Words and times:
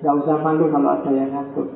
nggak 0.00 0.16
usah 0.24 0.36
malu 0.40 0.72
kalau 0.72 0.88
ada 0.96 1.10
yang 1.12 1.30
ngantuk. 1.32 1.68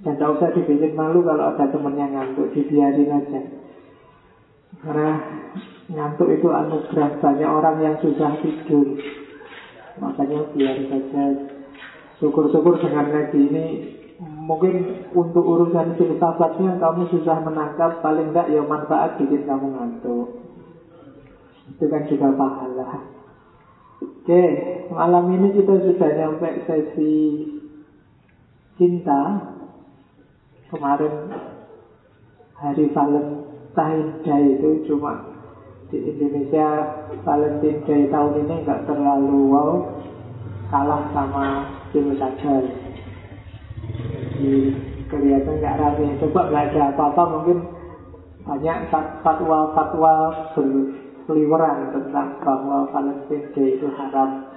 Dan 0.00 0.16
tidak 0.16 0.32
usah 0.40 0.48
dibikin 0.56 0.96
malu 0.96 1.20
kalau 1.26 1.52
ada 1.52 1.68
temennya 1.68 2.06
ngantuk, 2.08 2.54
dibiarin 2.56 3.10
aja. 3.10 3.40
Karena 4.80 5.10
ngantuk 5.90 6.30
itu 6.30 6.48
anugerah 6.48 7.20
banyak 7.20 7.50
orang 7.50 7.76
yang 7.82 7.96
susah 8.00 8.38
tidur. 8.40 8.96
Makanya 10.00 10.54
biar 10.56 10.78
saja 10.88 11.24
syukur-syukur 12.22 12.80
dengan 12.80 13.12
ngaji 13.12 13.38
ini 13.50 13.64
mungkin 14.20 15.08
untuk 15.16 15.44
urusan 15.44 15.96
filsafatnya 15.96 16.76
kamu 16.76 17.08
susah 17.08 17.40
menangkap 17.40 18.04
paling 18.04 18.32
tidak 18.32 18.48
ya 18.52 18.62
manfaat 18.64 19.20
bikin 19.20 19.44
kamu 19.44 19.68
ngantuk. 19.74 20.28
Itu 21.76 21.84
kan 21.88 22.02
juga 22.08 22.28
pahala. 22.36 23.19
Oke, 24.00 24.44
malam 24.88 25.28
ini 25.28 25.60
kita 25.60 25.76
sudah 25.76 26.08
nyampe 26.16 26.64
sesi 26.64 27.44
cinta. 28.80 29.52
Kemarin 30.72 31.28
hari 32.56 32.88
Valentine 32.96 34.24
Day 34.24 34.56
itu 34.56 34.88
cuma 34.88 35.20
di 35.92 36.00
Indonesia 36.00 36.96
Valentine 37.28 37.84
Day 37.84 38.08
tahun 38.08 38.40
ini 38.40 38.54
nggak 38.64 38.88
terlalu 38.88 39.52
wow, 39.52 40.00
kalah 40.72 41.04
sama 41.12 41.46
pilkada. 41.92 42.56
Jadi 43.84 44.52
kelihatan 45.12 45.60
nggak 45.60 45.76
rame. 45.76 46.16
Coba 46.24 46.48
nggak 46.48 46.64
ada 46.72 46.82
apa-apa 46.96 47.22
mungkin 47.36 47.58
banyak 48.48 48.78
fatwa-fatwa 49.20 50.14
berseliweran 51.30 51.94
tentang 51.94 52.42
bahwa 52.42 52.90
Valentine 52.90 53.54
Day 53.54 53.78
itu 53.78 53.86
haram. 53.94 54.50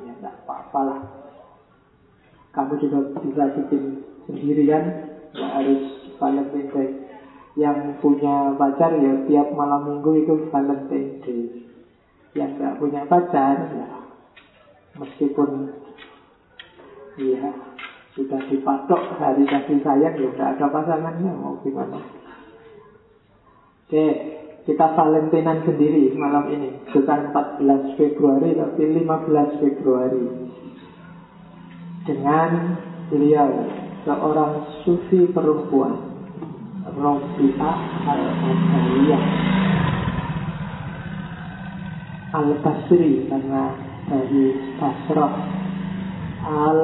Ya 0.00 0.12
nggak 0.24 0.36
apa-apa 0.48 0.80
lah. 0.80 1.00
Kamu 2.56 2.80
juga 2.80 3.12
bisa 3.20 3.44
bikin 3.52 4.00
sendirian, 4.24 4.84
nggak 5.36 5.52
harus 5.52 5.82
Valentine 6.16 6.72
Day 6.72 6.88
yang 7.60 8.00
punya 8.00 8.56
pacar 8.56 8.96
ya 9.00 9.24
tiap 9.28 9.52
malam 9.52 9.84
minggu 10.00 10.24
itu 10.24 10.48
Valentine 10.48 11.20
Day. 11.20 11.68
Yang 12.32 12.50
nggak 12.56 12.76
punya 12.80 13.00
pacar 13.04 13.68
ya 13.76 13.88
meskipun 14.96 15.76
ya 17.20 17.52
sudah 18.16 18.40
dipatok 18.48 19.12
hari 19.20 19.44
kasih 19.44 19.84
sayang 19.84 20.16
ya 20.16 20.28
nggak 20.32 20.50
ada 20.56 20.66
pasangannya 20.72 21.36
mau 21.36 21.60
gimana. 21.60 22.00
Oke, 23.86 24.08
kita 24.66 24.98
Valentinan 24.98 25.62
sendiri 25.62 26.10
malam 26.18 26.50
ini. 26.50 26.74
Bukan 26.90 27.30
14 27.30 27.94
Februari 27.94 28.50
tapi 28.58 28.82
15 28.98 29.62
Februari. 29.62 30.26
Dengan 32.02 32.50
beliau 33.06 33.50
seorang 34.02 34.82
sufi 34.82 35.30
perempuan 35.30 36.18
Robi'ah 36.86 37.78
al-Adawiyah 38.06 39.24
Al-Basri 42.34 43.30
karena 43.30 43.64
dari 44.10 44.44
Basrah. 44.82 45.34
Al 46.46 46.82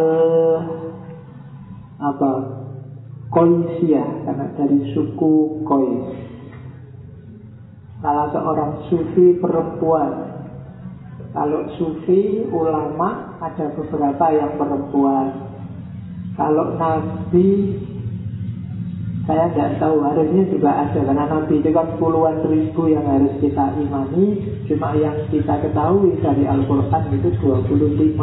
apa? 2.03 2.33
Koisia 3.31 4.03
karena 4.27 4.47
dari 4.59 4.91
suku 4.91 5.63
Kois 5.67 6.32
salah 8.03 8.29
seorang 8.35 8.91
sufi 8.91 9.39
perempuan. 9.39 10.43
Kalau 11.33 11.65
sufi 11.81 12.45
ulama 12.51 13.41
ada 13.41 13.73
beberapa 13.73 14.27
yang 14.35 14.59
perempuan. 14.61 15.49
Kalau 16.37 16.77
nabi 16.77 17.79
saya 19.23 19.47
tidak 19.55 19.79
tahu 19.79 20.03
harusnya 20.03 20.43
juga 20.51 20.71
ada. 20.83 20.99
Karena 20.99 21.31
Nabi 21.31 21.63
itu 21.63 21.71
kan 21.71 21.95
puluhan 21.95 22.43
ribu 22.43 22.91
yang 22.91 23.07
harus 23.07 23.31
kita 23.39 23.71
imani. 23.79 24.43
Cuma 24.67 24.99
yang 24.99 25.15
kita 25.31 25.63
ketahui 25.63 26.19
dari 26.19 26.43
Al-Quran 26.43 27.03
itu 27.15 27.31
25 27.39 28.19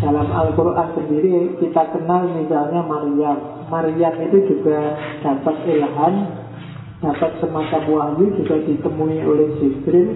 dalam 0.00 0.32
Al-Quran 0.32 0.88
sendiri 0.96 1.60
kita 1.60 1.92
kenal 1.92 2.24
misalnya 2.32 2.80
Maryam. 2.88 3.68
Maryam 3.68 4.14
itu 4.24 4.48
juga 4.48 4.96
dapat 5.20 5.56
ilham 5.68 6.39
dapat 7.00 7.32
semacam 7.40 7.82
wahyu 7.88 8.26
juga 8.40 8.56
ditemui 8.64 9.18
oleh 9.24 9.48
Jibril 9.60 10.08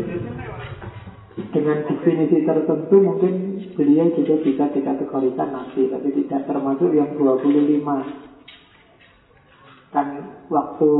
dengan 1.50 1.82
definisi 1.88 2.44
tertentu 2.44 2.96
mungkin 3.00 3.34
beliau 3.74 4.06
juga 4.14 4.38
bisa 4.44 4.70
dikategorikan 4.70 5.50
nabi 5.50 5.90
tapi 5.90 6.08
tidak 6.22 6.46
termasuk 6.46 6.94
yang 6.94 7.16
25 7.16 7.82
kan 9.90 10.06
waktu 10.52 10.92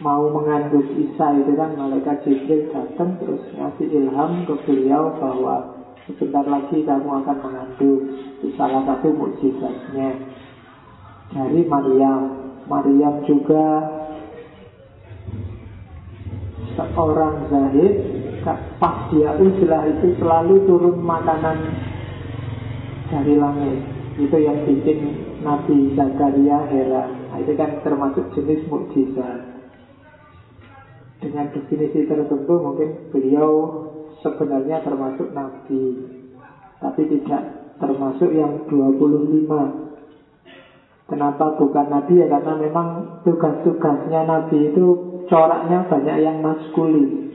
mau 0.00 0.28
mengandung 0.28 0.84
Isa 0.96 1.40
itu 1.40 1.52
kan 1.56 1.76
malaikat 1.76 2.24
Jibril 2.24 2.68
datang 2.72 3.16
terus 3.20 3.40
ngasih 3.56 3.86
ilham 3.92 4.44
ke 4.44 4.54
beliau 4.64 5.16
bahwa 5.16 5.76
sebentar 6.04 6.44
lagi 6.46 6.84
kamu 6.84 7.08
akan 7.24 7.36
mengandung 7.42 8.00
itu 8.36 8.52
salah 8.54 8.84
satu 8.84 9.10
mukjizatnya. 9.10 10.10
Dari 11.32 11.66
Maryam. 11.66 12.22
Maryam 12.66 13.22
juga 13.26 13.95
seorang 16.76 17.50
zahid 17.50 17.94
pas 18.78 19.10
dia 19.10 19.34
uzlah 19.34 19.82
itu 19.90 20.14
selalu 20.22 20.70
turun 20.70 21.02
makanan 21.02 21.58
dari 23.10 23.34
langit 23.34 23.78
itu 24.16 24.36
yang 24.38 24.62
bikin 24.64 24.98
Nabi 25.42 25.98
Zakaria 25.98 26.62
heran 26.70 27.26
Nah, 27.36 27.44
itu 27.44 27.52
kan 27.52 27.84
termasuk 27.84 28.32
jenis 28.32 28.64
mukjizat. 28.72 29.44
Dengan 31.20 31.52
definisi 31.52 32.08
tertentu 32.08 32.56
mungkin 32.56 33.12
beliau 33.12 33.76
sebenarnya 34.24 34.80
termasuk 34.80 35.36
nabi, 35.36 36.00
tapi 36.80 37.12
tidak 37.12 37.76
termasuk 37.76 38.32
yang 38.32 38.64
25. 38.72 41.12
Kenapa 41.12 41.60
bukan 41.60 41.86
nabi 41.92 42.24
ya 42.24 42.32
karena 42.32 42.56
memang 42.56 43.20
tugas-tugasnya 43.28 44.24
nabi 44.24 44.72
itu 44.72 45.05
coraknya 45.26 45.86
banyak 45.86 46.16
yang 46.22 46.38
maskulin. 46.42 47.30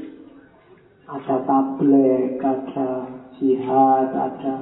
Ada 1.12 1.44
tablet, 1.44 2.40
ada 2.40 2.90
jihad, 3.36 4.10
ada 4.16 4.56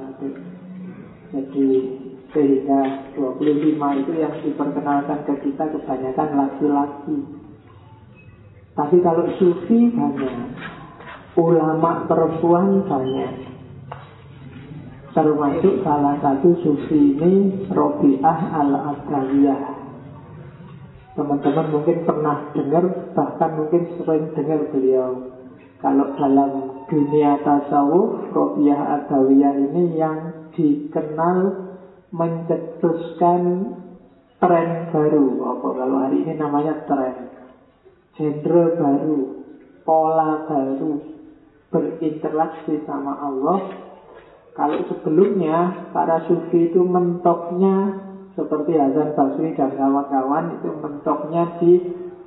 jadi 1.30 1.68
Sehingga 2.30 3.10
25 3.18 3.74
itu 3.74 4.12
yang 4.14 4.34
diperkenalkan 4.38 5.18
ke 5.26 5.34
kita 5.50 5.66
kebanyakan 5.66 6.28
laki-laki. 6.38 7.18
Tapi 8.78 8.96
kalau 9.02 9.26
sufi 9.34 9.90
banyak 9.90 10.54
Ulama 11.34 12.06
perempuan 12.06 12.86
banyak. 12.86 13.50
Termasuk 15.10 15.82
salah 15.82 16.18
satu 16.22 16.54
sufi 16.62 17.18
ini 17.18 17.66
Robiah 17.66 18.62
al-Adawiyah 18.62 19.79
Teman-teman 21.18 21.66
mungkin 21.74 22.06
pernah 22.06 22.54
dengar 22.54 22.84
Bahkan 23.12 23.50
mungkin 23.58 23.82
sering 23.98 24.30
dengar 24.34 24.60
beliau 24.70 25.10
Kalau 25.80 26.12
dalam 26.14 26.84
dunia 26.86 27.40
tasawuf 27.40 28.30
Robiah 28.30 29.00
Adawiyah 29.00 29.54
ini 29.58 29.96
yang 29.96 30.50
dikenal 30.52 31.38
mencetuskan 32.10 33.42
tren 34.42 34.90
baru. 34.90 35.26
Apa 35.56 35.68
kalau 35.78 35.96
hari 36.02 36.26
ini 36.26 36.34
namanya 36.34 36.84
tren? 36.88 37.30
Genre 38.18 38.64
baru, 38.76 39.20
pola 39.86 40.44
baru, 40.50 40.92
berinteraksi 41.70 42.82
sama 42.84 43.14
Allah. 43.22 43.60
Kalau 44.58 44.82
sebelumnya 44.90 45.88
para 45.94 46.26
sufi 46.26 46.74
itu 46.74 46.82
mentoknya 46.82 48.09
seperti 48.38 48.78
Hasan 48.78 49.14
Basri 49.18 49.54
dan 49.58 49.74
kawan-kawan 49.74 50.60
itu 50.60 50.70
mentoknya 50.78 51.44
di 51.58 51.72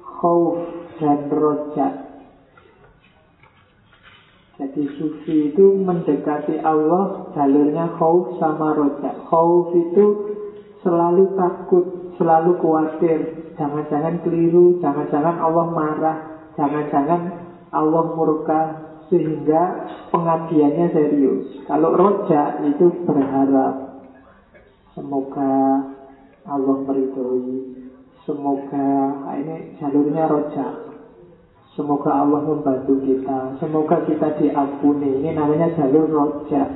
khauf 0.04 0.60
dan 1.00 1.32
rojak 1.32 2.14
jadi 4.54 4.86
sufi 4.96 5.50
itu 5.50 5.82
mendekati 5.82 6.62
Allah 6.62 7.34
jalurnya 7.34 7.98
khauf 7.98 8.38
sama 8.38 8.78
roja. 8.78 9.12
Khauf 9.26 9.74
itu 9.74 10.06
selalu 10.86 11.34
takut, 11.34 11.86
selalu 12.22 12.62
khawatir. 12.62 13.50
Jangan-jangan 13.58 14.22
keliru, 14.22 14.78
jangan-jangan 14.78 15.42
Allah 15.42 15.68
marah, 15.74 16.18
jangan-jangan 16.54 17.22
Allah 17.74 18.04
murka 18.14 18.62
sehingga 19.10 19.90
pengabdiannya 20.14 20.88
serius. 20.94 21.66
Kalau 21.66 21.98
roja 21.98 22.62
itu 22.64 22.94
berharap 23.10 23.93
semoga 24.94 25.54
Allah 26.44 26.78
meridhoi, 26.86 27.90
semoga 28.26 28.88
ini 29.38 29.78
jalurnya 29.78 30.26
roja. 30.30 30.68
Semoga 31.74 32.22
Allah 32.22 32.46
membantu 32.46 33.02
kita. 33.02 33.58
Semoga 33.58 34.06
kita 34.06 34.38
diampuni. 34.38 35.26
Ini 35.26 35.34
namanya 35.34 35.74
jalur 35.74 36.06
roja 36.06 36.70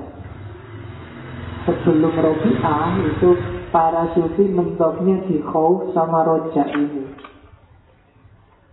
Sebelum 1.69 2.17
robi'ah 2.17 2.97
Itu 3.05 3.37
para 3.69 4.09
sufi 4.17 4.49
mentoknya 4.49 5.21
di 5.29 5.37
khauf 5.45 5.93
sama 5.93 6.25
roja 6.25 6.65
ini. 6.73 7.13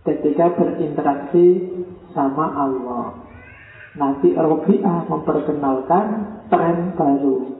Ketika 0.01 0.49
berinteraksi 0.57 1.45
sama 2.17 2.57
Allah. 2.57 3.21
Nanti 3.93 4.33
robi'ah 4.33 5.05
memperkenalkan 5.05 6.05
tren 6.49 6.97
baru 6.97 7.54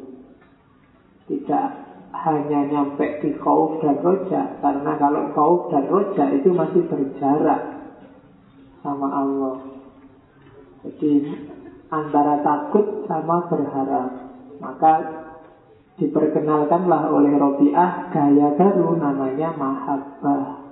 Tidak 1.25 1.68
hanya 2.16 2.60
nyampe 2.69 3.19
di 3.19 3.33
khauf 3.42 3.81
dan 3.83 4.00
roja 4.00 4.62
Karena 4.62 4.95
kalau 4.95 5.33
khauf 5.33 5.60
dan 5.74 5.89
roja 5.89 6.31
itu 6.31 6.54
masih 6.54 6.86
berjarak 6.86 7.75
sama 8.86 9.10
Allah. 9.10 9.57
Jadi 10.86 11.25
antara 11.89 12.45
takut 12.45 13.10
sama 13.10 13.50
berharap. 13.50 14.10
Maka 14.62 14.94
diperkenalkanlah 15.98 17.10
oleh 17.10 17.33
Robiah 17.33 18.13
gaya 18.13 18.54
baru 18.54 18.94
namanya 19.01 19.50
mahabbah. 19.57 20.66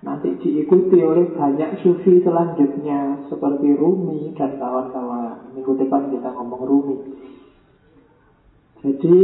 Nanti 0.00 0.32
diikuti 0.40 0.98
oleh 1.04 1.30
banyak 1.36 1.84
sufi 1.84 2.24
selanjutnya 2.24 3.28
seperti 3.28 3.76
Rumi 3.76 4.32
dan 4.32 4.56
kawan-kawan. 4.56 5.52
Minggu 5.52 5.76
depan 5.76 6.08
kita 6.08 6.32
ngomong 6.34 6.62
Rumi. 6.64 6.98
Jadi 8.80 9.16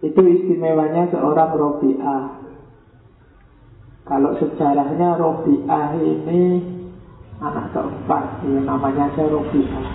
itu 0.00 0.20
istimewanya 0.24 1.08
seorang 1.12 1.52
Robiah. 1.56 2.48
Kalau 4.06 4.38
sejarahnya 4.38 5.18
Robi'ah 5.18 5.98
ini 5.98 6.62
anak 7.42 7.74
keempat, 7.74 8.46
ya, 8.46 8.60
namanya 8.62 9.10
saya 9.12 9.28
Robi'ah. 9.28 9.86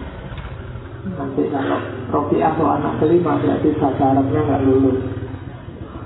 Nanti 1.16 1.50
kalau 1.50 1.80
Robi'ah 2.14 2.54
atau 2.54 2.68
anak 2.70 3.02
kelima 3.02 3.42
berarti 3.42 3.70
bahasa 3.80 4.04
Arabnya 4.14 4.42
nggak 4.46 4.64
lulus. 4.68 5.00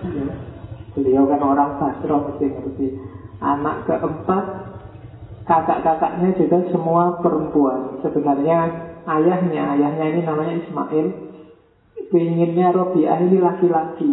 Ya. 0.06 0.28
Beliau 0.96 1.28
kan 1.28 1.42
orang 1.44 1.76
Basra 1.76 2.16
mesti 2.24 2.46
ngerti. 2.48 2.88
Anak 3.44 3.84
keempat, 3.84 4.46
kakak-kakaknya 5.44 6.30
juga 6.40 6.64
semua 6.72 7.20
perempuan. 7.20 8.00
Sebenarnya 8.00 8.58
ayahnya, 9.04 9.76
ayahnya 9.76 10.06
ini 10.16 10.22
namanya 10.24 10.54
Ismail. 10.64 11.35
Inginnya 12.16 12.72
Robi'ah 12.72 13.20
ini 13.28 13.38
laki-laki. 13.44 14.12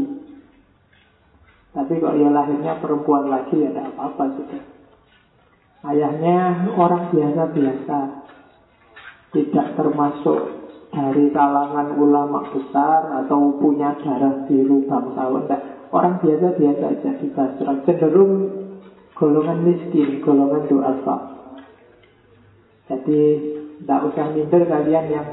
Tapi 1.72 1.94
kalau 2.02 2.18
dia 2.20 2.28
lahirnya 2.28 2.76
perempuan 2.82 3.32
lagi 3.32 3.56
ya 3.56 3.72
tidak 3.72 3.96
apa-apa 3.96 4.24
sudah. 4.36 4.62
Ayahnya 5.82 6.68
orang 6.78 7.10
biasa-biasa, 7.10 7.98
tidak 9.32 9.66
termasuk 9.74 10.40
dari 10.92 11.32
kalangan 11.32 11.96
ulama 11.96 12.44
besar 12.52 13.24
atau 13.24 13.56
punya 13.56 13.96
darah 14.04 14.44
biru 14.44 14.84
bangsawan. 14.84 15.48
Orang 15.88 16.20
biasa-biasa 16.20 16.84
aja 16.92 17.10
di 17.18 17.28
Basra. 17.32 17.72
Cenderung 17.88 18.32
golongan 19.16 19.64
miskin, 19.64 20.20
golongan 20.20 20.68
duafa. 20.68 21.16
Jadi 22.92 23.20
tidak 23.82 24.00
usah 24.12 24.26
minder 24.36 24.62
kalian 24.68 25.06
yang 25.08 25.28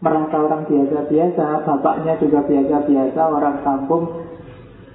merasa 0.00 0.36
orang 0.40 0.64
biasa-biasa, 0.64 1.64
bapaknya 1.68 2.16
juga 2.16 2.40
biasa-biasa, 2.48 3.20
orang 3.20 3.56
kampung 3.60 4.04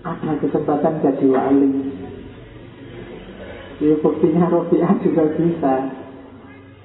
ada 0.05 0.33
kesempatan 0.41 1.01
jadi 1.01 1.25
wali. 1.29 1.71
Ya 3.81 3.93
buktinya 4.01 4.49
Robiah 4.49 4.93
juga 5.01 5.33
bisa. 5.35 5.75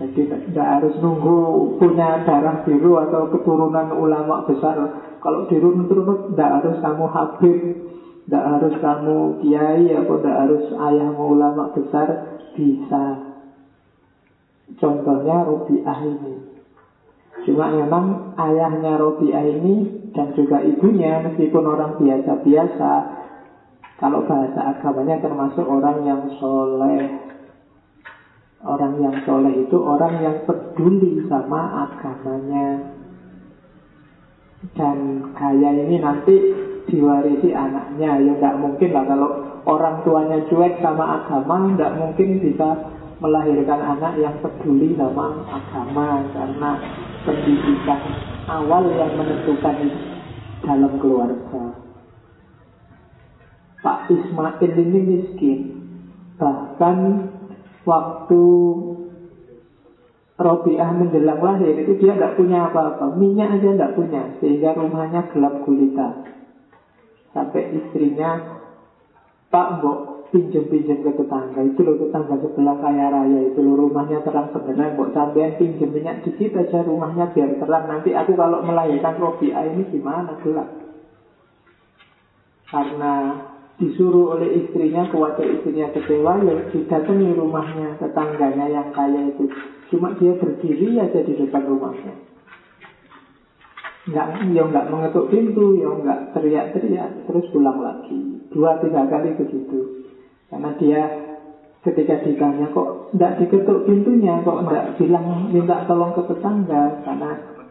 Jadi 0.00 0.32
tidak 0.32 0.68
harus 0.80 0.96
nunggu 1.04 1.76
punya 1.76 2.24
darah 2.24 2.64
biru 2.64 2.96
atau 3.04 3.28
keturunan 3.28 3.92
ulama 3.92 4.48
besar. 4.48 4.80
Kalau 5.20 5.44
dirunut-runut 5.52 6.32
tidak 6.32 6.50
harus 6.60 6.76
kamu 6.80 7.04
habib, 7.12 7.58
tidak 8.24 8.44
harus 8.56 8.74
kamu 8.80 9.16
kiai 9.44 9.92
atau 9.92 10.16
tidak 10.16 10.36
harus 10.40 10.64
ayahmu 10.72 11.24
ulama 11.36 11.68
besar 11.76 12.40
bisa. 12.56 13.04
Contohnya 14.80 15.44
Robiah 15.44 16.00
ini. 16.00 16.39
Cuma 17.48 17.72
memang 17.72 18.36
ayahnya 18.36 19.00
Robiah 19.00 19.44
ini 19.44 20.08
dan 20.12 20.36
juga 20.36 20.60
ibunya 20.60 21.24
meskipun 21.24 21.64
orang 21.64 21.96
biasa-biasa 21.96 22.92
kalau 24.00 24.24
bahasa 24.24 24.76
agamanya 24.76 25.20
termasuk 25.20 25.64
orang 25.68 26.08
yang 26.08 26.22
soleh. 26.40 27.20
Orang 28.60 28.96
yang 29.00 29.16
soleh 29.28 29.68
itu 29.68 29.76
orang 29.76 30.24
yang 30.24 30.36
peduli 30.48 31.20
sama 31.28 31.88
agamanya. 31.88 32.96
Dan 34.76 35.24
gaya 35.36 35.70
ini 35.84 35.96
nanti 36.00 36.36
diwarisi 36.88 37.52
anaknya. 37.52 38.20
Ya 38.24 38.32
nggak 38.40 38.56
mungkin 38.60 38.88
lah 38.92 39.04
kalau 39.04 39.28
orang 39.68 40.00
tuanya 40.04 40.48
cuek 40.48 40.80
sama 40.80 41.20
agama 41.20 41.72
nggak 41.76 41.96
mungkin 41.96 42.40
bisa 42.40 42.68
melahirkan 43.20 43.80
anak 43.84 44.16
yang 44.16 44.36
peduli 44.40 44.96
sama 44.96 45.44
agama. 45.44 46.24
Karena 46.32 46.70
pendidikan 47.24 48.00
awal 48.48 48.88
yang 48.92 49.12
menentukan 49.16 49.76
dalam 50.64 50.92
keluarga. 51.00 51.62
Pak 53.80 54.12
Ismail 54.12 54.72
ini 54.76 55.00
miskin. 55.00 55.60
Bahkan 56.36 56.96
waktu 57.88 58.42
Robiah 60.40 60.90
menjelang 60.96 61.40
lahir 61.44 61.76
itu 61.84 62.00
dia 62.00 62.16
tidak 62.16 62.36
punya 62.40 62.68
apa-apa. 62.68 63.12
Minyak 63.16 63.60
aja 63.60 63.68
tidak 63.76 63.94
punya. 63.96 64.22
Sehingga 64.40 64.76
rumahnya 64.76 65.28
gelap 65.32 65.64
gulita. 65.64 66.24
Sampai 67.36 67.76
istrinya 67.76 68.60
Pak 69.52 69.80
Mbok 69.80 70.09
pinjam-pinjam 70.30 71.02
ke 71.02 71.12
tetangga. 71.14 71.60
Itu 71.62 71.80
loh 71.82 71.96
tetangga 71.98 72.34
sebelah 72.38 72.76
kaya 72.78 73.06
raya 73.10 73.40
itu 73.50 73.60
loh. 73.62 73.74
Rumahnya 73.86 74.22
terang 74.22 74.54
benderang 74.54 74.96
buat 74.96 75.10
sampean 75.12 75.58
pinjam 75.58 75.90
minyak 75.90 76.22
dikit 76.26 76.56
aja 76.56 76.86
rumahnya 76.86 77.34
biar 77.34 77.58
terang. 77.58 77.84
Nanti 77.90 78.10
aku 78.14 78.32
kalau 78.38 78.62
melahirkan 78.62 79.18
Robiah 79.18 79.66
ini 79.66 79.86
gimana 79.90 80.38
gelap? 80.42 80.70
Karena 82.70 83.14
disuruh 83.82 84.38
oleh 84.38 84.62
istrinya 84.62 85.08
khawatir 85.08 85.58
istrinya 85.58 85.88
kecewa 85.90 86.38
ya 86.44 86.54
didatangi 86.68 87.28
rumahnya 87.34 87.98
tetangganya 87.98 88.66
yang 88.70 88.88
kaya 88.94 89.34
itu. 89.34 89.50
Cuma 89.90 90.14
dia 90.16 90.38
berdiri 90.38 90.94
aja 90.96 91.20
di 91.26 91.34
depan 91.34 91.66
rumahnya. 91.66 92.14
Nggak 94.06 94.26
ya 94.56 94.62
nggak 94.64 94.88
mengetuk 94.88 95.28
pintu, 95.28 95.76
ya 95.76 95.92
nggak 95.92 96.32
teriak-teriak, 96.32 97.28
terus 97.28 97.46
pulang 97.52 97.78
lagi. 97.84 98.18
Dua 98.48 98.80
tiga 98.80 99.06
kali 99.06 99.36
begitu. 99.36 99.99
Karena 100.50 100.70
dia 100.76 101.02
ketika 101.80 102.20
ditanya 102.26 102.74
kok 102.74 103.14
nggak 103.16 103.36
diketuk 103.40 103.86
pintunya, 103.88 104.42
kok 104.44 104.66
nggak 104.66 105.00
bilang 105.00 105.48
minta 105.48 105.86
tolong 105.88 106.12
ke 106.12 106.22
tetangga, 106.28 107.00
karena 107.06 107.30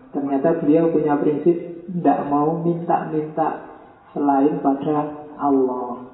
ternyata 0.10 0.58
beliau 0.64 0.90
punya 0.90 1.14
prinsip 1.20 1.86
nggak 1.92 2.20
mau 2.32 2.58
minta-minta 2.64 3.68
selain 4.16 4.58
pada 4.64 5.28
Allah. 5.38 6.10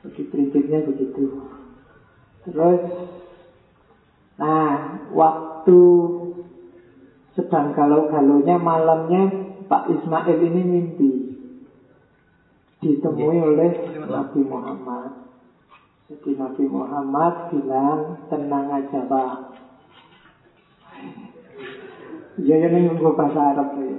Jadi 0.00 0.22
prinsipnya 0.32 0.80
begitu. 0.86 1.44
Terus, 2.48 2.82
nah 4.40 4.96
waktu 5.12 5.80
sedang 7.36 7.76
galau-galaunya 7.76 8.56
malamnya 8.56 9.22
Pak 9.68 9.92
Ismail 9.92 10.38
ini 10.40 10.62
mimpi 10.64 11.12
ditemui 12.80 13.36
iya. 13.36 13.44
oleh 13.44 13.70
Nabi 14.08 14.40
Muhammad. 14.40 15.09
Jadi 16.10 16.34
Nabi 16.34 16.66
Muhammad 16.66 17.54
bilang 17.54 18.26
tenang 18.26 18.66
aja 18.66 19.06
Pak. 19.06 19.34
Ya 22.42 22.58
ya 22.58 22.66
nunggu 22.66 23.14
bahasa 23.14 23.54
Arab 23.54 23.78
ya. 23.78 23.94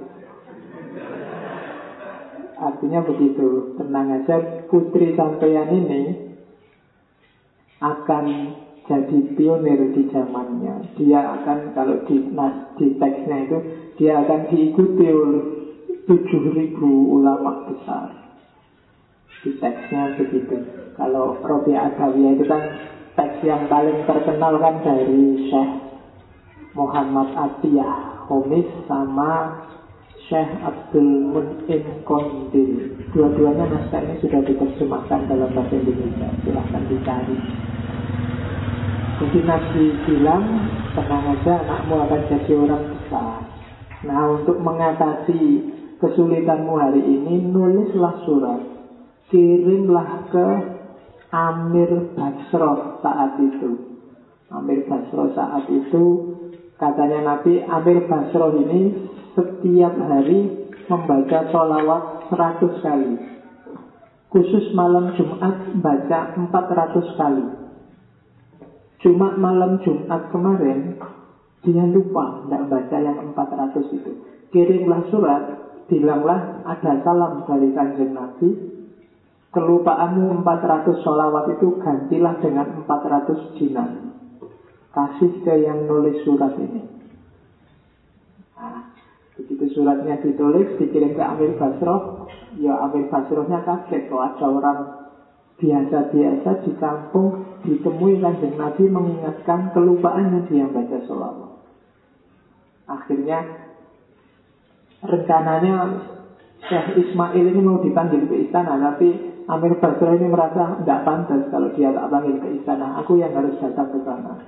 Artinya 2.60 3.00
begitu, 3.08 3.80
tenang 3.80 4.12
aja 4.12 4.68
putri 4.68 5.16
sampeyan 5.16 5.72
ini 5.72 6.36
akan 7.80 8.24
jadi 8.84 9.18
pionir 9.32 9.96
di 9.96 10.04
zamannya. 10.12 10.92
Dia 11.00 11.40
akan 11.40 11.72
kalau 11.72 12.04
di 12.04 12.28
nas 12.28 12.76
di 12.76 12.92
teksnya 13.00 13.48
itu 13.48 13.58
dia 13.96 14.20
akan 14.20 14.52
diikuti 14.52 15.06
oleh 15.08 15.44
tujuh 16.04 16.42
ribu 16.52 17.16
ulama 17.16 17.72
besar. 17.72 18.21
Di 19.42 19.50
teksnya 19.58 20.14
begitu. 20.14 20.54
Kalau 20.94 21.34
Robi 21.42 21.74
Adawiyah 21.74 22.32
itu 22.38 22.44
kan 22.46 22.62
teks 23.18 23.42
yang 23.42 23.66
paling 23.66 24.06
terkenal 24.06 24.54
kan 24.62 24.80
dari 24.86 25.50
Syekh 25.50 25.70
Muhammad 26.78 27.34
Atiyah 27.34 28.24
Homis 28.30 28.70
sama 28.86 29.60
Syekh 30.30 30.48
Abdul 30.62 31.34
Mun'in 31.34 31.84
Kondil. 32.06 32.96
Dua-duanya 33.12 33.66
naskah 33.68 34.00
ini 34.00 34.22
sudah 34.22 34.40
diterjemahkan 34.46 35.28
dalam 35.28 35.50
bahasa 35.52 35.74
Indonesia. 35.74 36.28
Silahkan 36.46 36.82
dicari. 36.88 37.38
Jadi 39.22 39.38
Nabi 39.46 39.84
bilang, 40.08 40.44
tenang 40.98 41.24
aja 41.36 41.52
anakmu 41.62 41.94
akan 41.94 42.22
jadi 42.26 42.52
orang 42.58 42.84
besar. 42.90 43.38
Nah 44.02 44.22
untuk 44.34 44.58
mengatasi 44.58 45.42
kesulitanmu 46.00 46.74
hari 46.74 47.02
ini, 47.04 47.38
nulislah 47.52 48.22
surat. 48.26 48.81
Kirimlah 49.32 50.28
ke 50.28 50.46
Amir 51.32 52.12
Basro 52.12 53.00
saat 53.00 53.40
itu. 53.40 53.96
Amir 54.52 54.84
Basro 54.84 55.32
saat 55.32 55.64
itu, 55.72 56.36
katanya 56.76 57.32
Nabi, 57.32 57.64
Amir 57.64 58.04
Basro 58.04 58.52
ini 58.60 59.08
setiap 59.32 59.96
hari 59.96 60.68
membaca 60.84 61.48
sholawat 61.48 62.28
100 62.28 62.84
kali. 62.84 63.12
Khusus 64.28 64.76
malam 64.76 65.16
Jumat 65.16 65.80
baca 65.80 66.20
400 66.36 67.16
kali. 67.16 67.46
Cuma 69.00 69.32
malam 69.40 69.80
Jumat 69.80 70.28
kemarin 70.28 71.00
dia 71.64 71.84
lupa 71.88 72.44
tidak 72.44 72.68
baca 72.68 72.96
yang 73.00 73.32
400 73.32 73.96
itu. 73.96 74.12
Kirimlah 74.52 75.08
surat, 75.08 75.42
bilanglah 75.88 76.60
ada 76.68 77.00
salam 77.00 77.48
dari 77.48 77.72
kanjeng 77.72 78.12
Nabi. 78.12 78.48
Kelupaanmu 79.52 80.40
400 80.40 81.04
sholawat 81.04 81.60
itu 81.60 81.76
gantilah 81.76 82.40
dengan 82.40 82.88
400 82.88 83.56
dinar. 83.60 83.90
Kasih 84.92 85.44
ke 85.44 85.54
yang 85.60 85.84
nulis 85.84 86.24
surat 86.24 86.56
ini. 86.56 86.92
Begitu 89.36 89.76
suratnya 89.76 90.20
ditulis, 90.20 90.76
dikirim 90.76 91.16
ke 91.16 91.22
Amir 91.24 91.56
Basroh, 91.56 92.28
ya 92.60 92.76
Amir 92.84 93.08
Basrohnya 93.08 93.64
kaget 93.64 94.12
kok 94.12 94.20
ada 94.20 94.46
orang 94.48 94.78
biasa-biasa 95.56 96.50
di 96.68 96.72
kampung 96.76 97.60
ditemui 97.64 98.20
kanjeng 98.20 98.60
Nabi 98.60 98.88
mengingatkan 98.92 99.72
kelupaannya 99.72 100.48
dia 100.52 100.68
baca 100.68 100.98
sholawat. 101.08 101.52
Akhirnya 102.88 103.40
rencananya 105.00 105.76
Syekh 106.68 107.08
Ismail 107.08 107.44
ini 107.56 107.60
mau 107.64 107.80
dipanggil 107.80 108.28
ke 108.28 108.46
istana, 108.46 108.78
tapi 108.78 109.31
Amir 109.52 109.76
Basra 109.76 110.16
ini 110.16 110.32
merasa 110.32 110.80
tidak 110.80 111.04
pantas 111.04 111.44
kalau 111.52 111.68
dia 111.76 111.92
tak 111.92 112.08
panggil 112.08 112.40
ke 112.40 112.48
istana. 112.56 113.04
Aku 113.04 113.20
yang 113.20 113.36
harus 113.36 113.60
datang 113.60 113.92
ke 113.92 114.00
sana. 114.00 114.40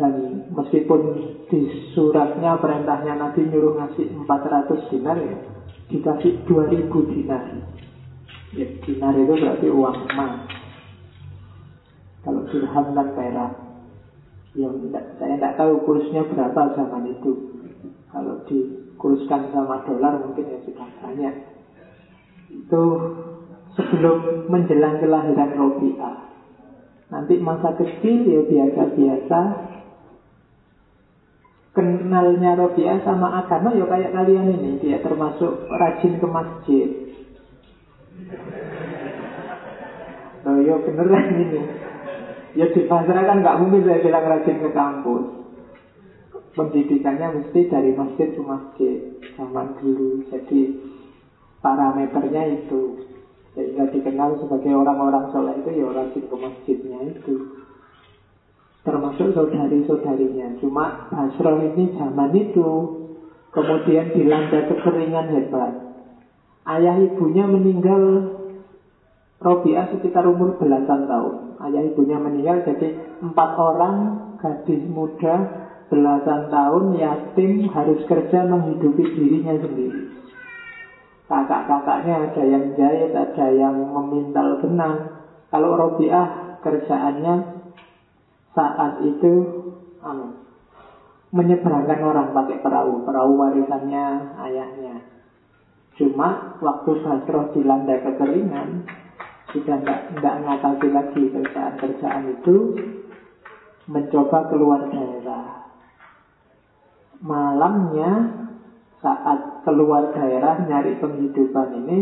Dan 0.00 0.46
meskipun 0.56 1.00
di 1.52 1.60
suratnya 1.92 2.56
perintahnya 2.56 3.20
Nabi 3.20 3.52
nyuruh 3.52 3.76
ngasih 3.76 4.24
400 4.24 4.88
dinar 4.88 5.20
ya, 5.20 5.36
dikasih 5.92 6.48
2000 6.48 7.12
dinar. 7.12 7.44
Ya, 8.56 8.66
dinar 8.80 9.12
itu 9.20 9.34
berarti 9.36 9.68
uang 9.68 9.96
emas. 10.08 10.48
Kalau 12.24 12.48
dirham 12.48 12.86
dan 12.96 13.08
perak. 13.12 13.52
Ya, 14.56 14.66
saya 15.20 15.36
tidak 15.36 15.56
tahu 15.60 15.72
kursnya 15.84 16.24
berapa 16.24 16.72
zaman 16.72 17.04
itu. 17.20 17.52
Kalau 18.08 18.40
dikurskan 18.48 19.52
sama 19.52 19.84
dolar 19.84 20.24
mungkin 20.24 20.48
ya 20.48 20.58
sudah 20.64 20.88
banyak. 21.04 21.34
Itu 22.50 22.82
sebelum 23.78 24.50
menjelang 24.50 24.98
kelahiran 24.98 25.50
Robi'ah. 25.54 26.16
Nanti 27.10 27.42
masa 27.42 27.74
kecil 27.74 28.26
ya 28.26 28.40
biasa-biasa. 28.46 29.40
Kenalnya 31.70 32.58
Robi'ah 32.58 32.98
sama 33.06 33.42
agama 33.42 33.74
ya 33.74 33.86
kayak 33.86 34.14
kalian 34.14 34.54
ini. 34.58 34.70
Dia 34.82 34.98
termasuk 35.02 35.70
rajin 35.70 36.18
ke 36.18 36.26
masjid. 36.26 36.88
Oh 40.46 40.58
ya 40.58 40.74
beneran 40.82 41.26
ini. 41.36 41.62
Ya 42.58 42.66
di 42.74 42.82
pasar 42.90 43.22
kan 43.22 43.38
nggak 43.38 43.58
mungkin 43.62 43.86
saya 43.86 44.02
bilang 44.02 44.26
rajin 44.26 44.58
ke 44.58 44.70
kampus. 44.74 45.24
Pendidikannya 46.50 47.38
mesti 47.38 47.60
dari 47.70 47.94
masjid 47.94 48.34
ke 48.34 48.42
masjid 48.42 48.98
zaman 49.38 49.78
dulu. 49.78 50.26
Jadi 50.26 50.74
parameternya 51.62 52.42
itu 52.58 52.98
sehingga 53.54 53.90
dikenal 53.90 54.38
sebagai 54.38 54.72
orang-orang 54.78 55.34
soleh 55.34 55.58
itu 55.58 55.70
ya 55.82 55.90
rajin 55.90 56.24
ke 56.30 56.36
masjidnya 56.38 56.98
itu. 57.10 57.34
Termasuk 58.80 59.36
saudari-saudarinya. 59.36 60.56
Cuma 60.62 61.12
Basro 61.12 61.60
ini 61.60 61.92
zaman 61.98 62.32
itu 62.32 62.68
kemudian 63.52 64.14
dilanda 64.14 64.70
kekeringan 64.70 65.26
hebat. 65.36 65.72
Ayah 66.64 66.96
ibunya 67.02 67.44
meninggal 67.50 68.02
Robiah 69.40 69.88
sekitar 69.88 70.28
umur 70.28 70.60
belasan 70.60 71.08
tahun. 71.08 71.56
Ayah 71.64 71.82
ibunya 71.88 72.20
meninggal 72.20 72.60
jadi 72.60 73.18
empat 73.24 73.50
orang 73.56 73.96
gadis 74.36 74.84
muda 74.84 75.64
belasan 75.88 76.52
tahun 76.52 76.84
yatim 76.96 77.72
harus 77.72 78.04
kerja 78.04 78.46
menghidupi 78.46 79.00
dirinya 79.16 79.56
sendiri. 79.58 80.19
Kakak-kakaknya 81.30 82.26
ada 82.26 82.42
yang 82.42 82.74
jahit, 82.74 83.14
ada 83.14 83.46
yang 83.54 83.86
memintal 83.86 84.58
benang. 84.58 85.22
Kalau 85.46 85.78
Robiah 85.78 86.58
kerjaannya 86.58 87.34
saat 88.50 88.98
itu 89.06 89.32
anu, 90.02 90.42
menyeberangkan 91.30 92.02
orang 92.02 92.34
pakai 92.34 92.58
perahu, 92.58 93.06
perahu 93.06 93.38
warisannya 93.38 94.06
ayahnya. 94.42 95.06
Cuma 95.94 96.58
waktu 96.58 96.98
Basroh 96.98 97.54
dilanda 97.54 97.94
kekeringan, 98.02 98.90
sudah 99.54 99.78
tidak 99.86 100.34
ngatasi 100.42 100.86
lagi 100.90 101.22
kerjaan-kerjaan 101.30 102.24
itu 102.26 102.56
mencoba 103.86 104.50
keluar 104.50 104.90
daerah 104.90 105.60
malamnya 107.20 108.39
saat 109.00 109.64
keluar 109.64 110.12
daerah 110.12 110.60
nyari 110.68 111.00
penghidupan 111.00 111.68
ini 111.84 111.98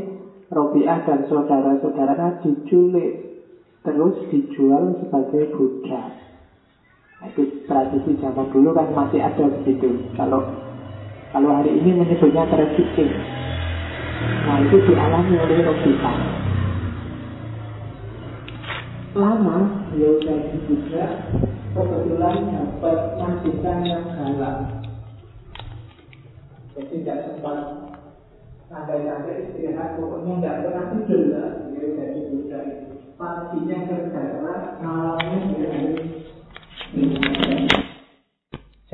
Robiah 0.50 1.04
dan 1.06 1.28
saudara-saudaranya 1.30 2.42
diculik 2.42 3.42
terus 3.86 4.16
dijual 4.32 4.98
sebagai 4.98 5.54
budak. 5.54 6.08
Nah, 7.18 7.26
itu 7.30 7.66
tradisi 7.66 8.18
zaman 8.18 8.50
dulu 8.50 8.74
kan 8.74 8.90
masih 8.94 9.22
ada 9.22 9.44
begitu. 9.60 10.10
Kalau 10.18 10.42
kalau 11.30 11.50
hari 11.54 11.76
ini 11.78 11.94
menyebutnya 11.94 12.48
trafficking 12.50 13.12
nah 14.18 14.58
itu 14.64 14.76
dialami 14.82 15.34
oleh 15.38 15.58
Robiah. 15.62 16.18
Lama 19.14 19.58
beliau 19.90 20.14
dari 20.24 20.58
juga 20.66 21.04
kebetulan 21.74 22.38
dapat 22.50 22.98
majikan 23.18 23.78
yang 23.86 24.04
galak 24.14 24.77
Jadi 26.78 27.02
tidak 27.02 27.26
sempat 27.26 27.58
sampai-sampai 28.70 29.50
istirahat, 29.50 29.98
pokoknya 29.98 30.38
tidak 30.38 30.56
pernah 30.62 30.84
tidur 30.94 31.22
lah. 31.34 31.50
Dia 31.74 31.86
jadi 31.90 32.20
budak 32.30 32.62
itu. 32.70 32.94
Paginya 33.18 33.78
kerja 33.82 34.06
keras, 34.14 34.62
malamnya 34.78 35.38
dia 35.58 35.70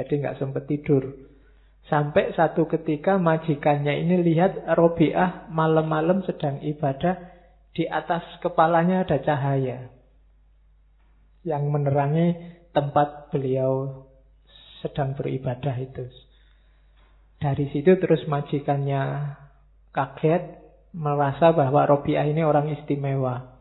Jadi 0.00 0.12
nggak 0.16 0.38
sempat 0.40 0.64
tidur. 0.64 1.12
Sampai 1.84 2.32
satu 2.32 2.64
ketika 2.72 3.20
majikannya 3.20 4.00
ini 4.00 4.32
lihat 4.32 4.64
Robiah 4.80 5.44
malam-malam 5.52 6.24
sedang 6.24 6.64
ibadah, 6.64 7.20
di 7.76 7.84
atas 7.84 8.24
kepalanya 8.40 9.04
ada 9.04 9.20
cahaya 9.20 9.92
yang 11.44 11.68
menerangi 11.68 12.32
tempat 12.72 13.28
beliau 13.28 14.08
sedang 14.80 15.12
beribadah 15.12 15.76
itu. 15.76 16.08
Dari 17.44 17.68
situ 17.76 18.00
terus 18.00 18.24
majikannya 18.24 19.36
kaget, 19.92 20.64
merasa 20.96 21.52
bahwa 21.52 21.84
Robiah 21.84 22.24
ini 22.24 22.40
orang 22.40 22.72
istimewa. 22.72 23.60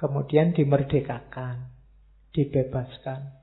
Kemudian 0.00 0.56
dimerdekakan, 0.56 1.68
dibebaskan. 2.32 3.36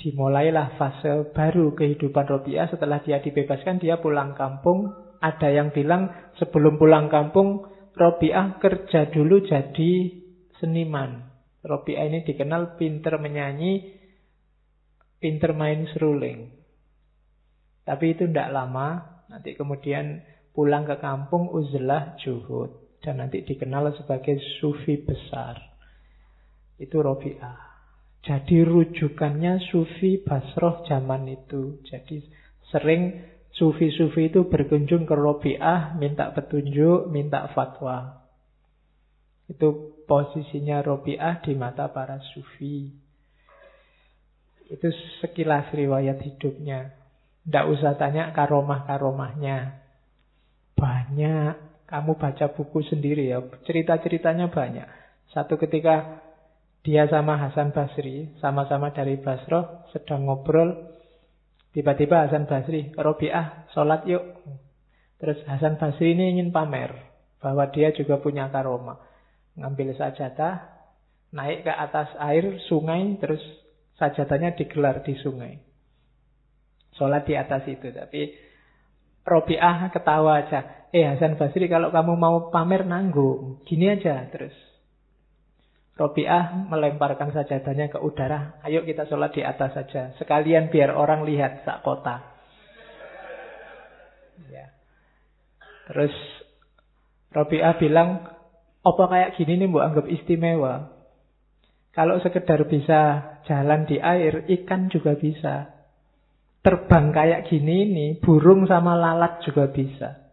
Dimulailah 0.00 0.80
fase 0.80 1.28
baru 1.36 1.76
kehidupan 1.76 2.24
Robiah 2.24 2.72
setelah 2.72 3.04
dia 3.04 3.20
dibebaskan, 3.20 3.76
dia 3.84 4.00
pulang 4.00 4.32
kampung. 4.32 4.88
Ada 5.20 5.52
yang 5.52 5.68
bilang 5.76 6.08
sebelum 6.40 6.80
pulang 6.80 7.12
kampung, 7.12 7.68
Robiah 7.92 8.56
kerja 8.64 9.12
dulu 9.12 9.44
jadi 9.44 9.92
seniman. 10.56 11.20
Robiah 11.60 12.08
ini 12.08 12.24
dikenal 12.24 12.80
pinter 12.80 13.20
menyanyi, 13.20 13.92
pinter 15.20 15.52
main 15.52 15.84
seruling. 15.92 16.48
Tapi 17.84 18.16
itu 18.16 18.24
tidak 18.24 18.48
lama, 18.52 19.20
nanti 19.28 19.52
kemudian 19.52 20.24
pulang 20.56 20.88
ke 20.88 20.96
kampung 20.98 21.52
uzlah 21.52 22.16
juhud. 22.24 22.72
Dan 23.04 23.20
nanti 23.20 23.44
dikenal 23.44 23.92
sebagai 24.00 24.40
sufi 24.56 24.96
besar. 24.96 25.60
Itu 26.80 27.04
Robiah. 27.04 27.74
Jadi 28.24 28.64
rujukannya 28.64 29.60
sufi 29.68 30.16
Basroh 30.24 30.80
zaman 30.88 31.28
itu. 31.28 31.84
Jadi 31.84 32.24
sering 32.72 33.20
sufi-sufi 33.52 34.32
itu 34.32 34.48
berkunjung 34.48 35.04
ke 35.04 35.12
Robiah, 35.12 35.92
minta 36.00 36.32
petunjuk, 36.32 37.12
minta 37.12 37.52
fatwa. 37.52 38.24
Itu 39.44 40.00
posisinya 40.08 40.80
Robiah 40.80 41.44
di 41.44 41.52
mata 41.52 41.92
para 41.92 42.16
sufi. 42.32 42.88
Itu 44.72 44.88
sekilas 45.20 45.68
riwayat 45.76 46.24
hidupnya. 46.24 47.03
Tidak 47.44 47.64
usah 47.68 47.96
tanya 48.00 48.32
karomah-karomahnya. 48.32 49.84
Banyak. 50.76 51.54
Kamu 51.84 52.16
baca 52.16 52.46
buku 52.56 52.80
sendiri 52.88 53.28
ya. 53.28 53.44
Cerita-ceritanya 53.68 54.48
banyak. 54.48 54.88
Satu 55.30 55.60
ketika 55.60 56.24
dia 56.84 57.08
sama 57.08 57.36
Hasan 57.36 57.72
Basri, 57.72 58.32
sama-sama 58.40 58.92
dari 58.92 59.20
Basroh, 59.20 59.88
sedang 59.92 60.28
ngobrol. 60.28 60.96
Tiba-tiba 61.76 62.24
Hasan 62.28 62.48
Basri, 62.48 62.92
Robiah, 62.96 63.68
sholat 63.76 64.08
yuk. 64.08 64.24
Terus 65.20 65.40
Hasan 65.44 65.76
Basri 65.76 66.16
ini 66.16 66.38
ingin 66.38 66.52
pamer 66.52 66.92
bahwa 67.40 67.68
dia 67.68 67.92
juga 67.92 68.20
punya 68.20 68.48
karomah 68.48 69.14
ngambil 69.54 69.94
sajadah, 69.94 70.66
naik 71.30 71.66
ke 71.66 71.72
atas 71.72 72.10
air 72.18 72.58
sungai, 72.66 73.18
terus 73.22 73.42
sajadahnya 73.98 74.58
digelar 74.58 75.02
di 75.06 75.14
sungai. 75.22 75.62
Sholat 76.94 77.26
di 77.26 77.34
atas 77.34 77.66
itu. 77.66 77.90
Tapi 77.90 78.34
Robiah 79.24 79.88
ketawa 79.90 80.44
aja. 80.44 80.88
Eh 80.94 81.02
Hasan 81.02 81.34
Basri 81.34 81.66
kalau 81.66 81.90
kamu 81.90 82.14
mau 82.14 82.36
pamer 82.54 82.86
nanggung. 82.86 83.62
Gini 83.66 83.90
aja 83.90 84.26
terus. 84.30 84.54
Robiah 85.94 86.50
melemparkan 86.66 87.30
sajadahnya 87.30 87.86
ke 87.86 87.98
udara. 88.02 88.58
Ayo 88.66 88.82
kita 88.82 89.06
sholat 89.06 89.30
di 89.30 89.46
atas 89.46 89.78
saja. 89.78 90.14
Sekalian 90.18 90.70
biar 90.70 90.90
orang 90.94 91.22
lihat 91.22 91.62
sak 91.62 91.86
kota. 91.86 92.18
Ya. 94.50 94.74
Terus 95.86 96.14
Robiah 97.34 97.74
bilang, 97.78 98.26
apa 98.82 99.04
kayak 99.10 99.34
gini 99.38 99.58
nih 99.58 99.66
mbok 99.70 99.86
anggap 99.86 100.06
istimewa? 100.06 100.94
Kalau 101.94 102.18
sekedar 102.22 102.66
bisa 102.66 103.22
jalan 103.46 103.86
di 103.86 104.02
air, 104.02 104.46
ikan 104.50 104.90
juga 104.90 105.14
bisa. 105.14 105.73
Terbang 106.64 107.12
kayak 107.12 107.52
gini 107.52 107.92
nih, 107.92 108.10
burung 108.24 108.64
sama 108.64 108.96
lalat 108.96 109.44
juga 109.44 109.68
bisa. 109.68 110.32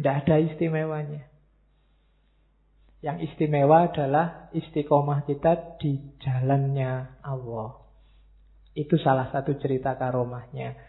Tidak 0.00 0.14
ada 0.24 0.40
istimewanya. 0.40 1.28
Yang 3.04 3.28
istimewa 3.28 3.92
adalah 3.92 4.48
istiqomah 4.56 5.28
kita 5.28 5.76
di 5.76 6.00
jalannya 6.24 7.20
Allah. 7.20 7.76
Itu 8.72 8.96
salah 8.96 9.28
satu 9.28 9.60
cerita 9.60 10.00
karomahnya. 10.00 10.80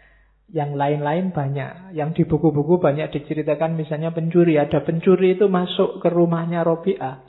Yang 0.51 0.71
lain-lain 0.79 1.36
banyak. 1.36 1.95
Yang 1.95 2.10
di 2.15 2.23
buku-buku 2.27 2.79
banyak 2.79 3.12
diceritakan 3.12 3.75
misalnya 3.75 4.15
pencuri. 4.15 4.55
Ada 4.55 4.84
pencuri 4.88 5.36
itu 5.36 5.51
masuk 5.51 5.99
ke 5.99 6.07
rumahnya 6.07 6.63
Robi'ah. 6.63 7.27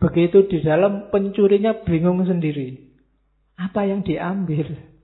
Begitu 0.00 0.52
di 0.52 0.60
dalam 0.60 1.08
pencurinya 1.08 1.84
bingung 1.84 2.24
sendiri. 2.28 2.76
Apa 3.56 3.88
yang 3.88 4.04
diambil? 4.04 4.95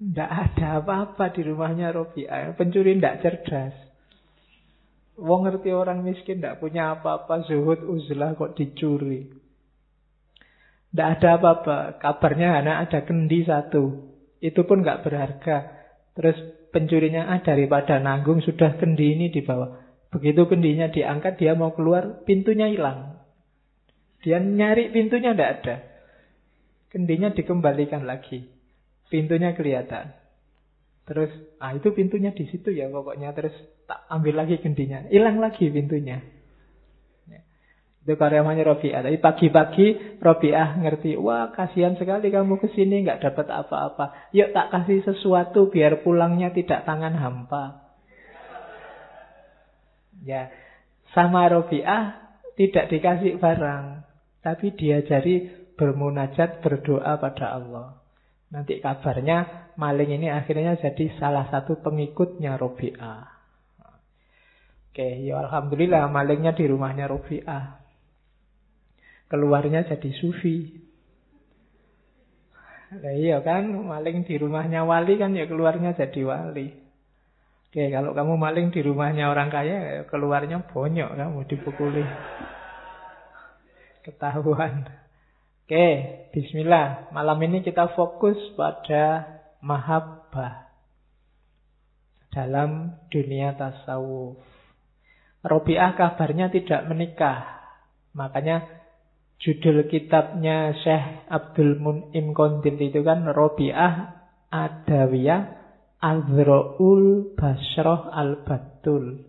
Tidak 0.00 0.30
ada 0.32 0.80
apa-apa 0.80 1.28
di 1.36 1.44
rumahnya 1.44 1.92
Robi'ah. 1.92 2.56
Pencuri 2.56 2.96
tidak 2.96 3.20
cerdas. 3.20 3.76
Wong 5.20 5.44
ngerti 5.44 5.76
orang 5.76 6.00
miskin 6.00 6.40
tidak 6.40 6.64
punya 6.64 6.96
apa-apa. 6.96 7.44
Zuhud 7.44 7.84
uzlah 7.84 8.32
kok 8.32 8.56
dicuri. 8.56 9.28
Tidak 10.88 11.08
ada 11.20 11.36
apa-apa. 11.36 12.00
Kabarnya 12.00 12.48
hanya 12.56 12.80
ada 12.80 13.04
kendi 13.04 13.44
satu. 13.44 14.08
Itu 14.40 14.64
pun 14.64 14.80
nggak 14.80 15.04
berharga. 15.04 15.56
Terus 16.16 16.36
pencurinya 16.72 17.28
ah 17.28 17.44
daripada 17.44 18.00
nanggung 18.00 18.40
sudah 18.40 18.80
kendi 18.80 19.20
ini 19.20 19.28
dibawa. 19.28 19.84
Begitu 20.16 20.48
kendinya 20.48 20.88
diangkat 20.88 21.36
dia 21.36 21.52
mau 21.52 21.76
keluar 21.76 22.24
pintunya 22.24 22.72
hilang. 22.72 23.20
Dia 24.24 24.40
nyari 24.40 24.96
pintunya 24.96 25.36
tidak 25.36 25.50
ada. 25.60 25.76
Kendinya 26.88 27.28
dikembalikan 27.36 28.08
lagi. 28.08 28.59
Pintunya 29.10 29.52
kelihatan. 29.58 30.14
Terus, 31.04 31.34
ah 31.58 31.74
itu 31.74 31.90
pintunya 31.90 32.30
di 32.30 32.46
situ 32.46 32.70
ya 32.70 32.86
pokoknya. 32.86 33.34
Terus 33.34 33.52
tak 33.90 34.06
ambil 34.06 34.46
lagi 34.46 34.62
kendinya. 34.62 35.10
Hilang 35.10 35.42
lagi 35.42 35.66
pintunya. 35.66 36.22
Itu 38.00 38.16
karyawannya 38.16 38.64
Robiah. 38.64 39.04
Tapi 39.04 39.20
pagi-pagi 39.20 39.86
Robiah 40.24 40.72
ngerti, 40.80 41.20
wah 41.20 41.52
kasihan 41.52 42.00
sekali 42.00 42.32
kamu 42.32 42.56
ke 42.56 42.72
sini 42.72 43.04
nggak 43.04 43.20
dapat 43.20 43.46
apa-apa. 43.52 44.32
Yuk 44.32 44.56
tak 44.56 44.72
kasih 44.72 45.04
sesuatu 45.04 45.68
biar 45.68 46.00
pulangnya 46.00 46.48
tidak 46.56 46.88
tangan 46.88 47.12
hampa. 47.12 47.92
Ya, 50.24 50.48
sama 51.12 51.48
Robiah 51.52 52.32
tidak 52.56 52.88
dikasih 52.88 53.36
barang, 53.36 54.04
tapi 54.44 54.72
diajari 54.76 55.48
bermunajat 55.76 56.60
berdoa 56.64 57.20
pada 57.20 57.56
Allah. 57.56 57.99
Nanti 58.50 58.82
kabarnya 58.82 59.70
maling 59.78 60.10
ini 60.10 60.26
akhirnya 60.26 60.74
jadi 60.78 61.18
salah 61.22 61.46
satu 61.50 61.78
pengikutnya 61.78 62.58
Robiah. 62.58 63.26
Oke, 64.90 65.22
ya 65.22 65.38
Alhamdulillah 65.38 66.10
malingnya 66.10 66.50
di 66.58 66.66
rumahnya 66.66 67.06
Robiah 67.06 67.80
keluarnya 69.30 69.86
jadi 69.86 70.10
sufi. 70.18 70.74
Nah, 72.90 73.14
iya 73.14 73.38
kan, 73.46 73.70
maling 73.70 74.26
di 74.26 74.34
rumahnya 74.34 74.82
wali 74.82 75.14
kan 75.14 75.30
ya 75.38 75.46
keluarnya 75.46 75.94
jadi 75.94 76.20
wali. 76.26 76.74
Oke, 77.70 77.86
kalau 77.94 78.10
kamu 78.18 78.34
maling 78.34 78.74
di 78.74 78.82
rumahnya 78.82 79.30
orang 79.30 79.46
kaya, 79.46 79.78
ya 79.78 80.02
keluarnya 80.10 80.66
bonyok 80.74 81.14
kamu 81.14 81.40
dipukuli. 81.46 82.02
Ketahuan. 84.02 84.90
Oke, 85.70 86.26
bismillah. 86.34 87.14
Malam 87.14 87.38
ini 87.46 87.62
kita 87.62 87.94
fokus 87.94 88.34
pada 88.58 89.22
mahabbah 89.62 90.66
dalam 92.34 92.98
dunia 93.06 93.54
tasawuf. 93.54 94.34
Robiah 95.46 95.94
kabarnya 95.94 96.50
tidak 96.50 96.90
menikah. 96.90 97.62
Makanya 98.18 98.66
Judul 99.38 99.86
kitabnya 99.86 100.74
Syekh 100.74 101.30
Abdul 101.30 101.78
Mun'im 101.78 102.34
Kondil 102.34 102.74
itu 102.74 103.06
kan 103.06 103.30
Robiah 103.30 104.26
Adawiyah 104.50 105.54
Azra'ul 106.02 107.38
Basroh 107.38 108.10
Al-Batul. 108.10 109.22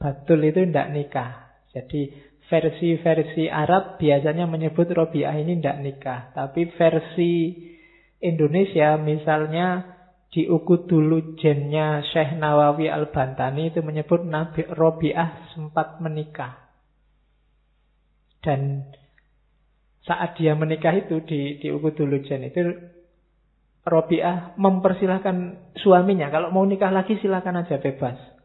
Batul 0.00 0.48
itu 0.48 0.64
tidak 0.64 0.96
nikah. 0.96 1.60
Jadi 1.76 2.27
versi-versi 2.48 3.46
Arab 3.52 4.00
biasanya 4.00 4.48
menyebut 4.48 4.88
Robiah 4.88 5.36
ini 5.36 5.60
tidak 5.60 5.78
nikah. 5.84 6.20
Tapi 6.32 6.72
versi 6.74 7.54
Indonesia 8.18 8.96
misalnya 8.96 9.96
di 10.28 10.44
dulu 10.44 11.40
jennya 11.40 12.04
Syekh 12.04 12.36
Nawawi 12.36 12.92
Al-Bantani 12.92 13.72
itu 13.72 13.80
menyebut 13.80 14.24
Nabi 14.24 14.64
Robiah 14.76 15.52
sempat 15.52 16.00
menikah. 16.00 16.68
Dan 18.44 18.92
saat 20.04 20.36
dia 20.40 20.56
menikah 20.56 20.96
itu 20.96 21.20
di, 21.24 21.60
di 21.60 21.68
dulu 21.68 22.16
jen 22.24 22.48
itu 22.48 22.60
Robiah 23.88 24.52
mempersilahkan 24.60 25.36
suaminya. 25.80 26.28
Kalau 26.28 26.52
mau 26.52 26.64
nikah 26.64 26.92
lagi 26.92 27.16
silakan 27.20 27.64
aja 27.64 27.80
bebas. 27.80 28.37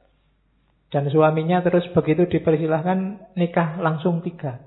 Dan 0.93 1.09
suaminya 1.09 1.65
terus 1.65 1.89
begitu 1.89 2.29
dipersilahkan 2.29 3.33
nikah 3.33 3.81
langsung 3.81 4.21
tiga. 4.21 4.61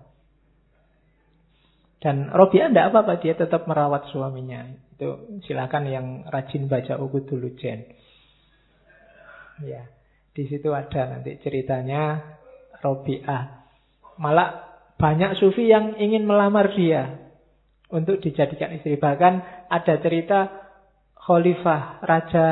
Dan 2.02 2.34
Robiah 2.34 2.66
tidak 2.66 2.90
apa-apa, 2.90 3.22
dia 3.22 3.38
tetap 3.38 3.70
merawat 3.70 4.10
suaminya. 4.10 4.66
Itu 4.98 5.38
silakan 5.46 5.86
yang 5.86 6.06
rajin 6.26 6.66
baca 6.66 6.98
dulu 6.98 7.54
Jen. 7.62 7.86
Ya, 9.62 9.86
di 10.34 10.50
situ 10.50 10.74
ada 10.74 11.14
nanti 11.14 11.38
ceritanya 11.46 12.20
Robiah. 12.82 13.70
Malah 14.18 14.66
banyak 14.98 15.38
sufi 15.38 15.70
yang 15.70 15.94
ingin 15.94 16.26
melamar 16.26 16.74
dia 16.74 17.22
untuk 17.86 18.18
dijadikan 18.18 18.74
istri. 18.74 18.98
Bahkan 18.98 19.34
ada 19.70 19.94
cerita 20.02 20.50
khalifah, 21.16 22.02
raja 22.02 22.46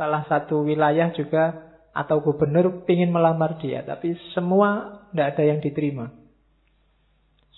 salah 0.00 0.24
satu 0.26 0.64
wilayah 0.64 1.12
juga 1.12 1.71
atau 1.92 2.24
gubernur 2.24 2.88
ingin 2.88 3.12
melamar 3.12 3.60
dia, 3.60 3.84
tapi 3.84 4.16
semua 4.32 5.00
tidak 5.12 5.36
ada 5.36 5.42
yang 5.44 5.60
diterima. 5.60 6.08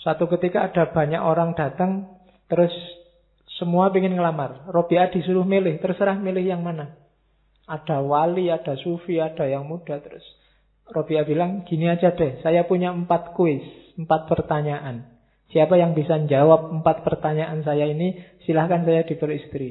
Suatu 0.03 0.29
ketika 0.37 0.69
ada 0.69 0.91
banyak 0.91 1.23
orang 1.23 1.57
datang, 1.57 2.11
terus 2.51 2.75
semua 3.57 3.89
ingin 3.95 4.19
ngelamar. 4.19 4.69
Robiah 4.69 5.09
disuruh 5.09 5.47
milih, 5.47 5.79
terserah 5.81 6.19
milih 6.19 6.45
yang 6.45 6.61
mana. 6.61 6.93
Ada 7.65 8.05
wali, 8.05 8.53
ada 8.53 8.77
sufi, 8.77 9.23
ada 9.23 9.49
yang 9.49 9.65
muda. 9.65 9.97
Terus 10.03 10.27
Robiah 10.93 11.25
bilang, 11.25 11.65
gini 11.65 11.89
aja 11.89 12.13
deh, 12.13 12.45
saya 12.45 12.69
punya 12.69 12.93
empat 12.93 13.33
kuis, 13.33 13.65
empat 13.97 14.29
pertanyaan. 14.29 15.09
Siapa 15.49 15.79
yang 15.79 15.97
bisa 15.97 16.21
jawab 16.29 16.69
empat 16.75 17.07
pertanyaan 17.07 17.65
saya 17.65 17.89
ini, 17.89 18.21
silahkan 18.45 18.85
saya 18.85 19.07
diberi 19.09 19.41
istri. 19.41 19.71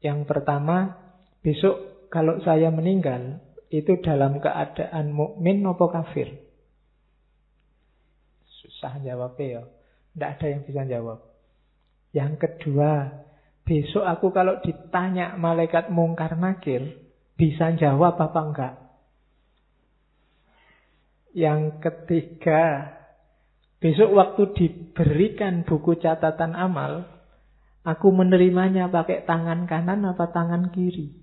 Yang 0.00 0.24
pertama, 0.24 0.96
besok 1.44 1.91
kalau 2.12 2.36
saya 2.44 2.68
meninggal, 2.68 3.40
itu 3.72 3.96
dalam 4.04 4.36
keadaan 4.36 5.16
mukmin 5.16 5.64
nopo 5.64 5.88
kafir? 5.88 6.28
Susah 8.60 9.00
jawabnya 9.00 9.46
ya. 9.48 9.62
Tidak 10.12 10.28
ada 10.28 10.46
yang 10.52 10.62
bisa 10.68 10.82
jawab. 10.84 11.18
Yang 12.12 12.32
kedua, 12.36 13.24
besok 13.64 14.04
aku 14.04 14.28
kalau 14.36 14.60
ditanya 14.60 15.40
malaikat 15.40 15.88
mungkar 15.88 16.36
nakir, 16.36 17.00
bisa 17.40 17.72
jawab 17.80 18.20
apa 18.20 18.40
enggak? 18.44 18.74
Yang 21.32 21.80
ketiga, 21.80 22.92
besok 23.80 24.12
waktu 24.12 24.42
diberikan 24.52 25.64
buku 25.64 25.96
catatan 25.96 26.52
amal, 26.52 27.08
Aku 27.82 28.14
menerimanya 28.14 28.86
pakai 28.86 29.26
tangan 29.26 29.66
kanan 29.66 30.06
apa 30.06 30.30
tangan 30.30 30.70
kiri. 30.70 31.21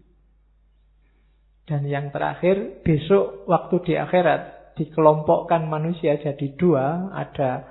Dan 1.70 1.86
yang 1.86 2.10
terakhir, 2.10 2.82
besok 2.82 3.46
waktu 3.46 3.76
di 3.86 3.94
akhirat 3.94 4.74
dikelompokkan 4.74 5.70
manusia 5.70 6.18
jadi 6.18 6.58
dua, 6.58 7.14
ada 7.14 7.62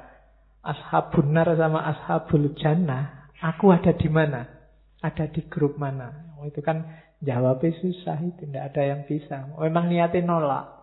ashabun 0.62 1.34
nar 1.34 1.50
sama 1.58 1.82
ashabul 1.82 2.54
jannah. 2.54 3.26
Aku 3.42 3.74
ada 3.74 3.90
di 3.90 4.06
mana? 4.06 4.46
Ada 5.02 5.26
di 5.34 5.42
grup 5.50 5.82
mana? 5.82 6.30
Oh, 6.38 6.46
itu 6.46 6.62
kan 6.62 6.86
jawabnya 7.18 7.74
susah 7.82 8.22
itu, 8.22 8.46
tidak 8.46 8.70
ada 8.70 8.82
yang 8.86 9.02
bisa. 9.02 9.50
Memang 9.58 9.90
niatin 9.90 10.30
nolak. 10.30 10.78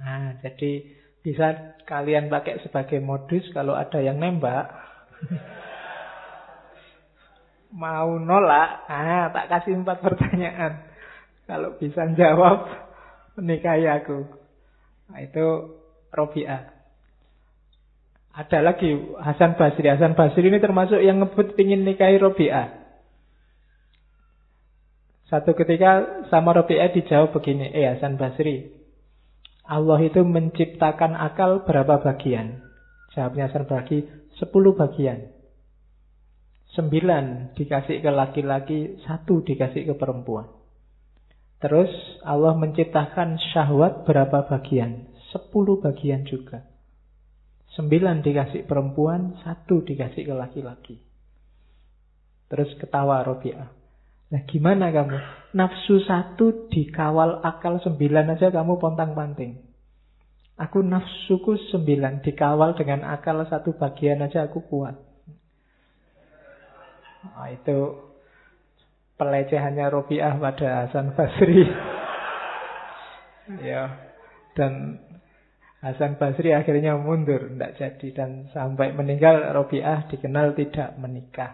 Nah, 0.00 0.40
jadi 0.40 0.88
bisa 1.20 1.76
kalian 1.84 2.32
pakai 2.32 2.64
sebagai 2.64 2.96
modus 3.04 3.44
kalau 3.52 3.76
ada 3.76 4.00
yang 4.00 4.16
nembak. 4.16 4.72
mau 7.76 8.16
nolak, 8.16 8.88
ah 8.88 9.28
tak 9.30 9.46
kasih 9.52 9.78
empat 9.84 10.00
pertanyaan. 10.00 10.89
Kalau 11.50 11.74
bisa 11.82 12.06
jawab, 12.14 12.62
menikahi 13.34 13.82
aku. 13.90 14.22
Nah, 15.10 15.18
itu 15.18 15.46
Robi'ah. 16.14 16.78
Ada 18.30 18.62
lagi 18.62 18.94
Hasan 19.18 19.58
Basri. 19.58 19.90
Hasan 19.90 20.14
Basri 20.14 20.46
ini 20.46 20.62
termasuk 20.62 21.02
yang 21.02 21.18
ngebut 21.18 21.58
pingin 21.58 21.82
nikahi 21.82 22.22
Robi'ah. 22.22 22.70
Satu 25.26 25.58
ketika 25.58 26.22
sama 26.30 26.54
Robi'ah 26.54 26.94
dijawab 26.94 27.34
begini, 27.34 27.74
eh 27.74 27.98
Hasan 27.98 28.14
Basri, 28.14 28.70
Allah 29.66 29.98
itu 30.06 30.22
menciptakan 30.22 31.18
akal 31.18 31.66
berapa 31.66 31.98
bagian? 31.98 32.62
Jawabnya 33.10 33.50
Hasan 33.50 33.66
Basri, 33.66 34.06
sepuluh 34.38 34.78
bagian. 34.78 35.34
Sembilan 36.78 37.58
dikasih 37.58 37.98
ke 37.98 38.10
laki-laki, 38.14 39.02
satu 39.02 39.42
dikasih 39.42 39.90
ke 39.90 39.94
perempuan. 39.98 40.59
Terus 41.60 41.92
Allah 42.24 42.56
menciptakan 42.56 43.36
syahwat 43.52 44.08
berapa 44.08 44.48
bagian? 44.48 45.12
Sepuluh 45.28 45.76
bagian 45.78 46.24
juga. 46.24 46.64
Sembilan 47.76 48.24
dikasih 48.24 48.64
perempuan, 48.64 49.36
satu 49.44 49.84
dikasih 49.84 50.26
ke 50.26 50.34
laki-laki. 50.34 50.96
Terus 52.50 52.74
ketawa 52.80 53.22
Robi'ah. 53.22 53.70
Nah 54.30 54.42
gimana 54.48 54.90
kamu? 54.90 55.16
Nafsu 55.54 56.02
satu 56.02 56.66
dikawal 56.72 57.44
akal 57.46 57.78
sembilan 57.78 58.34
aja 58.34 58.50
kamu 58.50 58.80
pontang-panting. 58.80 59.70
Aku 60.60 60.84
nafsuku 60.84 61.56
sembilan 61.72 62.20
dikawal 62.20 62.76
dengan 62.76 63.06
akal 63.06 63.44
satu 63.48 63.76
bagian 63.76 64.20
aja 64.24 64.44
aku 64.48 64.60
kuat. 64.66 64.96
Nah, 67.20 67.48
itu 67.52 68.09
pelecehannya 69.20 69.92
Robiah 69.92 70.40
pada 70.40 70.88
Hasan 70.88 71.12
Basri. 71.12 71.60
ya. 73.68 74.00
Dan 74.56 74.96
Hasan 75.84 76.16
Basri 76.16 76.56
akhirnya 76.56 76.96
mundur, 76.96 77.52
tidak 77.52 77.76
jadi 77.76 78.08
dan 78.16 78.48
sampai 78.56 78.96
meninggal 78.96 79.52
Robiah 79.52 80.08
dikenal 80.08 80.56
tidak 80.56 80.96
menikah. 80.96 81.52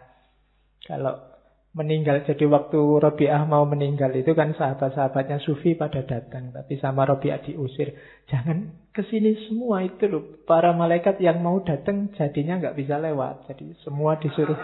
Kalau 0.87 1.37
meninggal 1.77 2.25
jadi 2.25 2.49
waktu 2.49 2.79
Robiah 2.79 3.45
mau 3.45 3.69
meninggal 3.69 4.11
itu 4.17 4.33
kan 4.33 4.57
sahabat-sahabatnya 4.57 5.45
Sufi 5.45 5.77
pada 5.77 6.03
datang, 6.03 6.51
tapi 6.51 6.81
sama 6.81 7.05
Robiah 7.05 7.39
diusir. 7.39 7.93
Jangan 8.27 8.91
ke 8.91 9.05
sini 9.07 9.37
semua 9.47 9.85
itu 9.85 10.09
loh. 10.09 10.25
Para 10.49 10.73
malaikat 10.73 11.21
yang 11.21 11.45
mau 11.45 11.61
datang 11.61 12.11
jadinya 12.17 12.59
nggak 12.59 12.77
bisa 12.81 12.97
lewat, 12.97 13.53
jadi 13.53 13.77
semua 13.85 14.17
disuruh 14.19 14.57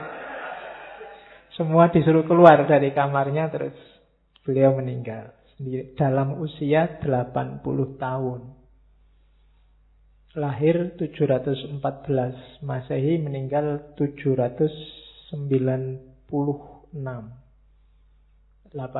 semua 1.56 1.88
disuruh 1.92 2.24
keluar 2.24 2.64
dari 2.64 2.96
kamarnya 2.96 3.50
terus 3.52 3.76
beliau 4.42 4.74
meninggal 4.76 5.32
dalam 6.00 6.40
usia 6.40 6.98
80 7.00 7.62
tahun. 8.00 8.40
Lahir 10.32 10.96
714 10.96 12.64
Masehi 12.64 13.20
meninggal 13.20 13.92
796 14.00 16.32
80 16.32 16.72
82. 18.72 18.96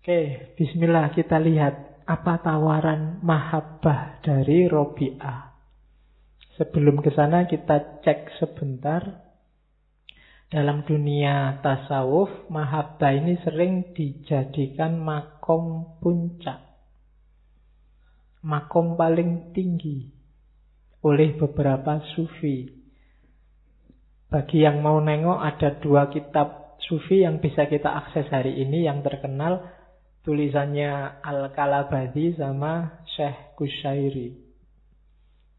Oke, 0.00 0.20
bismillah 0.56 1.12
kita 1.12 1.36
lihat 1.36 2.08
apa 2.08 2.40
tawaran 2.40 3.20
mahabbah 3.20 4.24
dari 4.24 4.64
Robi'ah. 4.64 5.52
Sebelum 6.56 7.04
ke 7.04 7.12
sana 7.12 7.44
kita 7.44 8.00
cek 8.00 8.40
sebentar 8.40 9.25
dalam 10.46 10.86
dunia 10.86 11.58
tasawuf, 11.58 12.46
mahabbah 12.46 13.10
ini 13.10 13.34
sering 13.42 13.90
dijadikan 13.98 14.94
makom 15.02 15.98
puncak. 15.98 16.62
Makom 18.46 18.94
paling 18.94 19.50
tinggi 19.50 20.06
oleh 21.02 21.34
beberapa 21.34 21.98
sufi. 22.14 22.70
Bagi 24.30 24.62
yang 24.62 24.82
mau 24.82 25.02
nengok 25.02 25.38
ada 25.38 25.82
dua 25.82 26.10
kitab 26.14 26.78
sufi 26.86 27.26
yang 27.26 27.42
bisa 27.42 27.66
kita 27.66 27.90
akses 28.06 28.30
hari 28.30 28.62
ini 28.62 28.86
yang 28.86 29.02
terkenal 29.02 29.66
tulisannya 30.22 31.22
Al-Kalabadi 31.22 32.38
sama 32.38 33.02
Syekh 33.18 33.58
Kusyairi. 33.58 34.30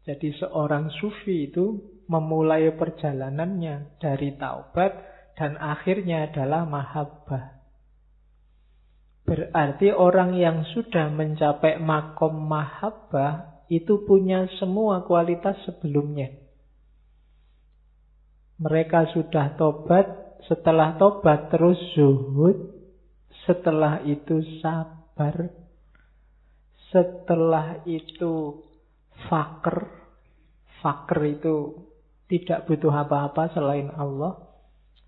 Jadi 0.08 0.28
seorang 0.40 0.88
sufi 0.96 1.52
itu 1.52 1.76
memulai 2.08 2.72
perjalanannya 2.72 4.00
dari 4.00 4.34
taubat 4.40 4.92
dan 5.36 5.54
akhirnya 5.60 6.32
adalah 6.32 6.64
mahabbah. 6.64 7.58
Berarti 9.28 9.92
orang 9.92 10.40
yang 10.40 10.64
sudah 10.72 11.12
mencapai 11.12 11.76
makom 11.78 12.48
mahabbah 12.48 13.60
itu 13.68 14.08
punya 14.08 14.48
semua 14.56 15.04
kualitas 15.04 15.54
sebelumnya. 15.68 16.32
Mereka 18.58 19.12
sudah 19.12 19.54
tobat, 19.60 20.08
setelah 20.48 20.96
tobat 20.96 21.52
terus 21.52 21.76
zuhud, 21.92 22.72
setelah 23.44 24.00
itu 24.02 24.40
sabar, 24.64 25.52
setelah 26.88 27.84
itu 27.84 28.64
fakir. 29.28 29.86
Fakir 30.80 31.38
itu 31.38 31.87
tidak 32.28 32.68
butuh 32.68 32.92
apa-apa 32.92 33.50
selain 33.56 33.88
Allah. 33.96 34.36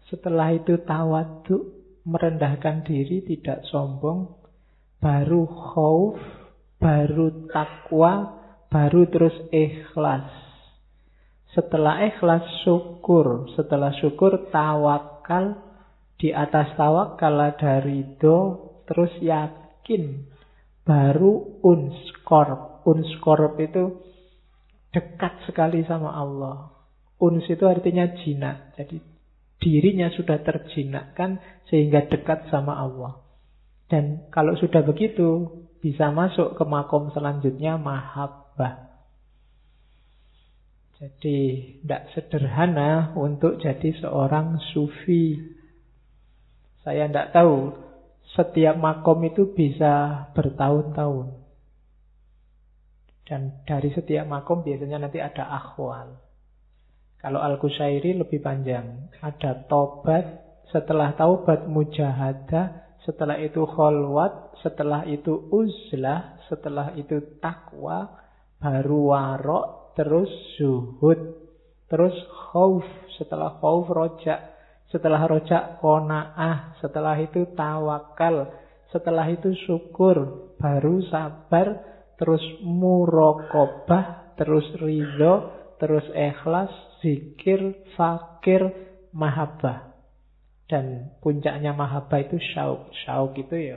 Setelah 0.08 0.56
itu 0.56 0.80
tawadu, 0.82 1.80
merendahkan 2.08 2.82
diri, 2.82 3.22
tidak 3.22 3.62
sombong. 3.68 4.40
Baru 4.98 5.44
khauf, 5.46 6.16
baru 6.80 7.48
takwa, 7.52 8.40
baru 8.72 9.06
terus 9.12 9.36
ikhlas. 9.52 10.28
Setelah 11.52 12.08
ikhlas 12.08 12.42
syukur, 12.64 13.52
setelah 13.54 13.92
syukur 14.00 14.48
tawakal, 14.48 15.60
di 16.20 16.32
atas 16.32 16.72
tawakal 16.76 17.36
ada 17.36 17.80
ridho, 17.84 18.38
terus 18.88 19.12
yakin. 19.20 20.24
Baru 20.84 21.60
unskorp. 21.60 22.84
Unskorp 22.88 23.60
itu 23.60 24.00
dekat 24.90 25.44
sekali 25.44 25.84
sama 25.84 26.16
Allah. 26.16 26.79
Uns 27.20 27.44
itu 27.46 27.64
artinya 27.68 28.08
jinak. 28.24 28.72
Jadi 28.80 28.96
dirinya 29.60 30.08
sudah 30.08 30.40
terjinakkan 30.40 31.36
sehingga 31.68 32.08
dekat 32.08 32.48
sama 32.48 32.80
Allah. 32.80 33.20
Dan 33.92 34.32
kalau 34.32 34.56
sudah 34.56 34.80
begitu, 34.80 35.60
bisa 35.84 36.08
masuk 36.08 36.56
ke 36.56 36.64
makom 36.64 37.12
selanjutnya 37.12 37.76
mahabbah. 37.76 38.88
Jadi 41.00 41.76
tidak 41.80 42.12
sederhana 42.12 43.16
untuk 43.16 43.56
jadi 43.56 43.88
seorang 44.04 44.60
sufi. 44.76 45.36
Saya 46.84 47.08
tidak 47.08 47.32
tahu 47.32 47.72
setiap 48.36 48.76
makom 48.76 49.24
itu 49.24 49.56
bisa 49.56 50.24
bertahun-tahun. 50.36 51.40
Dan 53.24 53.64
dari 53.64 53.90
setiap 53.96 54.28
makom 54.28 54.60
biasanya 54.60 55.08
nanti 55.08 55.24
ada 55.24 55.48
akhwal. 55.48 56.29
Kalau 57.20 57.44
Al-Qusairi 57.44 58.16
lebih 58.16 58.40
panjang. 58.40 59.12
Ada 59.20 59.68
tobat, 59.68 60.24
setelah 60.72 61.12
taubat 61.12 61.68
mujahadah, 61.68 62.96
setelah 63.04 63.36
itu 63.36 63.60
kholwat, 63.68 64.56
setelah 64.64 65.04
itu 65.04 65.48
uzlah, 65.52 66.40
setelah 66.48 66.96
itu 66.96 67.20
takwa, 67.44 68.08
baru 68.56 69.12
warok, 69.12 69.96
terus 69.96 70.32
zuhud, 70.56 71.20
terus 71.92 72.16
khauf, 72.52 72.84
setelah 73.20 73.60
khauf 73.60 73.88
rojak, 73.92 74.40
setelah 74.88 75.20
rojak 75.28 75.76
kona'ah, 75.84 76.80
setelah 76.80 77.20
itu 77.20 77.52
tawakal, 77.52 78.48
setelah 78.88 79.28
itu 79.28 79.52
syukur, 79.68 80.48
baru 80.56 81.04
sabar, 81.12 81.84
terus 82.16 82.42
murokobah, 82.64 84.36
terus 84.40 84.64
ridho, 84.80 85.52
terus 85.80 86.04
ikhlas, 86.12 86.72
zikir, 87.00 87.84
fakir, 87.96 88.62
mahabbah. 89.12 89.92
Dan 90.70 91.10
puncaknya 91.18 91.74
mahabbah 91.74 92.20
itu 92.22 92.38
syauk. 92.38 92.94
Syauk 93.02 93.34
itu 93.34 93.56
ya 93.58 93.76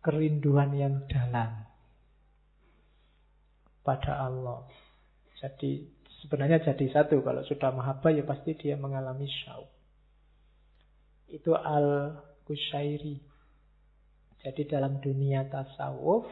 kerinduan 0.00 0.72
yang 0.72 1.04
dalam 1.04 1.68
pada 3.84 4.24
Allah. 4.24 4.64
Jadi 5.36 5.84
sebenarnya 6.24 6.64
jadi 6.64 6.86
satu. 6.88 7.20
Kalau 7.20 7.44
sudah 7.44 7.70
mahabbah 7.76 8.10
ya 8.16 8.24
pasti 8.24 8.56
dia 8.56 8.80
mengalami 8.80 9.28
syauk. 9.28 9.68
Itu 11.28 11.52
al-Kushairi. 11.52 13.20
Jadi 14.38 14.62
dalam 14.64 15.02
dunia 15.04 15.44
tasawuf 15.50 16.24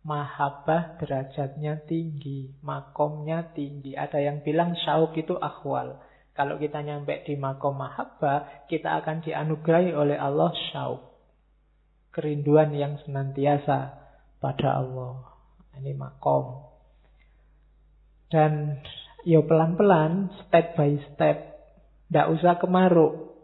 mahabbah 0.00 0.96
derajatnya 0.96 1.84
tinggi, 1.84 2.56
makomnya 2.64 3.52
tinggi. 3.52 3.92
Ada 3.92 4.20
yang 4.20 4.40
bilang 4.40 4.72
syauk 4.76 5.12
itu 5.16 5.36
akhwal. 5.36 6.00
Kalau 6.32 6.56
kita 6.56 6.80
nyampe 6.80 7.20
di 7.28 7.36
makom 7.36 7.76
mahabbah, 7.76 8.64
kita 8.70 8.96
akan 9.04 9.20
dianugerahi 9.20 9.92
oleh 9.92 10.16
Allah 10.16 10.54
syauk. 10.72 11.04
Kerinduan 12.10 12.72
yang 12.72 12.96
senantiasa 13.04 14.00
pada 14.40 14.80
Allah. 14.80 15.36
Ini 15.76 15.92
makom. 15.94 16.64
Dan 18.32 18.80
ya 19.26 19.44
pelan-pelan, 19.44 20.32
step 20.46 20.80
by 20.80 20.96
step. 21.12 21.36
Tidak 22.08 22.26
usah 22.40 22.56
kemaruk. 22.56 23.36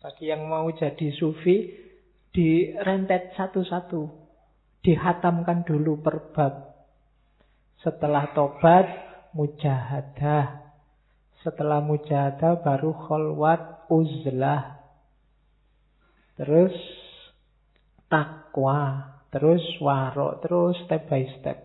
Bagi 0.00 0.30
yang 0.30 0.46
mau 0.46 0.70
jadi 0.70 1.10
sufi, 1.18 1.66
direntet 2.30 3.34
satu-satu 3.34 4.25
dihatamkan 4.86 5.66
dulu 5.66 5.98
per 5.98 6.30
bab. 6.30 6.54
Setelah 7.82 8.30
tobat, 8.38 8.86
mujahadah. 9.34 10.62
Setelah 11.42 11.82
mujahadah 11.82 12.62
baru 12.62 12.94
kholwat 12.94 13.90
uzlah. 13.90 14.78
Terus 16.38 16.74
takwa. 18.06 19.10
Terus 19.34 19.62
warok. 19.82 20.46
Terus 20.46 20.78
step 20.86 21.10
by 21.10 21.26
step. 21.42 21.58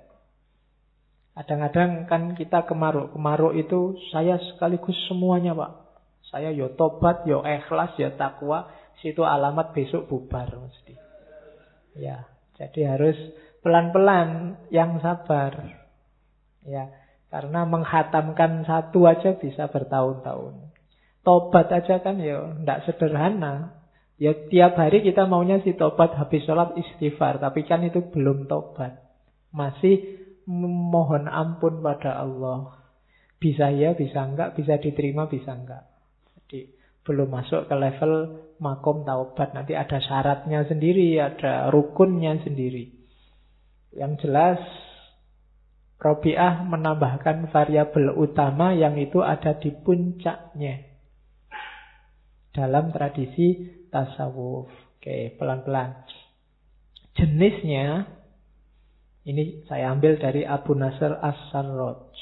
Kadang-kadang 1.38 2.10
kan 2.10 2.34
kita 2.34 2.66
kemaruk. 2.66 3.14
Kemaruk 3.14 3.54
itu 3.54 3.96
saya 4.10 4.42
sekaligus 4.52 4.98
semuanya 5.06 5.54
pak. 5.54 5.72
Saya 6.28 6.52
yo 6.52 6.74
tobat, 6.74 7.24
yo 7.30 7.46
ikhlas, 7.46 7.96
yo 8.02 8.12
takwa. 8.18 8.68
Situ 9.00 9.24
alamat 9.26 9.74
besok 9.74 10.12
bubar 10.12 10.52
mesti. 10.52 10.94
Ya, 11.98 12.24
jadi 12.62 12.94
harus 12.94 13.18
pelan-pelan 13.66 14.62
yang 14.70 15.02
sabar. 15.02 15.82
Ya, 16.62 16.94
karena 17.34 17.66
menghatamkan 17.66 18.70
satu 18.70 19.10
aja 19.10 19.34
bisa 19.34 19.66
bertahun-tahun. 19.66 20.70
Tobat 21.26 21.74
aja 21.74 21.98
kan 22.06 22.22
ya 22.22 22.54
tidak 22.62 22.86
sederhana. 22.86 23.82
Ya 24.22 24.38
tiap 24.54 24.78
hari 24.78 25.02
kita 25.02 25.26
maunya 25.26 25.58
si 25.66 25.74
tobat 25.74 26.14
habis 26.14 26.46
sholat 26.46 26.78
istighfar. 26.78 27.42
Tapi 27.42 27.66
kan 27.66 27.82
itu 27.82 28.06
belum 28.14 28.46
tobat. 28.46 29.02
Masih 29.50 30.22
mohon 30.46 31.26
ampun 31.26 31.82
pada 31.82 32.22
Allah. 32.22 32.78
Bisa 33.42 33.74
ya, 33.74 33.98
bisa 33.98 34.22
enggak, 34.22 34.54
bisa 34.54 34.78
diterima, 34.78 35.26
bisa 35.26 35.58
enggak. 35.58 35.90
Jadi 36.38 36.70
belum 37.02 37.30
masuk 37.34 37.66
ke 37.66 37.76
level 37.76 38.14
makom 38.62 39.02
taubat. 39.02 39.58
Nanti 39.58 39.74
ada 39.74 39.98
syaratnya 39.98 40.70
sendiri, 40.70 41.18
ada 41.18 41.74
rukunnya 41.74 42.38
sendiri. 42.46 42.94
Yang 43.92 44.28
jelas, 44.28 44.62
Robiah 46.02 46.66
menambahkan 46.66 47.50
variabel 47.50 48.14
utama 48.18 48.74
yang 48.74 48.98
itu 48.98 49.22
ada 49.22 49.58
di 49.58 49.74
puncaknya. 49.74 50.90
Dalam 52.54 52.94
tradisi 52.94 53.70
tasawuf. 53.90 54.70
Oke, 54.98 55.34
pelan-pelan. 55.38 56.06
Jenisnya, 57.18 58.06
ini 59.26 59.66
saya 59.66 59.94
ambil 59.94 60.22
dari 60.22 60.46
Abu 60.46 60.78
Nasr 60.78 61.18
As-Sarraj. 61.22 62.14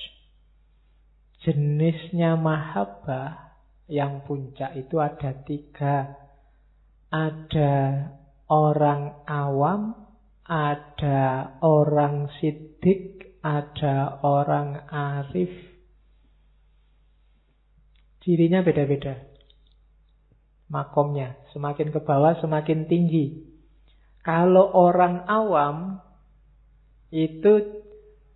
Jenisnya 1.44 2.36
mahabbah 2.36 3.48
yang 3.89 4.23
puncak 4.23 4.78
itu 4.78 5.02
ada 5.02 5.34
tiga. 5.43 6.15
Ada 7.10 7.73
orang 8.54 9.25
awam, 9.25 9.97
ada 10.45 11.58
orang 11.65 12.30
sidik, 12.38 13.34
ada 13.41 14.21
orang 14.21 14.86
arif. 14.93 15.49
Cirinya 18.21 18.62
beda-beda. 18.62 19.25
Makomnya 20.69 21.34
semakin 21.49 21.89
ke 21.89 21.99
bawah 22.06 22.38
semakin 22.38 22.86
tinggi. 22.86 23.41
Kalau 24.21 24.69
orang 24.78 25.25
awam 25.25 25.97
itu 27.10 27.82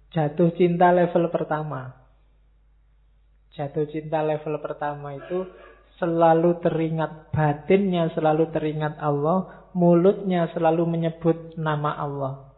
jatuh 0.10 0.50
cinta 0.58 0.90
level 0.90 1.30
pertama. 1.30 2.03
Jatuh 3.54 3.86
cinta 3.94 4.26
level 4.26 4.58
pertama 4.66 5.14
itu 5.14 5.46
selalu 6.02 6.58
teringat 6.60 7.30
batinnya, 7.30 8.10
selalu 8.18 8.50
teringat 8.50 8.98
Allah, 8.98 9.70
mulutnya 9.78 10.50
selalu 10.58 10.90
menyebut 10.90 11.54
nama 11.54 11.94
Allah. 11.94 12.50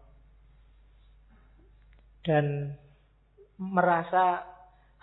Dan 2.23 2.73
merasa 3.59 4.47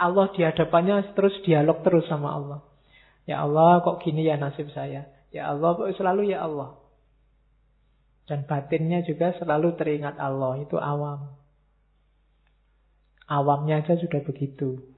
Allah 0.01 0.27
di 0.35 0.43
hadapannya 0.43 1.13
terus 1.13 1.37
dialog 1.45 1.85
terus 1.85 2.09
sama 2.09 2.35
Allah. 2.35 2.61
Ya 3.29 3.45
Allah, 3.45 3.85
kok 3.87 4.03
gini 4.03 4.27
ya 4.27 4.35
nasib 4.41 4.73
saya? 4.75 5.07
Ya 5.31 5.53
Allah, 5.53 5.77
kok 5.79 5.93
selalu 5.95 6.35
ya 6.35 6.43
Allah. 6.43 6.75
Dan 8.27 8.49
batinnya 8.49 9.05
juga 9.07 9.37
selalu 9.39 9.77
teringat 9.79 10.19
Allah. 10.19 10.59
Itu 10.59 10.81
awam. 10.81 11.37
Awamnya 13.31 13.87
aja 13.87 13.95
sudah 14.01 14.21
begitu. 14.27 14.92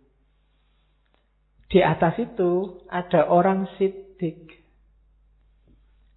Di 1.68 1.80
atas 1.80 2.20
itu 2.20 2.82
ada 2.92 3.26
orang 3.28 3.66
sidik. 3.80 4.52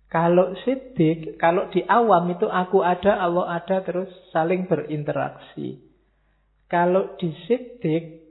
Kalau 0.08 0.56
sidik, 0.64 1.36
kalau 1.36 1.68
di 1.68 1.84
awam 1.84 2.32
itu 2.32 2.48
aku 2.48 2.80
ada, 2.80 3.20
Allah 3.20 3.60
ada, 3.60 3.84
terus 3.84 4.08
saling 4.32 4.64
berinteraksi. 4.72 5.84
Kalau 6.72 7.20
di 7.20 7.36
sidik, 7.48 8.24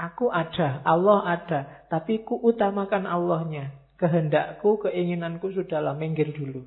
aku 0.00 0.32
ada, 0.32 0.80
Allah 0.88 1.28
ada, 1.28 1.60
tapi 1.92 2.24
ku 2.24 2.40
utamakan 2.40 3.04
Allahnya. 3.04 3.74
Kehendakku, 3.98 4.78
keinginanku 4.78 5.50
sudahlah 5.50 5.92
minggir 5.98 6.30
dulu. 6.30 6.62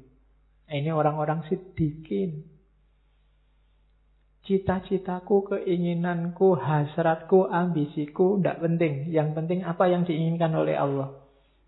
Nah, 0.68 0.76
ini 0.76 0.92
orang-orang 0.92 1.48
sidikin. 1.48 2.51
Cita-citaku, 4.42 5.46
keinginanku, 5.54 6.58
hasratku, 6.58 7.46
ambisiku, 7.46 8.42
tidak 8.42 8.58
penting. 8.66 9.14
Yang 9.14 9.38
penting 9.38 9.60
apa 9.62 9.86
yang 9.86 10.02
diinginkan 10.02 10.50
oleh 10.58 10.74
Allah. 10.74 11.14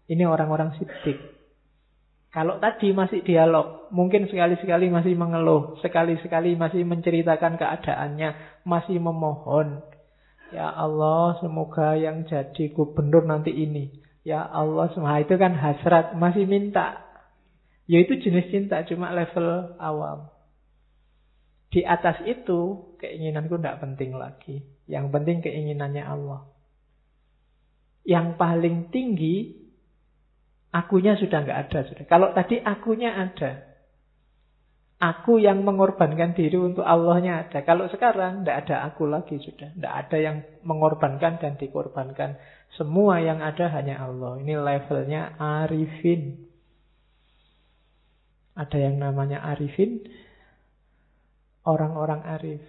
Ini 0.10 0.26
orang-orang 0.26 0.74
sidik. 0.82 1.22
Kalau 2.34 2.58
tadi 2.58 2.90
masih 2.98 3.22
dialog, 3.22 3.94
mungkin 3.94 4.26
sekali-sekali 4.26 4.90
masih 4.90 5.14
mengeluh, 5.14 5.78
sekali-sekali 5.86 6.58
masih 6.58 6.82
menceritakan 6.82 7.62
keadaannya, 7.62 8.34
masih 8.66 8.98
memohon. 8.98 9.86
Ya 10.50 10.74
Allah, 10.74 11.38
semoga 11.46 11.94
yang 11.94 12.26
jadi 12.26 12.74
gubernur 12.74 13.22
nanti 13.30 13.54
ini. 13.54 13.94
Ya 14.26 14.42
Allah, 14.42 14.90
semua 14.98 15.22
itu 15.22 15.38
kan 15.38 15.54
hasrat, 15.54 16.18
masih 16.18 16.50
minta. 16.50 17.06
Ya 17.86 18.02
itu 18.02 18.18
jenis 18.18 18.50
cinta, 18.50 18.82
cuma 18.90 19.14
level 19.14 19.78
awam. 19.78 20.33
Di 21.74 21.82
atas 21.82 22.22
itu, 22.30 22.94
keinginanku 23.02 23.58
tidak 23.58 23.82
penting 23.82 24.14
lagi. 24.14 24.62
Yang 24.86 25.10
penting 25.10 25.38
keinginannya 25.42 26.06
Allah. 26.06 26.46
Yang 28.06 28.38
paling 28.38 28.94
tinggi 28.94 29.64
Akunya 30.74 31.14
sudah 31.14 31.46
nggak 31.46 31.60
ada. 31.70 31.80
Sudah. 31.86 32.06
Kalau 32.10 32.34
tadi 32.34 32.58
akunya 32.58 33.14
ada. 33.14 33.70
Aku 34.98 35.38
yang 35.38 35.62
mengorbankan 35.62 36.34
diri 36.34 36.58
untuk 36.58 36.82
Allahnya 36.82 37.46
ada. 37.46 37.62
Kalau 37.62 37.86
sekarang 37.94 38.42
tidak 38.42 38.66
ada 38.66 38.90
aku 38.90 39.06
lagi 39.06 39.38
sudah. 39.38 39.70
Tidak 39.70 39.94
ada 39.94 40.18
yang 40.18 40.42
mengorbankan 40.66 41.38
dan 41.38 41.62
dikorbankan. 41.62 42.42
Semua 42.74 43.22
yang 43.22 43.38
ada 43.46 43.70
hanya 43.70 44.02
Allah. 44.02 44.42
Ini 44.42 44.54
levelnya 44.58 45.38
arifin. 45.38 46.50
Ada 48.58 48.78
yang 48.82 48.98
namanya 48.98 49.46
arifin. 49.46 50.10
Orang-orang 51.64 52.22
arif. 52.28 52.64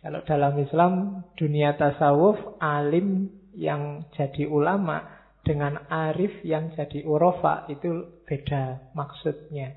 Kalau 0.00 0.24
dalam 0.24 0.56
Islam, 0.56 0.92
dunia 1.36 1.76
tasawuf, 1.76 2.56
alim 2.62 3.28
yang 3.52 4.08
jadi 4.16 4.48
ulama, 4.48 5.20
dengan 5.44 5.76
arif 5.88 6.40
yang 6.46 6.72
jadi 6.72 7.04
urofa 7.04 7.68
itu 7.68 8.22
beda 8.24 8.94
maksudnya. 8.96 9.76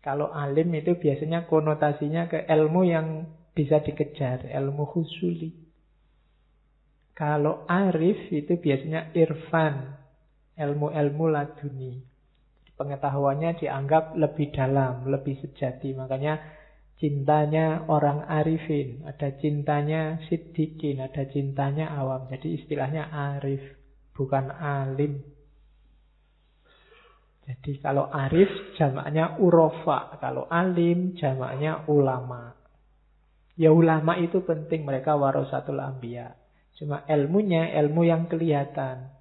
Kalau 0.00 0.32
alim 0.32 0.72
itu 0.72 0.96
biasanya 0.96 1.44
konotasinya 1.44 2.28
ke 2.28 2.48
ilmu 2.48 2.88
yang 2.88 3.28
bisa 3.52 3.84
dikejar, 3.84 4.48
ilmu 4.48 4.88
husuli. 4.96 5.52
Kalau 7.12 7.68
arif 7.68 8.32
itu 8.32 8.56
biasanya 8.56 9.12
irfan, 9.12 9.92
ilmu-ilmu 10.56 11.24
laduni. 11.28 12.00
Pengetahuannya 12.80 13.60
dianggap 13.60 14.16
lebih 14.16 14.56
dalam, 14.56 15.04
lebih 15.04 15.36
sejati. 15.44 15.92
Makanya 15.92 16.40
cintanya 16.96 17.84
orang 17.92 18.24
arifin, 18.24 19.04
ada 19.04 19.36
cintanya 19.36 20.16
siddiqin, 20.32 21.04
ada 21.04 21.28
cintanya 21.28 21.92
awam. 21.92 22.24
Jadi 22.32 22.56
istilahnya 22.56 23.12
arif 23.36 23.60
bukan 24.16 24.48
alim. 24.48 25.20
Jadi 27.44 27.84
kalau 27.84 28.08
arif 28.08 28.48
jamaknya 28.80 29.36
urofa, 29.36 30.16
kalau 30.16 30.48
alim 30.48 31.12
jamaknya 31.20 31.84
ulama. 31.84 32.56
Ya 33.60 33.76
ulama 33.76 34.16
itu 34.16 34.40
penting, 34.40 34.88
mereka 34.88 35.20
warasatul 35.20 35.84
ambiya. 35.84 36.32
Cuma 36.80 37.04
ilmunya 37.04 37.76
ilmu 37.76 38.08
yang 38.08 38.24
kelihatan. 38.24 39.19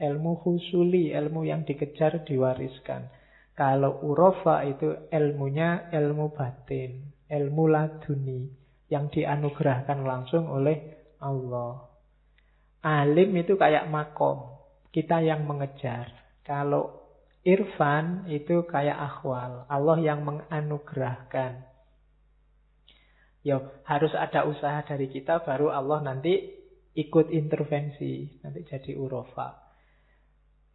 Ilmu 0.00 0.40
husuli, 0.40 1.12
ilmu 1.12 1.44
yang 1.44 1.68
dikejar, 1.68 2.24
diwariskan. 2.24 3.12
Kalau 3.52 4.00
urofa 4.00 4.64
itu 4.64 5.12
ilmunya 5.12 5.92
ilmu 5.92 6.32
batin, 6.32 7.12
ilmu 7.28 7.68
laduni 7.68 8.48
yang 8.88 9.12
dianugerahkan 9.12 10.00
langsung 10.00 10.48
oleh 10.48 10.96
Allah. 11.20 11.84
Alim 12.80 13.36
itu 13.36 13.60
kayak 13.60 13.92
makom. 13.92 14.56
Kita 14.88 15.20
yang 15.20 15.44
mengejar. 15.44 16.08
Kalau 16.42 17.04
irfan 17.44 18.24
itu 18.32 18.64
kayak 18.64 18.96
akhwal. 18.96 19.68
Allah 19.68 19.98
yang 20.00 20.24
menganugerahkan. 20.24 21.68
Yo, 23.44 23.68
harus 23.84 24.12
ada 24.16 24.48
usaha 24.48 24.80
dari 24.84 25.12
kita 25.12 25.44
baru 25.44 25.68
Allah 25.68 26.00
nanti 26.00 26.56
ikut 26.96 27.28
intervensi. 27.28 28.40
Nanti 28.40 28.64
jadi 28.64 28.96
urofa. 28.96 29.59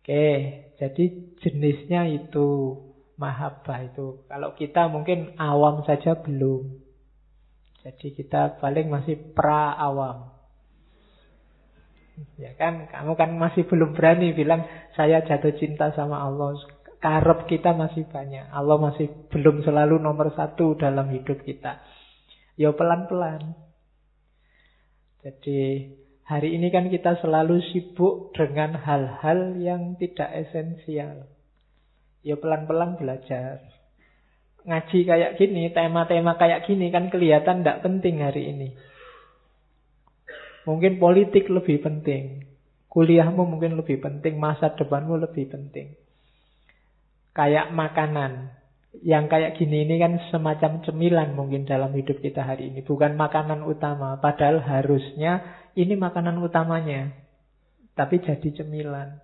Oke, 0.06 0.30
jadi 0.78 1.34
jenisnya 1.42 2.06
itu 2.06 2.78
mahabbah 3.18 3.90
itu. 3.90 4.22
Kalau 4.30 4.54
kita 4.54 4.86
mungkin 4.86 5.34
awam 5.42 5.82
saja 5.82 6.22
belum. 6.22 6.78
Jadi 7.82 8.14
kita 8.14 8.62
paling 8.62 8.86
masih 8.94 9.18
pra 9.34 9.74
awam. 9.74 10.30
Ya 12.38 12.54
kan, 12.54 12.86
kamu 12.86 13.18
kan 13.18 13.34
masih 13.34 13.66
belum 13.66 13.98
berani 13.98 14.30
bilang 14.38 14.70
saya 14.94 15.26
jatuh 15.26 15.58
cinta 15.58 15.90
sama 15.98 16.22
Allah. 16.22 16.54
Karep 17.02 17.50
kita 17.50 17.74
masih 17.74 18.06
banyak. 18.06 18.46
Allah 18.54 18.78
masih 18.78 19.10
belum 19.34 19.66
selalu 19.66 19.98
nomor 19.98 20.30
satu 20.38 20.78
dalam 20.78 21.10
hidup 21.10 21.42
kita. 21.42 21.82
Ya 22.62 22.70
pelan-pelan. 22.78 23.58
Jadi 25.26 25.90
hari 26.26 26.58
ini 26.58 26.74
kan 26.74 26.90
kita 26.90 27.22
selalu 27.22 27.62
sibuk 27.70 28.34
dengan 28.34 28.74
hal-hal 28.82 29.62
yang 29.62 29.94
tidak 30.02 30.30
esensial. 30.34 31.30
Ya 32.26 32.36
pelan-pelan 32.42 32.98
belajar. 32.98 33.62
Ngaji 34.66 35.00
kayak 35.06 35.32
gini, 35.38 35.70
tema-tema 35.70 36.42
kayak 36.42 36.66
gini 36.66 36.90
kan 36.90 37.14
kelihatan 37.14 37.62
tidak 37.62 37.86
penting 37.86 38.26
hari 38.26 38.50
ini. 38.50 38.74
Mungkin 40.66 40.98
politik 40.98 41.46
lebih 41.46 41.86
penting. 41.86 42.50
Kuliahmu 42.90 43.46
mungkin 43.46 43.78
lebih 43.78 44.02
penting. 44.02 44.42
Masa 44.42 44.74
depanmu 44.74 45.22
lebih 45.22 45.54
penting. 45.54 45.94
Kayak 47.38 47.70
makanan. 47.70 48.50
Yang 49.02 49.26
kayak 49.28 49.52
gini 49.60 49.84
ini 49.84 49.96
kan 49.98 50.22
semacam 50.30 50.86
cemilan 50.86 51.34
mungkin 51.34 51.66
dalam 51.68 51.92
hidup 51.98 52.22
kita 52.22 52.46
hari 52.46 52.70
ini. 52.70 52.86
Bukan 52.86 53.18
makanan 53.18 53.66
utama. 53.66 54.16
Padahal 54.22 54.62
harusnya 54.62 55.42
ini 55.74 55.98
makanan 55.98 56.38
utamanya. 56.40 57.12
Tapi 57.98 58.22
jadi 58.24 58.50
cemilan. 58.62 59.20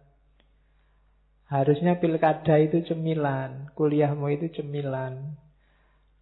Harusnya 1.52 2.00
pilkada 2.00 2.60
itu 2.60 2.84
cemilan. 2.88 3.72
Kuliahmu 3.76 4.28
itu 4.32 4.52
cemilan. 4.60 5.36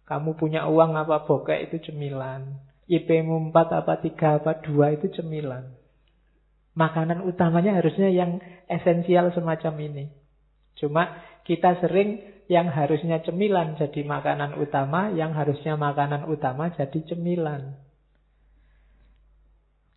Kamu 0.06 0.34
punya 0.34 0.66
uang 0.66 0.98
apa 0.98 1.22
bokeh 1.22 1.70
itu 1.70 1.90
cemilan. 1.90 2.58
IP-mu 2.90 3.54
4 3.54 3.54
apa 3.54 4.02
3 4.02 4.42
apa 4.42 4.52
2 4.66 4.98
itu 4.98 5.06
cemilan. 5.22 5.70
Makanan 6.74 7.22
utamanya 7.22 7.78
harusnya 7.78 8.10
yang 8.10 8.42
esensial 8.66 9.30
semacam 9.30 9.74
ini. 9.78 10.04
Cuma 10.74 11.22
kita 11.46 11.78
sering 11.78 12.39
yang 12.50 12.66
harusnya 12.66 13.22
cemilan 13.22 13.78
jadi 13.78 14.02
makanan 14.02 14.58
utama, 14.58 15.14
yang 15.14 15.30
harusnya 15.38 15.78
makanan 15.78 16.26
utama 16.26 16.74
jadi 16.74 16.98
cemilan. 17.06 17.78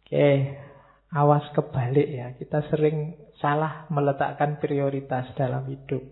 Oke, 0.06 0.54
awas 1.10 1.50
kebalik 1.58 2.06
ya. 2.06 2.38
Kita 2.38 2.62
sering 2.70 3.18
salah 3.42 3.90
meletakkan 3.90 4.62
prioritas 4.62 5.34
dalam 5.34 5.66
hidup. 5.66 6.06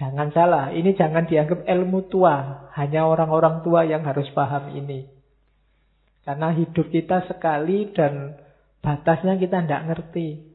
Jangan 0.00 0.32
salah, 0.32 0.72
ini 0.72 0.96
jangan 0.96 1.28
dianggap 1.28 1.68
ilmu 1.68 2.08
tua. 2.08 2.64
Hanya 2.72 3.04
orang-orang 3.04 3.60
tua 3.60 3.84
yang 3.84 4.08
harus 4.08 4.32
paham 4.32 4.72
ini. 4.72 5.04
Karena 6.24 6.48
hidup 6.56 6.88
kita 6.88 7.28
sekali 7.28 7.92
dan 7.92 8.40
batasnya 8.80 9.36
kita 9.36 9.68
tidak 9.68 9.84
ngerti. 9.84 10.48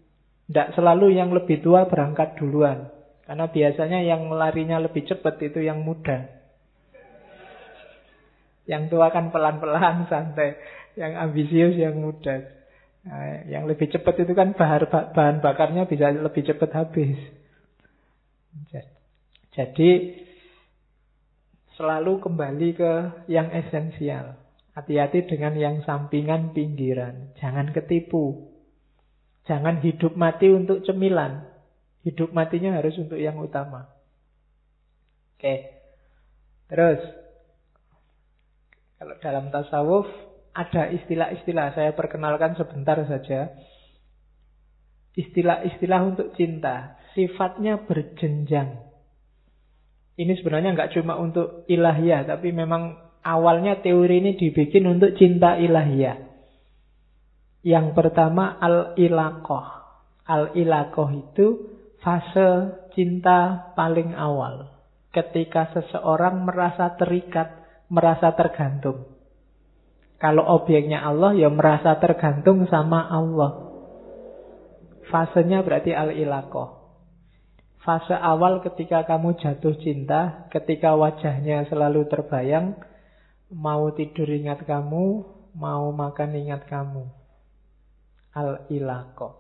Tidak 0.50 0.74
selalu 0.74 1.14
yang 1.14 1.30
lebih 1.30 1.62
tua 1.62 1.86
berangkat 1.86 2.42
duluan. 2.42 3.03
Karena 3.24 3.48
biasanya 3.48 4.00
yang 4.04 4.28
larinya 4.36 4.84
lebih 4.84 5.08
cepat 5.08 5.40
itu 5.40 5.64
yang 5.64 5.80
muda. 5.84 6.28
Yang 8.68 8.84
tua 8.92 9.12
kan 9.12 9.32
pelan-pelan, 9.32 10.06
santai. 10.12 10.60
Yang 11.00 11.14
ambisius, 11.20 11.76
yang 11.80 12.00
muda. 12.00 12.44
Nah, 13.04 13.44
yang 13.52 13.68
lebih 13.68 13.92
cepat 13.92 14.24
itu 14.24 14.32
kan 14.32 14.56
bahan, 14.56 14.88
bahan 14.88 15.38
bakarnya 15.44 15.84
bisa 15.88 16.12
lebih 16.12 16.44
cepat 16.48 16.72
habis. 16.72 17.20
Jadi, 19.54 19.90
selalu 21.76 22.24
kembali 22.24 22.70
ke 22.74 22.94
yang 23.28 23.52
esensial. 23.52 24.40
Hati-hati 24.74 25.30
dengan 25.30 25.54
yang 25.54 25.76
sampingan 25.86 26.56
pinggiran. 26.58 27.36
Jangan 27.38 27.70
ketipu. 27.76 28.50
Jangan 29.46 29.84
hidup 29.86 30.18
mati 30.18 30.50
untuk 30.50 30.82
cemilan. 30.82 31.53
Hidup 32.04 32.36
matinya 32.36 32.76
harus 32.76 32.99
untuk 32.99 33.16
yang 33.16 33.39
utama. 33.39 33.88
Oke. 35.39 35.72
Terus. 36.68 36.99
Kalau 38.99 39.16
dalam 39.24 39.51
tasawuf 39.51 40.08
ada 40.51 40.91
istilah-istilah. 40.91 41.76
Saya 41.76 41.91
perkenalkan 41.95 42.60
sebentar 42.60 42.99
saja. 43.08 43.56
Istilah-istilah 45.16 46.01
untuk 46.04 46.36
cinta. 46.36 46.99
Sifatnya 47.16 47.88
berjenjang. 47.88 48.84
Ini 50.14 50.34
sebenarnya 50.38 50.76
nggak 50.76 50.91
cuma 50.99 51.16
untuk 51.16 51.64
ilahiyah. 51.72 52.28
Tapi 52.28 52.51
memang 52.51 52.99
awalnya 53.24 53.80
teori 53.80 54.20
ini 54.20 54.32
dibikin 54.36 54.86
untuk 54.91 55.16
cinta 55.16 55.56
ilahiyah. 55.56 56.20
Yang 57.64 57.95
pertama 57.95 58.60
al-ilaqoh. 58.60 59.68
Al-ilaqoh 60.28 61.10
itu 61.16 61.73
fase 62.04 62.49
cinta 62.93 63.72
paling 63.74 64.14
awal. 64.14 64.70
Ketika 65.14 65.72
seseorang 65.74 66.43
merasa 66.43 66.93
terikat, 66.99 67.47
merasa 67.88 68.34
tergantung. 68.36 69.08
Kalau 70.20 70.43
objeknya 70.43 71.04
Allah, 71.06 71.36
ya 71.38 71.47
merasa 71.47 71.97
tergantung 72.01 72.66
sama 72.68 73.08
Allah. 73.08 73.72
Fasenya 75.08 75.62
berarti 75.62 75.93
al-ilaqoh. 75.93 76.82
Fase 77.84 78.16
awal 78.16 78.64
ketika 78.64 79.04
kamu 79.04 79.36
jatuh 79.38 79.76
cinta, 79.84 80.47
ketika 80.49 80.95
wajahnya 80.95 81.68
selalu 81.68 82.08
terbayang, 82.08 82.80
mau 83.51 83.91
tidur 83.91 84.26
ingat 84.32 84.64
kamu, 84.64 85.28
mau 85.54 85.91
makan 85.91 86.32
ingat 86.39 86.66
kamu 86.66 87.24
al-ilaqah. 88.34 89.34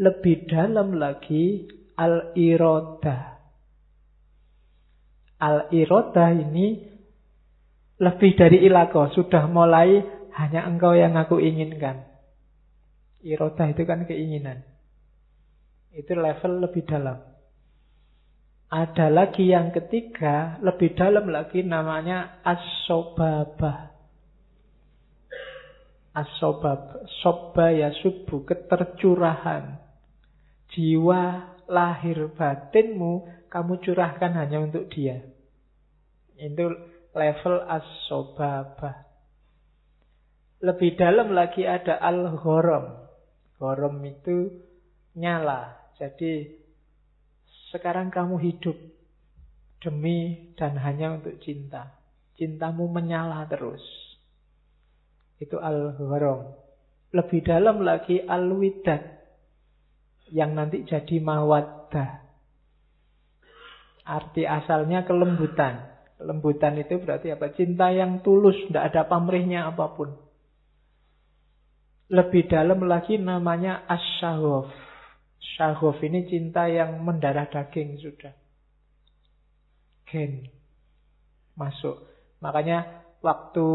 Lebih 0.00 0.48
dalam 0.50 0.96
lagi 0.96 1.68
al-irodah. 2.00 3.36
Al-irodah 5.40 6.30
ini 6.32 6.80
lebih 8.00 8.32
dari 8.40 8.64
ilaqah. 8.64 9.12
Sudah 9.12 9.44
mulai 9.52 10.00
hanya 10.40 10.64
engkau 10.64 10.96
yang 10.96 11.20
aku 11.20 11.36
inginkan. 11.36 12.08
Irodah 13.20 13.68
itu 13.68 13.84
kan 13.84 14.08
keinginan. 14.08 14.64
Itu 15.92 16.16
level 16.16 16.64
lebih 16.64 16.88
dalam. 16.88 17.20
Ada 18.70 19.10
lagi 19.10 19.50
yang 19.50 19.74
ketiga, 19.74 20.56
lebih 20.62 20.94
dalam 20.94 21.26
lagi 21.28 21.66
namanya 21.66 22.40
as-sobabah. 22.46 23.90
Asobab, 26.10 27.06
soba 27.22 27.70
ya 27.70 27.94
subuh, 28.02 28.42
ketercurahan. 28.42 29.78
Jiwa 30.70 31.54
lahir 31.70 32.34
batinmu, 32.34 33.46
kamu 33.46 33.78
curahkan 33.78 34.34
hanya 34.34 34.58
untuk 34.66 34.90
dia. 34.90 35.22
Itu 36.34 36.74
level 37.14 37.56
asobabah. 37.70 39.06
Lebih 40.60 40.98
dalam 40.98 41.32
lagi 41.32 41.64
ada 41.64 41.96
al-ghorom. 42.02 43.08
Ghorom 43.56 43.96
itu 44.04 44.60
nyala. 45.16 45.78
Jadi 45.96 46.48
sekarang 47.72 48.12
kamu 48.12 48.36
hidup 48.40 48.76
demi 49.80 50.52
dan 50.58 50.76
hanya 50.76 51.16
untuk 51.16 51.38
cinta. 51.40 51.96
Cintamu 52.36 52.88
menyala 52.88 53.44
terus. 53.48 53.84
Itu 55.40 55.56
al-gharam. 55.60 56.56
Lebih 57.12 57.40
dalam 57.44 57.80
lagi 57.84 58.20
al-widad. 58.20 59.19
Yang 60.30 60.50
nanti 60.54 60.78
jadi 60.86 61.16
mawaddah. 61.18 62.10
Arti 64.06 64.42
asalnya 64.46 65.06
kelembutan. 65.06 65.90
Kelembutan 66.18 66.76
itu 66.78 67.00
berarti 67.00 67.32
apa? 67.34 67.54
Cinta 67.54 67.90
yang 67.90 68.20
tulus, 68.20 68.58
tidak 68.68 68.92
ada 68.92 69.02
pamrihnya 69.08 69.70
apa 69.70 69.86
pun. 69.94 70.12
Lebih 72.10 72.50
dalam 72.50 72.82
lagi 72.90 73.16
namanya 73.16 73.86
asyahov. 73.86 74.68
Syahov 75.38 75.96
ini 76.02 76.26
cinta 76.26 76.66
yang 76.66 77.00
mendarah 77.06 77.46
daging 77.46 78.02
sudah. 78.02 78.34
Gen. 80.10 80.50
Masuk. 81.54 82.02
Makanya 82.42 83.06
waktu 83.22 83.66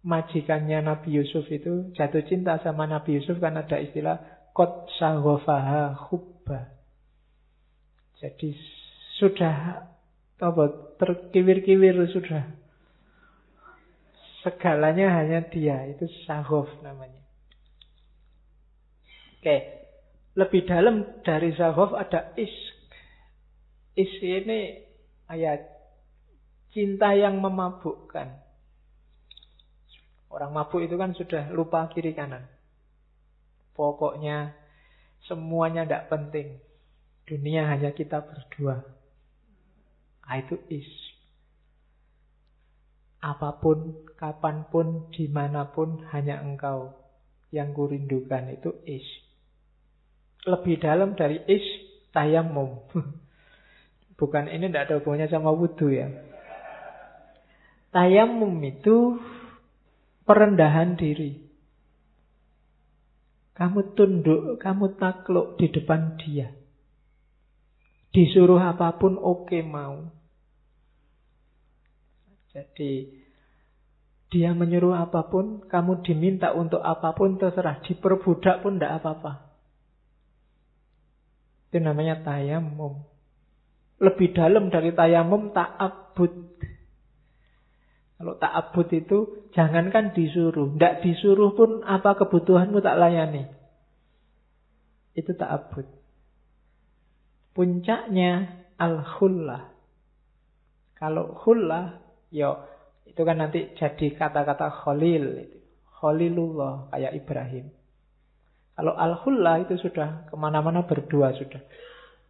majikannya 0.00 0.80
Nabi 0.80 1.20
Yusuf 1.20 1.44
itu 1.52 1.92
jatuh 1.92 2.24
cinta 2.24 2.56
sama 2.64 2.88
Nabi 2.88 3.20
Yusuf 3.20 3.36
kan 3.36 3.52
ada 3.60 3.76
istilah 3.76 4.16
kot 4.54 4.90
sahofaha 4.98 5.94
hubba. 6.08 6.74
Jadi 8.20 8.52
sudah 9.16 9.86
apa 10.40 10.64
terkiwir-kiwir 11.00 11.96
sudah. 12.12 12.44
Segalanya 14.40 15.20
hanya 15.20 15.44
dia, 15.52 15.84
itu 15.84 16.08
sahof 16.24 16.64
namanya. 16.80 17.20
Oke, 19.36 19.56
lebih 20.32 20.64
dalam 20.64 21.20
dari 21.20 21.52
sahof 21.52 21.92
ada 21.92 22.32
isk. 22.40 22.88
Isk 23.96 24.20
ini 24.24 24.80
ayat 25.28 25.60
cinta 26.72 27.12
yang 27.12 27.36
memabukkan. 27.40 28.32
Orang 30.30 30.54
mabuk 30.54 30.80
itu 30.86 30.94
kan 30.94 31.12
sudah 31.12 31.50
lupa 31.50 31.90
kiri 31.90 32.14
kanan. 32.14 32.46
Pokoknya 33.80 34.52
semuanya 35.24 35.88
tidak 35.88 36.12
penting. 36.12 36.60
Dunia 37.24 37.64
hanya 37.64 37.96
kita 37.96 38.20
berdua. 38.20 38.84
Nah, 40.28 40.36
itu 40.36 40.60
is. 40.68 40.84
Apa 43.24 43.56
pun, 43.56 44.04
kapan 44.20 44.68
pun, 44.68 45.08
di 45.16 45.32
mana 45.32 45.72
pun, 45.72 46.04
hanya 46.12 46.44
engkau 46.44 46.92
yang 47.48 47.72
kurindukan 47.72 48.52
itu 48.52 48.68
is. 48.84 49.02
Lebih 50.44 50.76
dalam 50.84 51.16
dari 51.16 51.40
is, 51.48 51.64
tayamum. 52.12 52.84
Bukan 54.20 54.52
ini 54.52 54.68
tidak 54.68 54.92
ada 54.92 54.94
hubungannya 55.00 55.32
sama 55.32 55.56
wudhu 55.56 55.88
ya. 55.88 56.12
Tayamum 57.96 58.60
itu 58.60 59.16
perendahan 60.28 61.00
diri. 61.00 61.49
Kamu 63.60 63.92
tunduk, 63.92 64.56
kamu 64.56 64.96
takluk 64.96 65.60
di 65.60 65.68
depan 65.68 66.16
dia. 66.16 66.48
Disuruh 68.08 68.56
apa 68.56 68.96
pun 68.96 69.20
oke 69.20 69.52
okay, 69.52 69.60
mau. 69.60 70.08
Jadi 72.56 73.20
dia 74.32 74.56
menyuruh 74.56 74.96
apa 74.96 75.28
pun, 75.28 75.60
kamu 75.68 76.00
diminta 76.00 76.56
untuk 76.56 76.80
apa 76.80 77.12
pun 77.12 77.36
terserah. 77.36 77.84
Diperbudak 77.84 78.64
pun 78.64 78.80
tidak 78.80 79.04
apa-apa. 79.04 79.32
Itu 81.68 81.84
namanya 81.84 82.24
tayamum. 82.24 83.04
Lebih 84.00 84.34
dalam 84.34 84.72
dari 84.72 84.96
tayamum 84.96 85.52
ta'abud. 85.54 86.49
Kalau 88.20 88.36
tak 88.36 88.52
abut 88.52 88.84
itu 88.92 89.48
jangankan 89.56 90.12
disuruh, 90.12 90.76
tidak 90.76 91.00
disuruh 91.00 91.56
pun 91.56 91.80
apa 91.88 92.20
kebutuhanmu 92.20 92.84
tak 92.84 93.00
layani. 93.00 93.48
Itu 95.16 95.32
tak 95.40 95.48
abut. 95.48 95.88
Puncaknya 97.56 98.60
al-khullah. 98.76 99.72
Kalau 101.00 101.32
khullah, 101.32 101.96
yo 102.28 102.36
ya, 102.36 102.50
itu 103.08 103.24
kan 103.24 103.40
nanti 103.40 103.72
jadi 103.80 104.06
kata-kata 104.12 104.68
khalil. 104.84 105.40
Khalilullah 105.96 106.92
kayak 106.92 107.24
Ibrahim. 107.24 107.72
Kalau 108.76 109.00
al-khullah 109.00 109.64
itu 109.64 109.80
sudah 109.80 110.28
ke 110.28 110.36
mana-mana 110.36 110.84
berdua 110.84 111.32
sudah. 111.40 111.64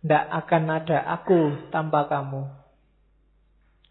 Tidak 0.07 0.25
akan 0.39 0.63
ada 0.71 1.03
aku 1.19 1.71
tanpa 1.75 2.07
kamu. 2.07 2.60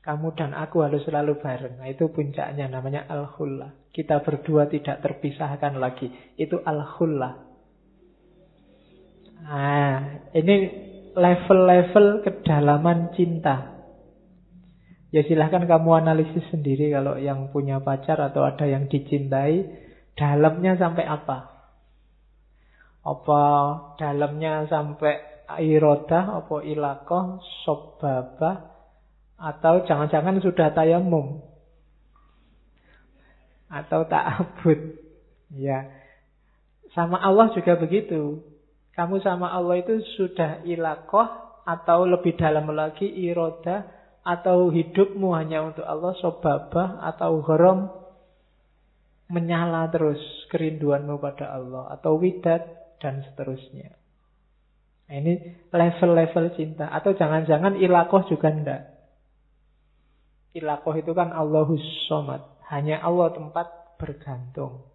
Kamu 0.10 0.34
dan 0.34 0.57
aku 0.57 0.82
harus 0.82 1.05
selalu 1.05 1.38
bareng. 1.38 1.78
Nah, 1.78 1.86
itu 1.86 2.10
puncaknya 2.10 2.66
namanya 2.66 3.05
al-khullah. 3.05 3.93
Kita 3.93 4.26
berdua 4.26 4.66
tidak 4.66 5.05
terpisahkan 5.05 5.78
lagi. 5.78 6.10
Itu 6.34 6.66
al-khullah. 6.66 7.38
Nah, 9.45 9.93
ini 10.34 10.55
level-level 11.14 12.26
kedalaman 12.26 13.14
cinta. 13.14 13.86
Ya 15.14 15.22
silahkan 15.30 15.70
kamu 15.70 16.01
analisis 16.01 16.41
sendiri 16.49 16.89
kalau 16.89 17.22
yang 17.22 17.53
punya 17.53 17.78
pacar 17.78 18.18
atau 18.18 18.49
ada 18.49 18.66
yang 18.66 18.89
dicintai. 18.89 19.62
Dalamnya 20.18 20.74
sampai 20.74 21.05
apa? 21.05 21.70
Apa 23.05 23.41
dalamnya 24.01 24.66
sampai 24.66 25.45
irodah, 25.62 26.41
apa 26.41 26.66
ilakoh, 26.66 27.45
sobabah, 27.62 28.79
atau 29.40 29.88
jangan-jangan 29.88 30.44
sudah 30.44 30.76
tayamum. 30.76 31.40
Atau 33.72 34.04
tak 34.12 34.24
abud. 34.44 35.00
Ya. 35.56 35.88
Sama 36.92 37.18
Allah 37.24 37.56
juga 37.56 37.80
begitu. 37.80 38.44
Kamu 38.94 39.24
sama 39.24 39.48
Allah 39.56 39.80
itu 39.80 40.04
sudah 40.20 40.60
ilakoh 40.68 41.26
atau 41.64 42.04
lebih 42.04 42.36
dalam 42.36 42.68
lagi 42.74 43.08
iroda 43.08 43.88
atau 44.26 44.68
hidupmu 44.68 45.32
hanya 45.38 45.64
untuk 45.64 45.88
Allah 45.88 46.12
sobabah 46.20 47.00
atau 47.08 47.40
gharam 47.46 47.94
menyala 49.30 49.88
terus 49.94 50.20
kerinduanmu 50.50 51.22
pada 51.22 51.56
Allah 51.56 51.94
atau 51.96 52.18
widat 52.18 52.66
dan 53.00 53.24
seterusnya. 53.24 53.96
Nah, 55.10 55.16
ini 55.16 55.34
level-level 55.72 56.54
cinta 56.58 56.90
atau 56.90 57.14
jangan-jangan 57.16 57.78
ilakoh 57.78 58.26
juga 58.28 58.50
enggak. 58.52 58.99
Ilakoh 60.58 60.97
itu 60.97 61.14
kan 61.14 61.30
Allahus 61.30 61.82
somad, 62.10 62.41
hanya 62.74 63.02
Allah 63.06 63.30
tempat 63.34 63.97
bergantung. 64.02 64.89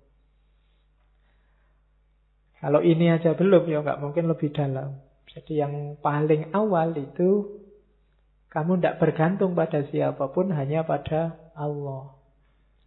Kalau 2.58 2.80
ini 2.80 3.12
aja 3.12 3.36
belum, 3.36 3.68
ya 3.68 3.84
nggak 3.84 4.00
mungkin 4.00 4.24
lebih 4.26 4.50
dalam. 4.56 4.98
Jadi 5.28 5.60
yang 5.60 6.00
paling 6.00 6.54
awal 6.56 6.96
itu 6.96 7.60
kamu 8.48 8.78
tidak 8.80 8.98
bergantung 9.02 9.52
pada 9.52 9.84
siapa 9.90 10.30
pun, 10.32 10.48
hanya 10.54 10.86
pada 10.86 11.36
Allah. 11.58 12.14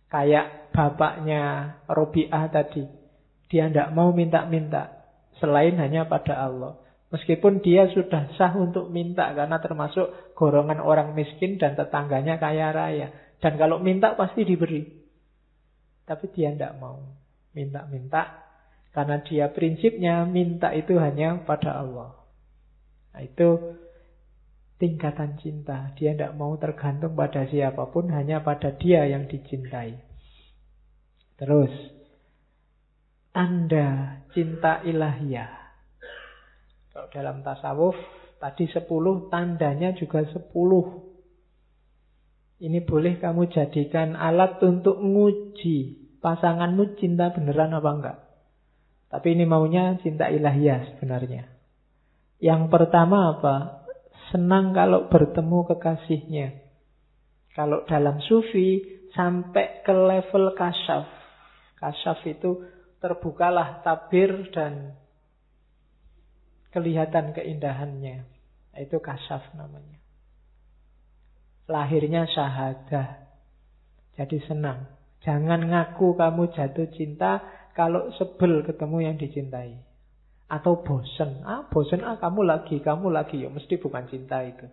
Kayak 0.07 0.72
bapaknya 0.72 1.76
Robiah 1.91 2.47
tadi. 2.47 2.88
Dia 3.51 3.68
tidak 3.68 3.91
mau 3.91 4.15
minta-minta. 4.15 5.03
Selain 5.38 5.76
hanya 5.76 6.07
pada 6.07 6.39
Allah. 6.39 6.80
Meskipun 7.08 7.64
dia 7.64 7.88
sudah 7.88 8.36
sah 8.36 8.51
untuk 8.60 8.91
minta 8.91 9.32
karena 9.32 9.64
termasuk 9.64 10.36
golongan 10.36 10.84
orang 10.84 11.16
miskin 11.16 11.55
dan 11.55 11.80
tetangganya 11.80 12.36
kaya 12.36 12.76
raya. 12.76 13.08
Dan 13.39 13.55
kalau 13.55 13.80
minta 13.80 14.12
pasti 14.20 14.43
diberi. 14.43 14.84
Tapi 16.03 16.26
dia 16.36 16.51
tidak 16.51 16.76
mau 16.80 16.99
minta-minta 17.55 18.47
karena 18.91 19.24
dia 19.24 19.45
prinsipnya 19.51 20.28
minta 20.28 20.76
itu 20.76 20.99
hanya 20.99 21.43
pada 21.47 21.80
Allah. 21.80 22.12
Nah, 23.14 23.22
itu 23.24 23.78
tingkatan 24.82 25.38
cinta. 25.41 25.93
Dia 25.97 26.14
tidak 26.14 26.34
mau 26.38 26.55
tergantung 26.58 27.14
pada 27.18 27.45
siapa 27.49 27.89
pun, 27.89 28.10
hanya 28.14 28.41
pada 28.41 28.74
dia 28.74 29.05
yang 29.10 29.26
dicintai. 29.26 29.97
Terus, 31.38 31.74
tanda 33.30 34.22
cinta 34.34 34.82
ilahiyah. 34.82 35.66
Kalau 36.98 37.14
dalam 37.14 37.45
tasawuf, 37.45 37.93
tadi 38.41 38.66
sepuluh, 38.74 39.30
tandanya 39.30 39.93
juga 39.93 40.26
sepuluh. 40.34 41.06
Ini 42.58 42.82
boleh 42.89 43.22
kamu 43.22 43.54
jadikan 43.54 44.18
alat 44.18 44.58
untuk 44.66 44.98
nguji 44.98 46.10
pasanganmu 46.18 46.98
cinta 46.98 47.30
beneran 47.38 47.78
apa 47.78 47.89
enggak. 47.93 48.18
Tapi 49.14 49.28
ini 49.30 49.45
maunya 49.45 49.93
cinta 50.02 50.26
ilahiyah 50.26 50.98
sebenarnya. 50.98 51.45
Yang 52.41 52.66
pertama 52.74 53.38
apa? 53.38 53.86
Senang 54.34 54.74
kalau 54.74 55.06
bertemu 55.06 55.70
kekasihnya. 55.70 56.66
Kalau 57.54 57.86
dalam 57.86 58.26
sufi 58.26 58.82
sampai 59.14 59.86
ke 59.86 59.93
level 59.93 60.58
kasyaf. 60.58 61.06
Kasyaf 61.78 62.26
itu 62.26 62.66
terbukalah 62.98 63.86
tabir 63.86 64.50
dan 64.50 64.98
kelihatan 66.72 67.32
keindahannya. 67.36 68.28
Itu 68.78 69.01
kasyaf 69.01 69.57
namanya. 69.57 69.97
Lahirnya 71.68 72.30
syahadah. 72.30 73.28
Jadi 74.15 74.38
senang. 74.45 74.88
Jangan 75.26 75.68
ngaku 75.68 76.15
kamu 76.15 76.53
jatuh 76.53 76.88
cinta 76.93 77.43
kalau 77.74 78.13
sebel 78.15 78.63
ketemu 78.63 78.97
yang 79.03 79.15
dicintai. 79.20 79.76
Atau 80.47 80.80
bosen. 80.80 81.43
Ah, 81.43 81.68
bosen 81.68 82.05
ah 82.07 82.15
kamu 82.15 82.47
lagi, 82.47 82.80
kamu 82.80 83.11
lagi. 83.11 83.43
Ya 83.43 83.49
mesti 83.51 83.76
bukan 83.82 84.07
cinta 84.07 84.39
itu. 84.45 84.63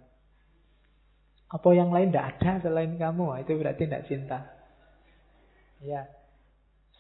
Apa 1.51 1.70
yang 1.74 1.90
lain 1.90 2.14
tidak 2.14 2.38
ada 2.38 2.62
selain 2.62 2.95
kamu. 2.95 3.24
Ah, 3.34 3.38
itu 3.42 3.53
berarti 3.59 3.82
tidak 3.84 4.07
cinta. 4.07 4.38
Ya. 5.82 6.07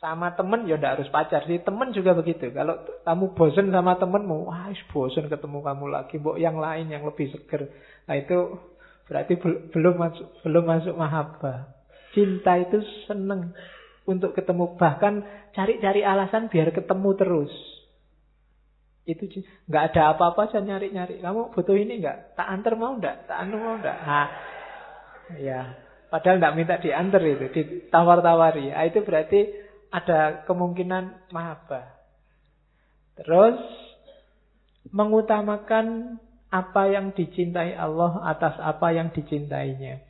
Sama 0.04 0.36
temen 0.36 0.68
ya 0.68 0.76
tidak 0.76 1.00
harus 1.00 1.08
pacar 1.08 1.48
sih. 1.48 1.64
Temen 1.64 1.88
juga 1.96 2.12
begitu. 2.12 2.52
Kalau 2.52 2.76
kamu 3.08 3.32
bosen 3.32 3.72
sama 3.72 3.96
temenmu, 3.96 4.44
wah 4.44 4.68
bosen 4.92 5.32
ketemu 5.32 5.64
kamu 5.64 5.84
lagi. 5.88 6.20
Mbok 6.20 6.36
yang 6.36 6.60
lain 6.60 6.92
yang 6.92 7.08
lebih 7.08 7.32
seger. 7.32 7.72
Nah 8.04 8.12
itu 8.20 8.60
berarti 9.08 9.40
belum 9.72 9.96
masuk 9.96 10.28
belum 10.44 10.64
masuk 10.68 10.92
mahabbah. 11.00 11.72
Cinta 12.12 12.60
itu 12.60 12.84
seneng 13.08 13.56
untuk 14.04 14.36
ketemu. 14.36 14.76
Bahkan 14.76 15.14
cari-cari 15.56 16.04
alasan 16.04 16.52
biar 16.52 16.68
ketemu 16.76 17.10
terus. 17.16 17.52
Itu 19.08 19.24
nggak 19.72 19.84
ada 19.88 20.20
apa-apa 20.20 20.52
aja 20.52 20.60
nyari-nyari. 20.60 21.24
Kamu 21.24 21.56
butuh 21.56 21.80
ini 21.80 22.04
nggak? 22.04 22.36
Tak 22.36 22.44
antar 22.44 22.76
mau 22.76 22.92
nggak? 22.92 23.24
Tak 23.24 23.40
anu 23.40 23.56
mau 23.56 23.80
nggak? 23.80 23.98
Nah, 24.04 24.28
ya. 25.40 25.80
Padahal 26.12 26.38
nggak 26.38 26.54
minta 26.60 26.76
diantar 26.78 27.24
itu, 27.24 27.48
ditawar-tawari. 27.50 28.70
Nah, 28.70 28.84
itu 28.86 29.02
berarti 29.02 29.63
ada 29.94 30.42
kemungkinan 30.50 31.30
mahabbah. 31.30 31.86
Terus 33.14 33.62
mengutamakan 34.90 36.18
apa 36.50 36.82
yang 36.90 37.14
dicintai 37.14 37.78
Allah 37.78 38.26
atas 38.26 38.58
apa 38.58 38.90
yang 38.90 39.14
dicintainya. 39.14 40.02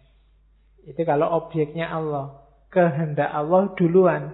Itu 0.88 1.04
kalau 1.04 1.28
objeknya 1.36 1.92
Allah 1.92 2.40
kehendak 2.72 3.28
Allah 3.28 3.76
duluan. 3.76 4.32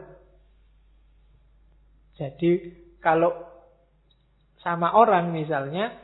Jadi 2.15 2.79
kalau 3.03 3.35
sama 4.63 4.95
orang 4.95 5.35
misalnya, 5.35 5.99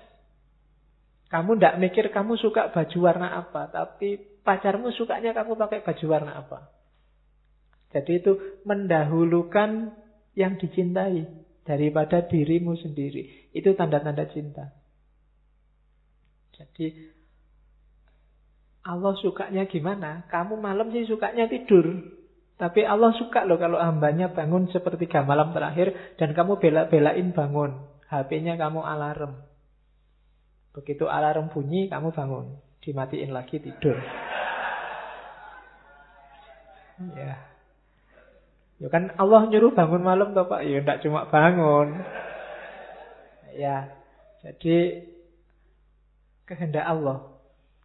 kamu 1.31 1.59
tidak 1.59 1.77
mikir 1.79 2.05
kamu 2.11 2.35
suka 2.41 2.73
baju 2.73 2.99
warna 3.03 3.29
apa, 3.47 3.69
tapi 3.69 4.17
pacarmu 4.43 4.91
sukanya 4.95 5.37
kamu 5.37 5.55
pakai 5.59 5.85
baju 5.85 6.07
warna 6.09 6.33
apa. 6.41 6.76
Jadi 7.95 8.13
itu 8.19 8.33
mendahulukan 8.67 9.95
yang 10.37 10.59
dicintai 10.59 11.27
daripada 11.67 12.23
dirimu 12.27 12.79
sendiri. 12.79 13.51
Itu 13.51 13.75
tanda-tanda 13.75 14.27
cinta. 14.31 14.71
Jadi 16.57 17.15
Allah 18.87 19.15
sukanya 19.19 19.67
gimana? 19.67 20.25
Kamu 20.31 20.63
malam 20.63 20.95
sih 20.95 21.05
sukanya 21.11 21.51
tidur. 21.51 22.15
Tapi 22.57 22.87
Allah 22.89 23.13
suka 23.21 23.45
loh 23.45 23.61
kalau 23.61 23.77
hambanya 23.77 24.33
bangun 24.33 24.73
sepertiga 24.73 25.21
malam 25.21 25.53
terakhir 25.53 26.17
dan 26.17 26.33
kamu 26.33 26.57
bela-belain 26.57 27.35
bangun. 27.37 27.85
HP-nya 28.09 28.57
kamu 28.57 28.81
alarm. 28.81 29.37
Begitu 30.73 31.05
alarm 31.05 31.53
bunyi, 31.53 31.91
kamu 31.91 32.15
bangun. 32.15 32.57
Dimatiin 32.81 33.35
lagi 33.35 33.61
tidur. 33.61 33.99
Ya. 37.13 37.56
Ya 38.77 38.89
kan 38.93 39.15
Allah 39.17 39.49
nyuruh 39.49 39.73
bangun 39.73 40.03
malam 40.05 40.37
toh 40.37 40.47
Pak. 40.49 40.65
Ya 40.65 40.85
enggak 40.85 41.01
cuma 41.05 41.29
bangun. 41.29 42.01
Ya. 43.57 43.93
Jadi 44.45 45.09
kehendak 46.45 46.85
Allah. 46.85 47.33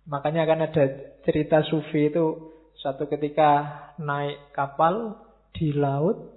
Makanya 0.05 0.43
kan 0.43 0.59
ada 0.65 0.83
cerita 1.23 1.63
sufi 1.63 2.11
itu 2.11 2.51
Suatu 2.81 3.05
ketika 3.05 3.69
naik 4.01 4.57
kapal 4.57 5.21
di 5.53 5.69
laut, 5.69 6.33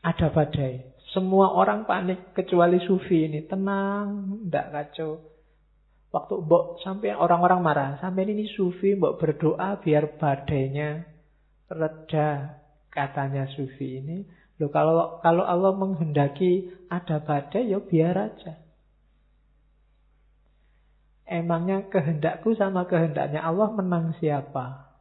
ada 0.00 0.32
badai. 0.32 0.80
Semua 1.12 1.52
orang 1.52 1.84
panik 1.84 2.32
kecuali 2.32 2.80
Sufi 2.80 3.28
ini. 3.28 3.44
Tenang, 3.44 4.40
tidak 4.48 4.66
kacau. 4.72 5.20
Waktu 6.08 6.34
mbok 6.40 6.80
sampai 6.80 7.12
orang-orang 7.12 7.60
marah. 7.60 7.90
Sampai 8.00 8.24
ini 8.24 8.48
Sufi 8.48 8.96
mbok 8.96 9.20
berdoa 9.20 9.76
biar 9.84 10.16
badainya 10.16 11.04
reda. 11.68 12.61
Katanya 12.92 13.48
Sufi 13.56 14.04
ini. 14.04 14.28
Loh 14.60 14.68
kalau 14.68 15.18
kalau 15.24 15.48
Allah 15.48 15.72
menghendaki 15.72 16.68
ada 16.92 17.24
badai 17.24 17.72
ya 17.72 17.80
biar 17.80 18.14
aja. 18.14 18.60
Emangnya 21.24 21.88
kehendakku 21.88 22.52
sama 22.52 22.84
kehendaknya 22.84 23.40
Allah 23.40 23.72
menang 23.72 24.12
siapa? 24.20 24.92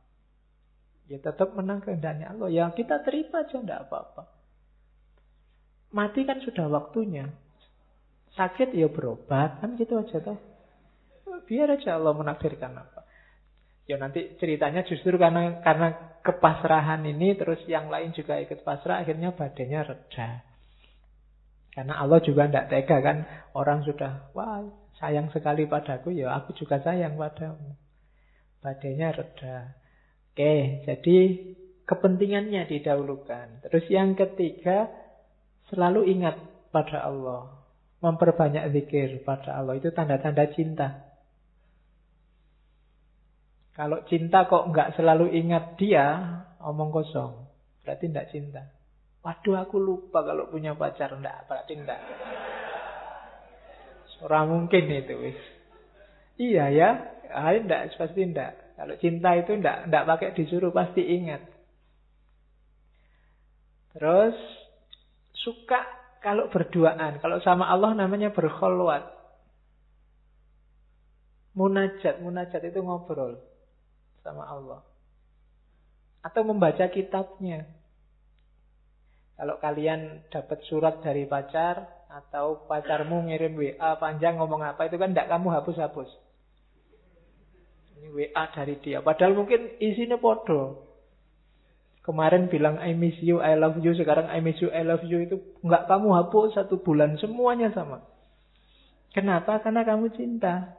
Ya 1.12 1.20
tetap 1.20 1.52
menang 1.60 1.84
kehendaknya 1.84 2.32
Allah. 2.32 2.48
Ya 2.48 2.72
kita 2.72 3.04
terima 3.04 3.44
aja, 3.44 3.60
enggak 3.60 3.92
apa-apa. 3.92 4.32
Mati 5.92 6.24
kan 6.24 6.40
sudah 6.40 6.72
waktunya. 6.72 7.28
Sakit 8.40 8.72
ya 8.72 8.88
berobat, 8.88 9.60
kan 9.60 9.76
gitu 9.76 10.00
aja 10.00 10.24
toh. 10.24 10.40
Biar 11.44 11.76
aja 11.76 12.00
Allah 12.00 12.16
menakdirkan. 12.16 12.91
Ya 13.90 13.98
nanti 13.98 14.38
ceritanya 14.38 14.86
justru 14.86 15.18
karena 15.18 15.60
karena 15.66 16.18
kepasrahan 16.22 17.02
ini 17.06 17.34
terus 17.34 17.60
yang 17.66 17.90
lain 17.90 18.14
juga 18.14 18.38
ikut 18.38 18.62
pasrah 18.62 19.02
akhirnya 19.02 19.34
badannya 19.34 19.82
reda. 19.84 20.30
Karena 21.72 21.94
Allah 22.04 22.20
juga 22.22 22.48
tidak 22.52 22.68
tega 22.68 22.98
kan 23.00 23.18
orang 23.56 23.88
sudah 23.88 24.32
wah 24.36 24.68
sayang 25.00 25.32
sekali 25.34 25.66
padaku, 25.66 26.14
ya 26.14 26.36
aku 26.36 26.54
juga 26.54 26.78
sayang 26.84 27.18
padamu. 27.18 27.74
Badainya 28.62 29.10
reda. 29.18 29.74
Oke, 30.32 30.86
jadi 30.86 31.18
kepentingannya 31.90 32.70
didahulukan. 32.70 33.66
Terus 33.66 33.86
yang 33.90 34.14
ketiga, 34.14 34.88
Selalu 35.72 36.12
ingat 36.20 36.36
pada 36.76 37.08
Allah. 37.08 37.64
Memperbanyak 38.04 38.76
zikir 38.76 39.24
pada 39.24 39.56
Allah. 39.56 39.80
Itu 39.80 39.96
tanda-tanda 39.96 40.52
cinta. 40.52 41.11
Kalau 43.72 44.04
cinta 44.04 44.52
kok 44.52 44.68
nggak 44.68 45.00
selalu 45.00 45.32
ingat 45.32 45.80
dia, 45.80 46.06
omong 46.60 46.92
kosong. 46.92 47.48
Berarti 47.88 48.12
tidak 48.12 48.28
cinta. 48.30 48.62
Waduh 49.24 49.64
aku 49.64 49.80
lupa 49.80 50.26
kalau 50.28 50.52
punya 50.52 50.76
pacar. 50.76 51.16
Enggak, 51.16 51.48
berarti 51.48 51.74
enggak. 51.80 52.02
Orang 54.22 54.54
mungkin 54.54 54.86
itu 54.86 55.18
wis. 55.18 55.40
Iya 56.38 56.66
ya, 56.70 56.90
ah, 57.34 57.54
enggak, 57.58 57.98
pasti 57.98 58.22
enggak. 58.22 58.54
Kalau 58.78 58.94
cinta 59.02 59.34
itu 59.34 59.58
enggak, 59.58 59.90
enggak 59.90 60.06
pakai 60.06 60.30
disuruh, 60.38 60.70
pasti 60.70 61.02
ingat. 61.02 61.42
Terus, 63.98 64.38
suka 65.42 65.82
kalau 66.22 66.54
berduaan. 66.54 67.18
Kalau 67.18 67.42
sama 67.42 67.66
Allah 67.66 67.98
namanya 67.98 68.30
berkholwat. 68.30 69.10
Munajat, 71.58 72.22
munajat 72.22 72.62
itu 72.64 72.80
ngobrol 72.80 73.51
sama 74.22 74.46
Allah. 74.46 74.82
Atau 76.22 76.46
membaca 76.46 76.86
kitabnya. 76.90 77.66
Kalau 79.42 79.58
kalian 79.58 80.22
dapat 80.30 80.62
surat 80.70 81.02
dari 81.02 81.26
pacar 81.26 82.06
atau 82.12 82.70
pacarmu 82.70 83.26
ngirim 83.26 83.58
WA 83.58 83.98
panjang 83.98 84.38
ngomong 84.38 84.62
apa 84.62 84.86
itu 84.86 85.02
kan 85.02 85.16
tidak 85.16 85.34
kamu 85.34 85.50
hapus-hapus. 85.50 86.10
Ini 87.98 88.14
WA 88.14 88.44
dari 88.54 88.78
dia. 88.86 89.02
Padahal 89.02 89.34
mungkin 89.34 89.82
isinya 89.82 90.22
podo. 90.22 90.86
Kemarin 92.02 92.50
bilang 92.50 92.82
I 92.82 92.98
miss 92.98 93.18
you, 93.22 93.42
I 93.42 93.58
love 93.58 93.82
you. 93.82 93.94
Sekarang 93.98 94.30
I 94.30 94.42
miss 94.42 94.62
you, 94.62 94.74
I 94.74 94.86
love 94.86 95.06
you 95.06 95.22
itu 95.26 95.38
nggak 95.66 95.90
kamu 95.90 96.10
hapus 96.22 96.58
satu 96.58 96.82
bulan. 96.82 97.18
Semuanya 97.18 97.74
sama. 97.74 98.06
Kenapa? 99.14 99.62
Karena 99.62 99.86
kamu 99.86 100.10
cinta. 100.14 100.78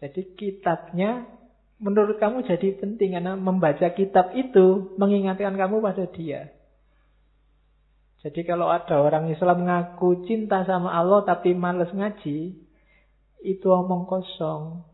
Jadi 0.00 0.32
kitabnya 0.38 1.28
menurut 1.80 2.20
kamu 2.20 2.44
jadi 2.44 2.76
penting 2.76 3.16
karena 3.16 3.34
membaca 3.34 3.88
kitab 3.96 4.36
itu 4.36 4.94
mengingatkan 5.00 5.56
kamu 5.56 5.80
pada 5.80 6.04
dia. 6.12 6.52
Jadi 8.20 8.44
kalau 8.44 8.68
ada 8.68 9.00
orang 9.00 9.32
Islam 9.32 9.64
ngaku 9.64 10.28
cinta 10.28 10.60
sama 10.68 10.92
Allah 10.92 11.24
tapi 11.24 11.56
males 11.56 11.88
ngaji, 11.88 12.52
itu 13.40 13.66
omong 13.72 14.04
kosong. 14.04 14.84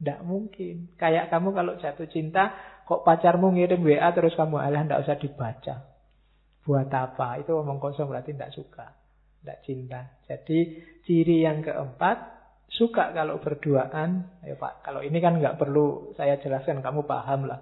Tidak 0.00 0.24
mungkin. 0.24 0.96
Kayak 0.96 1.28
kamu 1.28 1.52
kalau 1.52 1.72
jatuh 1.76 2.08
cinta, 2.08 2.56
kok 2.88 3.04
pacarmu 3.04 3.52
ngirim 3.52 3.84
WA 3.84 4.08
terus 4.16 4.32
kamu 4.32 4.56
alah 4.56 4.80
tidak 4.88 5.02
usah 5.04 5.16
dibaca. 5.20 5.74
Buat 6.64 6.88
apa? 6.88 7.44
Itu 7.44 7.60
omong 7.60 7.76
kosong 7.76 8.08
berarti 8.08 8.32
tidak 8.32 8.56
suka. 8.56 8.96
Tidak 9.44 9.58
cinta. 9.68 10.08
Jadi 10.24 10.80
ciri 11.04 11.44
yang 11.44 11.60
keempat, 11.60 12.43
suka 12.70 13.14
kalau 13.14 13.38
berduaan. 13.40 14.28
Ayo 14.42 14.56
Pak, 14.58 14.84
kalau 14.86 15.00
ini 15.04 15.18
kan 15.22 15.38
nggak 15.38 15.58
perlu 15.58 16.14
saya 16.18 16.40
jelaskan, 16.40 16.80
kamu 16.80 17.06
paham 17.06 17.46
lah. 17.50 17.60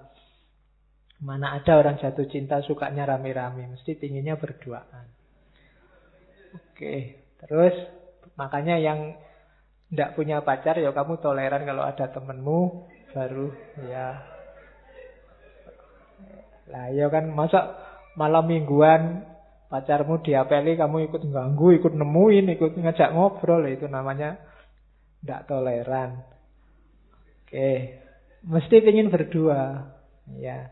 Mana 1.22 1.54
ada 1.54 1.78
orang 1.78 2.02
jatuh 2.02 2.26
cinta 2.26 2.58
sukanya 2.66 3.06
rame-rame, 3.06 3.70
mesti 3.70 3.94
pinginnya 3.94 4.34
berduaan. 4.34 5.06
Oke, 6.52 7.22
terus 7.38 7.74
makanya 8.34 8.74
yang 8.80 9.14
tidak 9.92 10.16
punya 10.16 10.40
pacar 10.42 10.80
ya 10.80 10.90
kamu 10.90 11.20
toleran 11.20 11.62
kalau 11.68 11.84
ada 11.86 12.10
temenmu 12.10 12.88
baru 13.12 13.52
ya. 13.86 14.08
Lah 16.72 16.88
ya 16.90 17.06
kan 17.12 17.28
masa 17.30 17.76
malam 18.16 18.48
mingguan 18.48 19.28
pacarmu 19.68 20.24
diapeli 20.24 20.80
kamu 20.80 21.06
ikut 21.12 21.22
ganggu, 21.28 21.76
ikut 21.76 21.92
nemuin, 21.92 22.56
ikut 22.56 22.72
ngajak 22.76 23.12
ngobrol 23.12 23.62
itu 23.68 23.84
namanya 23.86 24.40
tidak 25.22 25.46
toleran. 25.46 26.26
Oke, 27.46 28.02
mesti 28.42 28.76
ingin 28.82 29.08
berdua. 29.08 29.90
Ya, 30.38 30.70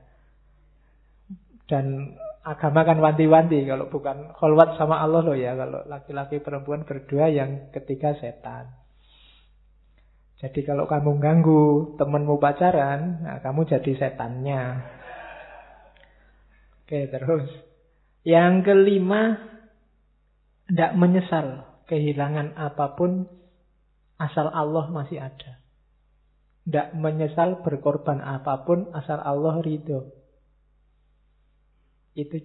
dan 1.70 2.18
agama 2.42 2.82
kan 2.82 2.98
wanti-wanti 2.98 3.62
kalau 3.62 3.86
bukan 3.86 4.34
kholwat 4.34 4.74
sama 4.74 4.98
Allah 4.98 5.22
loh 5.22 5.38
ya 5.38 5.54
kalau 5.54 5.86
laki-laki 5.86 6.42
perempuan 6.42 6.82
berdua 6.82 7.30
yang 7.30 7.70
ketiga 7.70 8.18
setan. 8.18 8.74
Jadi 10.42 10.66
kalau 10.66 10.90
kamu 10.90 11.20
ganggu 11.22 11.94
temenmu 12.00 12.40
pacaran, 12.42 13.22
nah 13.22 13.38
kamu 13.38 13.70
jadi 13.70 13.92
setannya. 13.94 14.62
Oke 16.82 17.06
terus. 17.12 17.46
Yang 18.24 18.72
kelima, 18.72 19.36
tidak 20.66 20.92
menyesal 20.96 21.46
kehilangan 21.86 22.56
apa 22.56 22.96
pun 22.96 23.28
asal 24.20 24.52
Allah 24.52 24.92
masih 24.92 25.16
ada. 25.16 25.56
Tidak 26.68 26.92
menyesal 27.00 27.64
berkorban 27.64 28.20
apa 28.20 28.68
pun 28.68 28.92
asal 28.92 29.16
Allah 29.24 29.64
ridho. 29.64 30.12
Itu 32.12 32.36